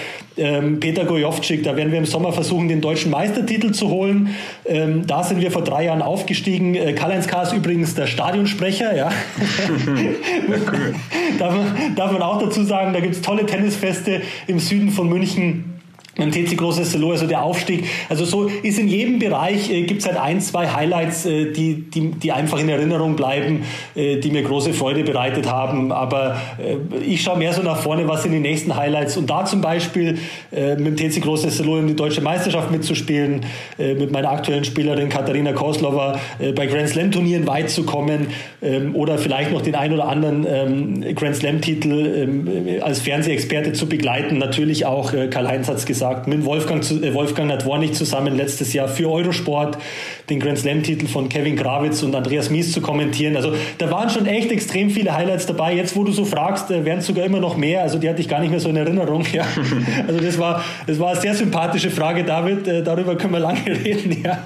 ähm, 0.40 0.80
Peter 0.80 1.04
Gojovcik. 1.04 1.62
Da 1.62 1.76
werden 1.76 1.92
wir 1.92 1.98
im 1.98 2.06
Sommer 2.06 2.32
versuchen, 2.32 2.68
den 2.68 2.80
deutschen 2.80 3.10
Meistertitel 3.10 3.72
zu 3.72 3.90
holen. 3.90 4.34
Da 5.06 5.22
sind 5.22 5.40
wir 5.40 5.50
vor 5.50 5.62
drei 5.62 5.84
Jahren 5.84 6.02
aufgestiegen. 6.02 6.76
Karl-Heinz 6.94 7.26
K. 7.26 7.42
ist 7.42 7.52
übrigens 7.52 7.94
der 7.94 8.06
Stadionsprecher, 8.06 8.96
ja. 8.96 9.08
darf, 11.38 11.54
man, 11.54 11.94
darf 11.96 12.12
man 12.12 12.22
auch 12.22 12.40
dazu 12.40 12.64
sagen, 12.64 12.92
da 12.92 13.00
gibt 13.00 13.14
es 13.14 13.22
tolle 13.22 13.46
Tennisfeste 13.46 14.22
im 14.46 14.58
Süden 14.58 14.90
von 14.90 15.08
München 15.08 15.79
beim 16.16 16.32
TC 16.32 16.56
Großes 16.56 16.92
Selo, 16.92 17.12
also 17.12 17.26
der 17.26 17.42
Aufstieg. 17.42 17.84
Also 18.08 18.24
so 18.24 18.50
ist 18.62 18.78
in 18.78 18.88
jedem 18.88 19.18
Bereich, 19.18 19.70
äh, 19.70 19.82
gibt 19.82 20.00
es 20.00 20.06
halt 20.06 20.18
ein, 20.18 20.40
zwei 20.40 20.68
Highlights, 20.68 21.24
äh, 21.24 21.52
die, 21.52 21.90
die, 21.90 22.10
die 22.10 22.32
einfach 22.32 22.58
in 22.58 22.68
Erinnerung 22.68 23.16
bleiben, 23.16 23.62
äh, 23.94 24.16
die 24.16 24.30
mir 24.30 24.42
große 24.42 24.72
Freude 24.72 25.04
bereitet 25.04 25.48
haben. 25.48 25.92
Aber 25.92 26.40
äh, 26.58 27.04
ich 27.04 27.22
schaue 27.22 27.38
mehr 27.38 27.52
so 27.52 27.62
nach 27.62 27.78
vorne, 27.78 28.08
was 28.08 28.24
sind 28.24 28.32
die 28.32 28.40
nächsten 28.40 28.74
Highlights. 28.74 29.16
Und 29.16 29.30
da 29.30 29.44
zum 29.44 29.60
Beispiel 29.60 30.18
äh, 30.52 30.74
mit 30.76 30.98
dem 30.98 31.10
TC 31.10 31.22
Großes 31.22 31.58
Selo 31.58 31.78
in 31.78 31.86
die 31.86 31.96
deutsche 31.96 32.20
Meisterschaft 32.20 32.70
mitzuspielen, 32.70 33.46
äh, 33.78 33.94
mit 33.94 34.10
meiner 34.10 34.30
aktuellen 34.30 34.64
Spielerin 34.64 35.08
Katharina 35.08 35.52
Koslova 35.52 36.18
bei 36.54 36.66
Grand 36.66 36.88
Slam 36.88 37.10
Turnieren 37.10 37.46
weit 37.46 37.70
zu 37.70 37.84
kommen 37.84 38.28
ähm, 38.62 38.94
oder 38.94 39.18
vielleicht 39.18 39.52
noch 39.52 39.62
den 39.62 39.74
ein 39.74 39.92
oder 39.92 40.08
anderen 40.08 40.46
ähm, 40.48 41.14
Grand 41.14 41.36
Slam 41.36 41.60
Titel 41.60 41.92
ähm, 41.92 42.82
als 42.82 43.00
Fernsehexperte 43.00 43.72
zu 43.72 43.88
begleiten. 43.88 44.38
Natürlich 44.38 44.86
auch, 44.86 45.12
Karl-Heinz 45.30 45.68
hat 45.68 45.76
es 45.76 45.86
gesagt, 45.86 45.99
gesagt, 46.00 46.26
mit 46.26 46.46
Wolfgang, 46.46 46.82
äh, 46.90 47.12
Wolfgang 47.12 47.48
Nadwornig 47.48 47.92
zusammen 47.92 48.34
letztes 48.34 48.72
Jahr 48.72 48.88
für 48.88 49.10
Eurosport 49.10 49.76
den 50.30 50.40
Grand 50.40 50.58
Slam-Titel 50.58 51.06
von 51.06 51.28
Kevin 51.28 51.56
Grawitz 51.56 52.02
und 52.02 52.14
Andreas 52.14 52.48
Mies 52.48 52.72
zu 52.72 52.80
kommentieren. 52.80 53.36
Also 53.36 53.52
da 53.76 53.90
waren 53.90 54.08
schon 54.08 54.24
echt 54.24 54.50
extrem 54.50 54.88
viele 54.88 55.14
Highlights 55.14 55.44
dabei. 55.44 55.74
Jetzt, 55.74 55.94
wo 55.96 56.04
du 56.04 56.12
so 56.12 56.24
fragst, 56.24 56.70
äh, 56.70 56.86
werden 56.86 57.00
es 57.00 57.06
sogar 57.06 57.26
immer 57.26 57.38
noch 57.38 57.58
mehr. 57.58 57.82
Also 57.82 57.98
die 57.98 58.08
hatte 58.08 58.22
ich 58.22 58.28
gar 58.28 58.40
nicht 58.40 58.50
mehr 58.50 58.60
so 58.60 58.70
in 58.70 58.76
Erinnerung. 58.76 59.24
Ja. 59.32 59.44
Also 60.06 60.20
das 60.20 60.38
war, 60.38 60.64
das 60.86 60.98
war 60.98 61.10
eine 61.10 61.20
sehr 61.20 61.34
sympathische 61.34 61.90
Frage, 61.90 62.24
David. 62.24 62.66
Äh, 62.66 62.82
darüber 62.82 63.16
können 63.16 63.34
wir 63.34 63.40
lange 63.40 63.66
reden. 63.66 64.22
Ja. 64.22 64.38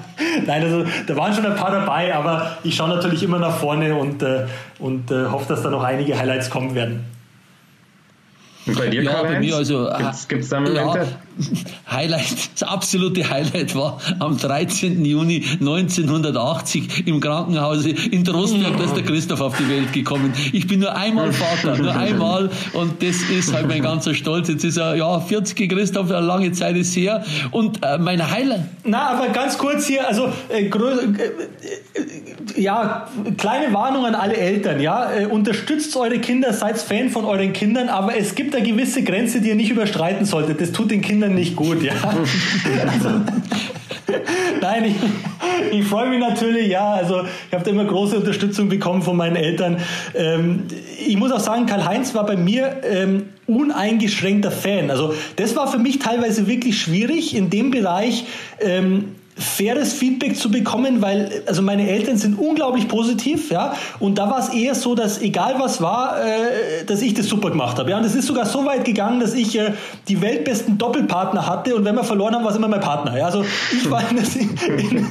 Nein, 0.45 0.63
also 0.63 0.83
da 1.07 1.15
waren 1.15 1.33
schon 1.33 1.45
ein 1.45 1.55
paar 1.55 1.71
dabei, 1.71 2.13
aber 2.13 2.57
ich 2.63 2.75
schaue 2.75 2.89
natürlich 2.89 3.23
immer 3.23 3.39
nach 3.39 3.57
vorne 3.57 3.95
und, 3.95 4.23
und 4.79 5.09
hoffe, 5.09 5.45
dass 5.47 5.63
da 5.63 5.69
noch 5.69 5.83
einige 5.83 6.17
Highlights 6.17 6.49
kommen 6.49 6.75
werden. 6.75 7.05
Und 8.67 8.77
bei 8.77 8.87
dir, 8.87 9.03
ja, 9.03 9.23
bei 9.23 9.39
mir 9.39 9.55
also. 9.55 9.89
Gibt 10.27 10.43
es 10.43 10.49
da 10.49 10.59
Momente? 10.59 10.99
Ja, 10.99 11.05
Highlight, 11.91 12.49
das 12.53 12.63
absolute 12.63 13.29
Highlight 13.29 13.75
war 13.75 13.99
am 14.19 14.37
13. 14.37 15.03
Juni 15.03 15.43
1980 15.59 17.07
im 17.07 17.19
Krankenhaus 17.19 17.85
in 17.85 18.23
Trostberg, 18.23 18.77
da 18.77 18.83
ist 18.83 18.95
der 18.95 19.03
Christoph 19.03 19.41
auf 19.41 19.57
die 19.57 19.69
Welt 19.69 19.93
gekommen. 19.93 20.33
Ich 20.53 20.67
bin 20.67 20.79
nur 20.79 20.95
einmal 20.95 21.31
Vater, 21.33 21.77
nur 21.77 21.95
einmal 21.95 22.49
und 22.73 23.01
das 23.03 23.21
ist 23.29 23.53
halt 23.53 23.67
mein 23.67 23.81
ganzer 23.81 24.13
Stolz. 24.13 24.47
Jetzt 24.47 24.63
ist 24.63 24.77
er, 24.77 24.95
ja, 24.95 25.19
40 25.19 25.69
Christoph, 25.69 26.11
eine 26.11 26.25
lange 26.25 26.51
Zeit 26.51 26.75
ist 26.75 26.95
her 26.95 27.23
und 27.51 27.83
äh, 27.83 27.97
mein 27.97 28.29
Highlight. 28.29 28.65
Na, 28.83 29.09
aber 29.09 29.29
ganz 29.29 29.57
kurz 29.57 29.87
hier, 29.87 30.07
also 30.07 30.29
äh, 30.49 30.65
äh, 30.65 30.69
äh, 30.69 32.61
ja, 32.61 33.07
kleine 33.37 33.73
Warnung 33.73 34.05
an 34.05 34.15
alle 34.15 34.37
Eltern, 34.37 34.79
ja, 34.79 35.11
äh, 35.11 35.25
unterstützt 35.25 35.95
eure 35.97 36.19
Kinder, 36.19 36.53
seid 36.53 36.77
Fan 36.77 37.09
von 37.09 37.25
euren 37.25 37.53
Kindern, 37.53 37.89
aber 37.89 38.17
es 38.17 38.35
gibt 38.35 38.55
eine 38.55 38.65
gewisse 38.65 39.03
Grenze, 39.03 39.41
die 39.41 39.49
ihr 39.49 39.55
nicht 39.55 39.71
überstreiten 39.71 40.25
solltet. 40.25 40.61
Das 40.61 40.71
tut 40.71 40.91
den 40.91 41.01
Kindern 41.01 41.24
nicht 41.29 41.55
gut, 41.55 41.81
ja. 41.81 41.93
also, 42.87 43.21
Nein, 44.61 44.85
ich, 44.85 45.79
ich 45.79 45.85
freue 45.85 46.09
mich 46.09 46.19
natürlich, 46.19 46.69
ja. 46.69 46.93
Also 46.93 47.21
ich 47.21 47.53
habe 47.53 47.63
da 47.63 47.71
immer 47.71 47.85
große 47.85 48.17
Unterstützung 48.17 48.69
bekommen 48.69 49.01
von 49.01 49.17
meinen 49.17 49.35
Eltern. 49.35 49.77
Ähm, 50.15 50.63
ich 51.05 51.17
muss 51.17 51.31
auch 51.31 51.39
sagen, 51.39 51.65
Karl-Heinz 51.65 52.15
war 52.15 52.25
bei 52.25 52.35
mir 52.35 52.77
ähm, 52.83 53.29
uneingeschränkter 53.47 54.51
Fan. 54.51 54.89
Also 54.89 55.13
das 55.35 55.55
war 55.55 55.67
für 55.71 55.77
mich 55.77 55.99
teilweise 55.99 56.47
wirklich 56.47 56.79
schwierig 56.79 57.35
in 57.35 57.49
dem 57.49 57.71
Bereich. 57.71 58.25
Ähm, 58.59 59.15
faires 59.37 59.93
Feedback 59.93 60.37
zu 60.37 60.49
bekommen, 60.49 61.01
weil 61.01 61.43
also 61.45 61.61
meine 61.61 61.89
Eltern 61.89 62.17
sind 62.17 62.39
unglaublich 62.39 62.87
positiv, 62.87 63.51
ja, 63.51 63.73
und 63.99 64.17
da 64.17 64.29
war 64.29 64.39
es 64.39 64.49
eher 64.49 64.75
so, 64.75 64.95
dass 64.95 65.21
egal 65.21 65.55
was 65.59 65.81
war, 65.81 66.17
äh, 66.21 66.85
dass 66.85 67.01
ich 67.01 67.13
das 67.13 67.27
super 67.27 67.49
gemacht 67.49 67.77
habe, 67.77 67.91
ja, 67.91 67.97
und 67.97 68.05
es 68.05 68.15
ist 68.15 68.27
sogar 68.27 68.45
so 68.45 68.65
weit 68.65 68.85
gegangen, 68.85 69.19
dass 69.19 69.33
ich 69.33 69.57
äh, 69.59 69.73
die 70.07 70.21
weltbesten 70.21 70.77
Doppelpartner 70.77 71.45
hatte 71.47 71.75
und 71.75 71.83
wenn 71.83 71.95
wir 71.95 72.05
verloren 72.05 72.33
haben, 72.33 72.43
war 72.43 72.51
es 72.51 72.57
immer 72.57 72.69
mein 72.69 72.79
Partner, 72.79 73.17
ja, 73.17 73.25
also 73.25 73.43
ich 73.73 73.89
war 73.91 74.03
in, 74.09 74.17
in, 74.17 75.07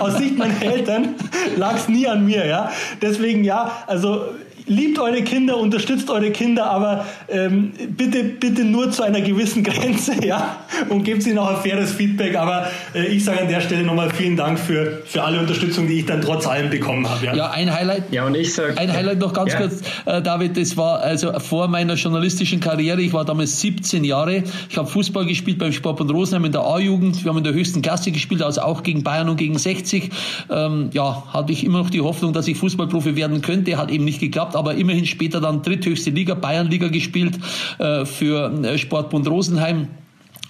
aus 0.00 0.16
Sicht 0.16 0.36
meiner 0.36 0.60
Eltern 0.60 1.14
lag 1.56 1.76
es 1.76 1.88
nie 1.88 2.08
an 2.08 2.26
mir, 2.26 2.46
ja, 2.46 2.72
deswegen 3.00 3.44
ja, 3.44 3.70
also 3.86 4.22
liebt 4.68 4.98
eure 4.98 5.22
Kinder, 5.22 5.56
unterstützt 5.56 6.10
eure 6.10 6.30
Kinder, 6.30 6.70
aber 6.70 7.06
ähm, 7.28 7.72
bitte, 7.96 8.22
bitte 8.24 8.64
nur 8.64 8.90
zu 8.90 9.02
einer 9.02 9.20
gewissen 9.20 9.62
Grenze, 9.68 10.12
ja, 10.24 10.58
und 10.88 11.04
gebt 11.04 11.26
ihnen 11.26 11.38
auch 11.38 11.48
ein 11.48 11.56
faires 11.56 11.92
Feedback. 11.92 12.36
Aber 12.36 12.68
äh, 12.94 13.06
ich 13.06 13.24
sage 13.24 13.40
an 13.40 13.48
der 13.48 13.60
Stelle 13.60 13.82
nochmal 13.82 14.10
vielen 14.10 14.36
Dank 14.36 14.58
für, 14.58 15.02
für 15.04 15.22
alle 15.22 15.40
Unterstützung, 15.40 15.86
die 15.86 16.00
ich 16.00 16.06
dann 16.06 16.20
trotz 16.20 16.46
allem 16.46 16.70
bekommen 16.70 17.08
habe. 17.08 17.24
Ja, 17.24 17.34
ja 17.34 17.50
ein 17.50 17.72
Highlight. 17.72 18.12
Ja, 18.12 18.26
und 18.26 18.36
ich 18.36 18.54
sage. 18.54 18.76
Ein 18.76 18.92
Highlight 18.92 19.18
noch 19.18 19.32
ganz 19.32 19.52
ja. 19.52 19.60
kurz, 19.60 19.80
äh, 20.06 20.22
David, 20.22 20.56
das 20.56 20.76
war 20.76 21.00
also 21.00 21.38
vor 21.40 21.68
meiner 21.68 21.94
journalistischen 21.94 22.60
Karriere. 22.60 23.00
Ich 23.00 23.12
war 23.12 23.24
damals 23.24 23.60
17 23.60 24.04
Jahre. 24.04 24.44
Ich 24.68 24.76
habe 24.76 24.88
Fußball 24.88 25.26
gespielt 25.26 25.58
beim 25.58 25.72
Sportbund 25.72 26.12
Rosenheim 26.12 26.44
in 26.44 26.52
der 26.52 26.62
A-Jugend. 26.62 27.24
Wir 27.24 27.30
haben 27.30 27.38
in 27.38 27.44
der 27.44 27.54
höchsten 27.54 27.82
Klasse 27.82 28.12
gespielt, 28.12 28.42
also 28.42 28.60
auch 28.60 28.82
gegen 28.82 29.02
Bayern 29.02 29.28
und 29.28 29.36
gegen 29.36 29.58
60. 29.58 30.10
Ähm, 30.50 30.90
ja, 30.92 31.24
hatte 31.32 31.52
ich 31.52 31.64
immer 31.64 31.78
noch 31.78 31.90
die 31.90 32.00
Hoffnung, 32.00 32.32
dass 32.32 32.46
ich 32.48 32.56
Fußballprofi 32.58 33.16
werden 33.16 33.40
könnte. 33.40 33.76
Hat 33.76 33.90
eben 33.90 34.04
nicht 34.04 34.20
geklappt 34.20 34.56
aber 34.58 34.74
immerhin 34.74 35.06
später 35.06 35.40
dann 35.40 35.62
dritthöchste 35.62 36.10
Liga, 36.10 36.34
Bayernliga 36.34 36.88
gespielt 36.88 37.38
äh, 37.78 38.04
für 38.04 38.52
äh, 38.64 38.78
Sportbund 38.78 39.28
Rosenheim. 39.28 39.88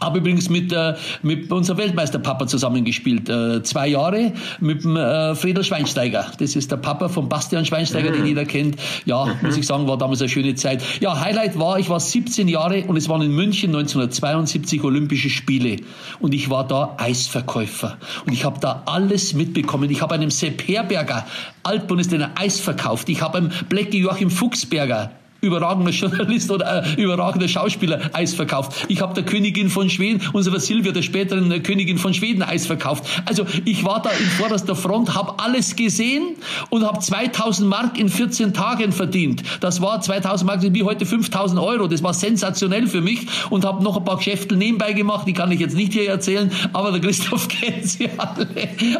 Habe 0.00 0.18
übrigens 0.18 0.48
mit, 0.48 0.72
äh, 0.72 0.94
mit 1.22 1.50
unserem 1.50 1.78
Weltmeisterpapa 1.78 2.46
zusammengespielt. 2.46 3.28
Äh, 3.28 3.62
zwei 3.64 3.88
Jahre 3.88 4.32
mit 4.60 4.84
dem 4.84 4.96
äh, 4.96 5.34
Friedel 5.34 5.64
Schweinsteiger. 5.64 6.26
Das 6.38 6.54
ist 6.54 6.70
der 6.70 6.76
Papa 6.76 7.08
von 7.08 7.28
Bastian 7.28 7.64
Schweinsteiger, 7.64 8.10
mhm. 8.10 8.14
den 8.14 8.26
jeder 8.26 8.44
kennt. 8.44 8.76
Ja, 9.06 9.24
mhm. 9.24 9.32
muss 9.42 9.56
ich 9.56 9.66
sagen, 9.66 9.88
war 9.88 9.98
damals 9.98 10.20
eine 10.20 10.28
schöne 10.28 10.54
Zeit. 10.54 10.82
Ja, 11.00 11.20
Highlight 11.20 11.58
war, 11.58 11.80
ich 11.80 11.88
war 11.88 11.98
17 11.98 12.46
Jahre 12.46 12.84
und 12.84 12.96
es 12.96 13.08
waren 13.08 13.22
in 13.22 13.34
München 13.34 13.70
1972 13.70 14.84
Olympische 14.84 15.30
Spiele. 15.30 15.76
Und 16.20 16.32
ich 16.32 16.48
war 16.48 16.66
da 16.66 16.94
Eisverkäufer. 16.98 17.96
Und 18.24 18.32
ich 18.32 18.44
habe 18.44 18.60
da 18.60 18.84
alles 18.86 19.34
mitbekommen. 19.34 19.90
Ich 19.90 20.00
habe 20.00 20.14
einem 20.14 20.30
Sepp 20.30 20.66
Herberger, 20.68 21.26
Altbundestrainer, 21.64 22.30
Eis 22.36 22.60
verkauft. 22.60 23.08
Ich 23.08 23.20
habe 23.20 23.38
einem 23.38 23.50
Blackie 23.68 23.98
Joachim 23.98 24.30
Fuchsberger 24.30 25.10
überragender 25.40 25.92
Journalist 25.92 26.50
oder 26.50 26.84
äh, 26.84 27.02
überragender 27.02 27.48
Schauspieler 27.48 28.10
Eis 28.12 28.34
verkauft. 28.34 28.86
Ich 28.88 29.00
habe 29.00 29.14
der 29.14 29.24
Königin 29.24 29.70
von 29.70 29.88
Schweden, 29.88 30.20
unserer 30.32 30.58
Silvia, 30.58 30.92
der 30.92 31.02
späteren 31.02 31.50
äh, 31.52 31.60
Königin 31.60 31.98
von 31.98 32.12
Schweden, 32.12 32.42
Eis 32.42 32.66
verkauft. 32.66 33.04
Also 33.24 33.46
ich 33.64 33.84
war 33.84 34.02
da 34.02 34.10
in 34.10 34.26
vorderster 34.26 34.74
Front, 34.74 35.14
habe 35.14 35.38
alles 35.38 35.76
gesehen 35.76 36.36
und 36.70 36.84
habe 36.84 36.98
2000 36.98 37.68
Mark 37.68 37.98
in 37.98 38.08
14 38.08 38.52
Tagen 38.52 38.92
verdient. 38.92 39.42
Das 39.60 39.80
war 39.80 40.00
2000 40.00 40.46
Mark, 40.46 40.62
wie 40.62 40.82
heute 40.82 41.06
5000 41.06 41.60
Euro. 41.60 41.86
Das 41.86 42.02
war 42.02 42.14
sensationell 42.14 42.88
für 42.88 43.00
mich 43.00 43.26
und 43.50 43.64
habe 43.64 43.84
noch 43.84 43.96
ein 43.96 44.04
paar 44.04 44.16
Geschäfte 44.16 44.56
nebenbei 44.56 44.92
gemacht. 44.92 45.26
Die 45.28 45.32
kann 45.34 45.52
ich 45.52 45.60
jetzt 45.60 45.76
nicht 45.76 45.92
hier 45.92 46.08
erzählen, 46.08 46.50
aber 46.72 46.90
der 46.90 47.00
Christoph 47.00 47.48
kennt 47.48 47.86
sie 47.86 48.10
alle. 48.16 48.48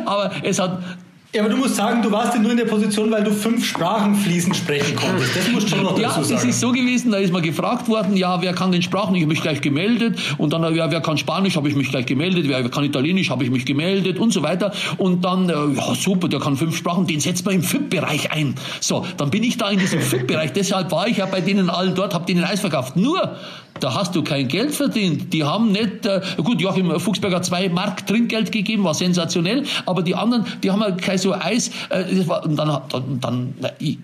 Aber 0.07 0.31
es 0.43 0.61
hat 0.61 0.83
ja, 1.35 1.43
aber 1.43 1.51
du 1.51 1.59
musst 1.59 1.77
sagen, 1.77 2.01
du 2.01 2.11
warst 2.11 2.35
ja 2.35 2.41
nur 2.41 2.53
in 2.53 2.57
der 2.57 2.65
Position, 2.65 3.11
weil 3.11 3.23
du 3.23 3.31
fünf 3.31 3.67
Sprachen 3.67 4.15
fließend 4.15 4.57
sprechen 4.57 4.97
konntest. 4.97 5.37
Das 5.37 5.49
musst 5.49 5.67
du 5.67 5.77
schon 5.77 5.83
noch 5.83 5.95
dazu 5.95 6.23
sagen. 6.23 6.31
Ja, 6.31 6.37
es 6.37 6.45
ist 6.45 6.61
so 6.61 6.73
gewesen, 6.73 7.11
da 7.13 7.19
ist 7.19 7.33
mal 7.33 7.43
gefragt 7.43 7.87
worden, 7.87 8.17
ja, 8.17 8.41
wer 8.41 8.55
kann 8.55 8.73
den 8.73 8.81
Sprachen? 8.81 9.15
Ich 9.15 9.23
habe 9.23 9.33
mich 9.33 9.43
gleich 9.43 9.61
gemeldet. 9.61 10.19
Und 10.39 10.55
dann, 10.55 10.75
ja, 10.75 10.91
wer 10.91 11.03
kann 11.03 11.19
Spanisch? 11.19 11.57
Habe 11.57 11.69
ich 11.69 11.77
mich 11.77 11.91
gleich 11.91 12.07
gemeldet. 12.07 12.49
Wer 12.49 12.67
kann 12.71 12.83
Italienisch? 12.85 13.29
Habe 13.29 13.45
ich 13.45 13.51
mich 13.51 13.67
gemeldet 13.67 14.19
und 14.19 14.33
so 14.33 14.43
weiter. 14.43 14.73
Und 14.97 15.23
dann, 15.23 15.51
äh, 15.51 15.53
ja, 15.53 15.95
super, 15.95 16.29
der 16.29 16.41
kann 16.41 16.57
fünf 16.57 16.75
Sprachen, 16.75 17.07
den 17.07 17.21
setzt 17.21 17.45
man 17.45 17.57
im 17.57 17.63
FIP-Bereich 17.63 18.33
ein. 18.33 18.55
So, 18.81 19.05
dann 19.19 19.29
bin 19.29 19.43
ich 19.45 19.59
da 19.59 19.69
in 19.69 19.79
diesem 19.79 20.01
FIP-Bereich. 20.01 20.55
Deshalb 20.55 20.91
war 20.93 21.09
ich 21.09 21.19
ja 21.19 21.27
bei 21.27 21.43
denen 21.43 21.69
allen 21.69 21.95
dort, 21.95 22.15
habe 22.15 22.25
denen 22.25 22.45
Eis 22.45 22.61
verkauft. 22.61 22.97
Nur, 22.97 23.37
da 23.81 23.95
hast 23.95 24.15
du 24.15 24.23
kein 24.23 24.49
Geld 24.49 24.75
verdient. 24.75 25.33
Die 25.33 25.45
haben 25.45 25.73
nicht, 25.73 26.07
äh, 26.07 26.21
gut, 26.43 26.61
Joachim 26.61 26.99
Fuchsberger 26.99 27.43
zwei 27.43 27.69
Mark 27.69 28.07
Trinkgeld 28.07 28.53
gegeben, 28.53 28.85
war 28.85 28.95
sensationell, 28.95 29.65
aber 29.87 30.03
die 30.03 30.15
anderen, 30.15 30.45
die 30.63 30.71
haben 30.71 30.83
halt 30.83 31.01
kein 31.03 31.19
so 31.19 31.35
Eis. 31.35 31.71
Äh, 31.91 32.27
war, 32.27 32.45
und 32.45 32.57
dann, 32.57 32.81
dann, 32.89 33.21
dann, 33.21 33.55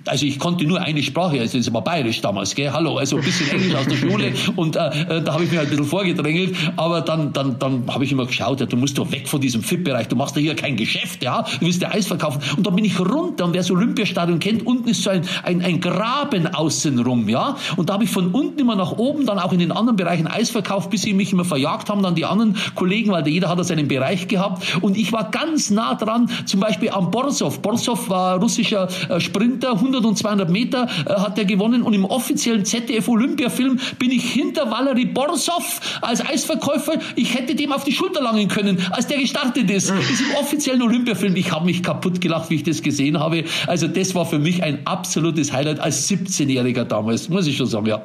also 0.06 0.26
ich 0.26 0.38
konnte 0.38 0.64
nur 0.64 0.80
eine 0.80 1.02
Sprache, 1.02 1.40
also 1.40 1.58
das 1.58 1.72
war 1.72 1.82
bayerisch 1.82 2.20
damals, 2.20 2.54
gell, 2.54 2.70
hallo, 2.72 2.96
also 2.96 3.16
ein 3.16 3.22
bisschen 3.22 3.50
Englisch 3.50 3.74
aus 3.74 3.86
der 3.86 3.96
Schule 3.96 4.32
und 4.56 4.76
äh, 4.76 4.88
äh 4.88 5.22
da 5.22 5.34
habe 5.34 5.44
ich 5.44 5.50
mir 5.50 5.58
halt 5.58 5.68
ein 5.68 5.70
bisschen 5.70 5.86
vorgedrängelt, 5.86 6.56
aber 6.76 7.00
dann, 7.00 7.32
dann, 7.32 7.58
dann 7.58 7.84
habe 7.88 8.04
ich 8.04 8.12
immer 8.12 8.26
geschaut, 8.26 8.60
ja, 8.60 8.66
du 8.66 8.76
musst 8.76 8.98
doch 8.98 9.10
weg 9.10 9.28
von 9.28 9.40
diesem 9.40 9.62
FIP-Bereich, 9.62 10.08
du 10.08 10.16
machst 10.16 10.36
ja 10.36 10.42
hier 10.42 10.56
kein 10.56 10.76
Geschäft, 10.76 11.22
ja, 11.22 11.42
du 11.42 11.66
willst 11.66 11.82
ja 11.82 11.90
Eis 11.90 12.06
verkaufen. 12.06 12.40
Und 12.56 12.66
dann 12.66 12.74
bin 12.74 12.84
ich 12.84 12.98
runter 12.98 13.44
und 13.44 13.52
wer 13.52 13.60
das 13.60 13.70
Olympiastadion 13.70 14.38
kennt, 14.38 14.66
unten 14.66 14.88
ist 14.88 15.02
so 15.02 15.10
ein, 15.10 15.22
ein, 15.42 15.62
ein 15.62 15.80
Graben 15.80 16.46
außenrum, 16.46 17.28
ja, 17.28 17.56
und 17.76 17.88
da 17.88 17.94
habe 17.94 18.04
ich 18.04 18.10
von 18.10 18.28
unten 18.28 18.58
immer 18.60 18.76
nach 18.76 18.92
oben 18.92 19.26
dann 19.26 19.38
auch 19.38 19.52
in 19.52 19.58
den 19.64 19.72
anderen 19.72 19.96
Bereichen 19.96 20.26
Eis 20.26 20.50
verkauft, 20.50 20.90
bis 20.90 21.02
sie 21.02 21.14
mich 21.14 21.32
immer 21.32 21.44
verjagt 21.44 21.88
haben, 21.88 22.02
dann 22.02 22.14
die 22.14 22.24
anderen 22.24 22.56
Kollegen, 22.74 23.10
weil 23.10 23.26
jeder 23.26 23.48
hat 23.48 23.64
seinen 23.64 23.88
Bereich 23.88 24.28
gehabt. 24.28 24.82
Und 24.82 24.96
ich 24.96 25.12
war 25.12 25.30
ganz 25.30 25.70
nah 25.70 25.94
dran, 25.94 26.28
zum 26.44 26.60
Beispiel 26.60 26.90
am 26.90 27.10
Borsov. 27.10 27.62
Borsov 27.62 28.08
war 28.08 28.38
russischer 28.38 28.88
äh, 29.08 29.20
Sprinter, 29.20 29.72
100 29.72 30.04
und 30.04 30.18
200 30.18 30.50
Meter 30.50 30.88
äh, 31.06 31.14
hat 31.14 31.38
er 31.38 31.44
gewonnen. 31.44 31.82
Und 31.82 31.94
im 31.94 32.04
offiziellen 32.04 32.64
ZDF-Olympiafilm 32.64 33.78
bin 33.98 34.10
ich 34.10 34.24
hinter 34.32 34.70
Valery 34.70 35.06
Borsov 35.06 35.80
als 36.02 36.24
Eisverkäufer. 36.24 36.94
Ich 37.16 37.34
hätte 37.34 37.54
dem 37.54 37.72
auf 37.72 37.84
die 37.84 37.92
Schulter 37.92 38.22
langen 38.22 38.48
können, 38.48 38.78
als 38.90 39.06
der 39.06 39.18
gestartet 39.18 39.70
ist. 39.70 39.90
Das 39.90 40.10
ist 40.10 40.20
im 40.20 40.36
offiziellen 40.36 40.82
Olympiafilm. 40.82 41.36
Ich 41.36 41.52
habe 41.52 41.64
mich 41.64 41.82
kaputt 41.82 42.20
gelacht, 42.20 42.50
wie 42.50 42.56
ich 42.56 42.62
das 42.62 42.82
gesehen 42.82 43.18
habe. 43.18 43.44
Also 43.66 43.88
das 43.88 44.14
war 44.14 44.26
für 44.26 44.38
mich 44.38 44.62
ein 44.62 44.86
absolutes 44.86 45.52
Highlight 45.52 45.80
als 45.80 46.08
17-Jähriger 46.08 46.84
damals, 46.84 47.28
muss 47.28 47.46
ich 47.46 47.56
schon 47.56 47.66
sagen, 47.66 47.86
ja. 47.86 48.02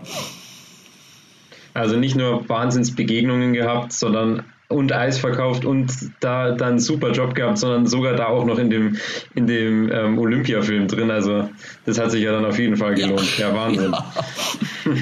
Also 1.80 1.96
nicht 1.96 2.16
nur 2.16 2.48
Wahnsinnsbegegnungen 2.48 3.54
gehabt, 3.54 3.94
sondern 3.94 4.44
und 4.70 4.94
Eis 4.94 5.18
verkauft 5.18 5.66
und 5.66 5.92
da 6.20 6.52
dann 6.52 6.70
einen 6.70 6.80
super 6.80 7.12
Job 7.12 7.34
gehabt, 7.34 7.58
sondern 7.58 7.88
sogar 7.88 8.16
da 8.16 8.28
auch 8.28 8.46
noch 8.46 8.60
in 8.60 8.70
dem, 8.70 8.98
in 9.34 9.48
dem 9.48 9.92
ähm, 9.92 10.20
Olympiafilm 10.20 10.88
drin. 10.88 11.10
Also 11.10 11.50
das 11.86 12.00
hat 12.00 12.12
sich 12.12 12.22
ja 12.22 12.32
dann 12.32 12.46
auf 12.46 12.60
jeden 12.60 12.78
Fall 12.78 12.94
gelohnt. 12.94 13.38
Ja, 13.40 13.50
ja 13.50 13.56
Wahnsinn. 13.56 13.92
Ja. 13.92 14.06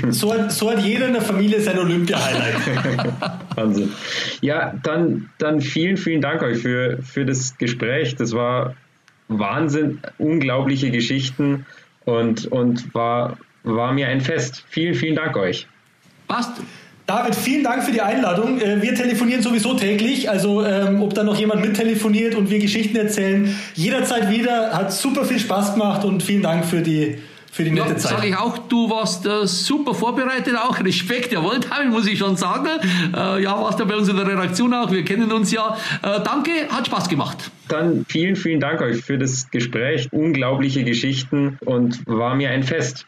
So, 0.09 0.33
hat, 0.33 0.51
so 0.51 0.69
hat 0.69 0.79
jeder 0.79 1.07
in 1.07 1.13
der 1.13 1.21
Familie 1.21 1.61
sein 1.61 1.79
Olympia-Highlight. 1.79 3.13
Wahnsinn. 3.55 3.93
Ja, 4.41 4.73
dann, 4.83 5.29
dann 5.37 5.61
vielen, 5.61 5.95
vielen 5.95 6.19
Dank 6.19 6.41
euch 6.41 6.57
für, 6.57 6.97
für 7.01 7.25
das 7.25 7.57
Gespräch. 7.57 8.15
Das 8.15 8.33
war 8.33 8.75
Wahnsinn, 9.29 9.99
unglaubliche 10.17 10.91
Geschichten 10.91 11.65
und, 12.03 12.47
und 12.47 12.93
war, 12.93 13.37
war 13.63 13.93
mir 13.93 14.07
ein 14.09 14.19
Fest. 14.19 14.65
Vielen, 14.67 14.93
vielen 14.93 15.15
Dank 15.15 15.37
euch. 15.37 15.67
Passt. 16.27 16.51
David, 17.05 17.35
vielen 17.35 17.63
Dank 17.63 17.83
für 17.83 17.93
die 17.93 18.01
Einladung. 18.01 18.59
Äh, 18.59 18.81
wir 18.81 18.93
telefonieren 18.93 19.41
sowieso 19.41 19.75
täglich, 19.75 20.29
also 20.29 20.65
ähm, 20.65 21.01
ob 21.01 21.13
da 21.13 21.23
noch 21.23 21.37
jemand 21.37 21.61
mittelefoniert 21.61 22.35
und 22.35 22.49
wir 22.49 22.59
Geschichten 22.59 22.97
erzählen, 22.97 23.57
jederzeit 23.75 24.29
wieder. 24.29 24.73
Hat 24.73 24.91
super 24.91 25.23
viel 25.23 25.39
Spaß 25.39 25.73
gemacht 25.73 26.03
und 26.03 26.21
vielen 26.21 26.43
Dank 26.43 26.65
für 26.65 26.81
die 26.81 27.17
für 27.49 27.63
die 27.63 27.71
nette 27.71 27.89
ja, 27.89 27.97
Zeit. 27.97 28.17
Sag 28.17 28.25
ich 28.25 28.35
auch, 28.35 28.57
du 28.57 28.89
warst 28.89 29.25
äh, 29.25 29.47
super 29.47 29.95
vorbereitet, 29.95 30.55
auch 30.55 30.79
Respekt, 30.79 31.31
jawohl, 31.31 31.59
David, 31.59 31.89
muss 31.89 32.05
ich 32.05 32.19
schon 32.19 32.37
sagen. 32.37 32.67
Äh, 33.15 33.41
ja, 33.41 33.59
warst 33.59 33.79
du 33.79 33.85
bei 33.85 33.95
uns 33.95 34.07
in 34.09 34.15
der 34.15 34.27
Redaktion 34.27 34.73
auch, 34.73 34.91
wir 34.91 35.03
kennen 35.03 35.31
uns 35.31 35.51
ja. 35.51 35.75
Äh, 36.03 36.19
danke, 36.23 36.51
hat 36.69 36.85
Spaß 36.85 37.09
gemacht. 37.09 37.49
Dann 37.67 38.05
vielen, 38.07 38.35
vielen 38.35 38.59
Dank 38.59 38.81
euch 38.81 39.01
für 39.01 39.17
das 39.17 39.49
Gespräch. 39.49 40.07
Unglaubliche 40.11 40.83
Geschichten 40.83 41.57
und 41.65 42.05
war 42.05 42.35
mir 42.35 42.51
ein 42.51 42.63
Fest. 42.63 43.07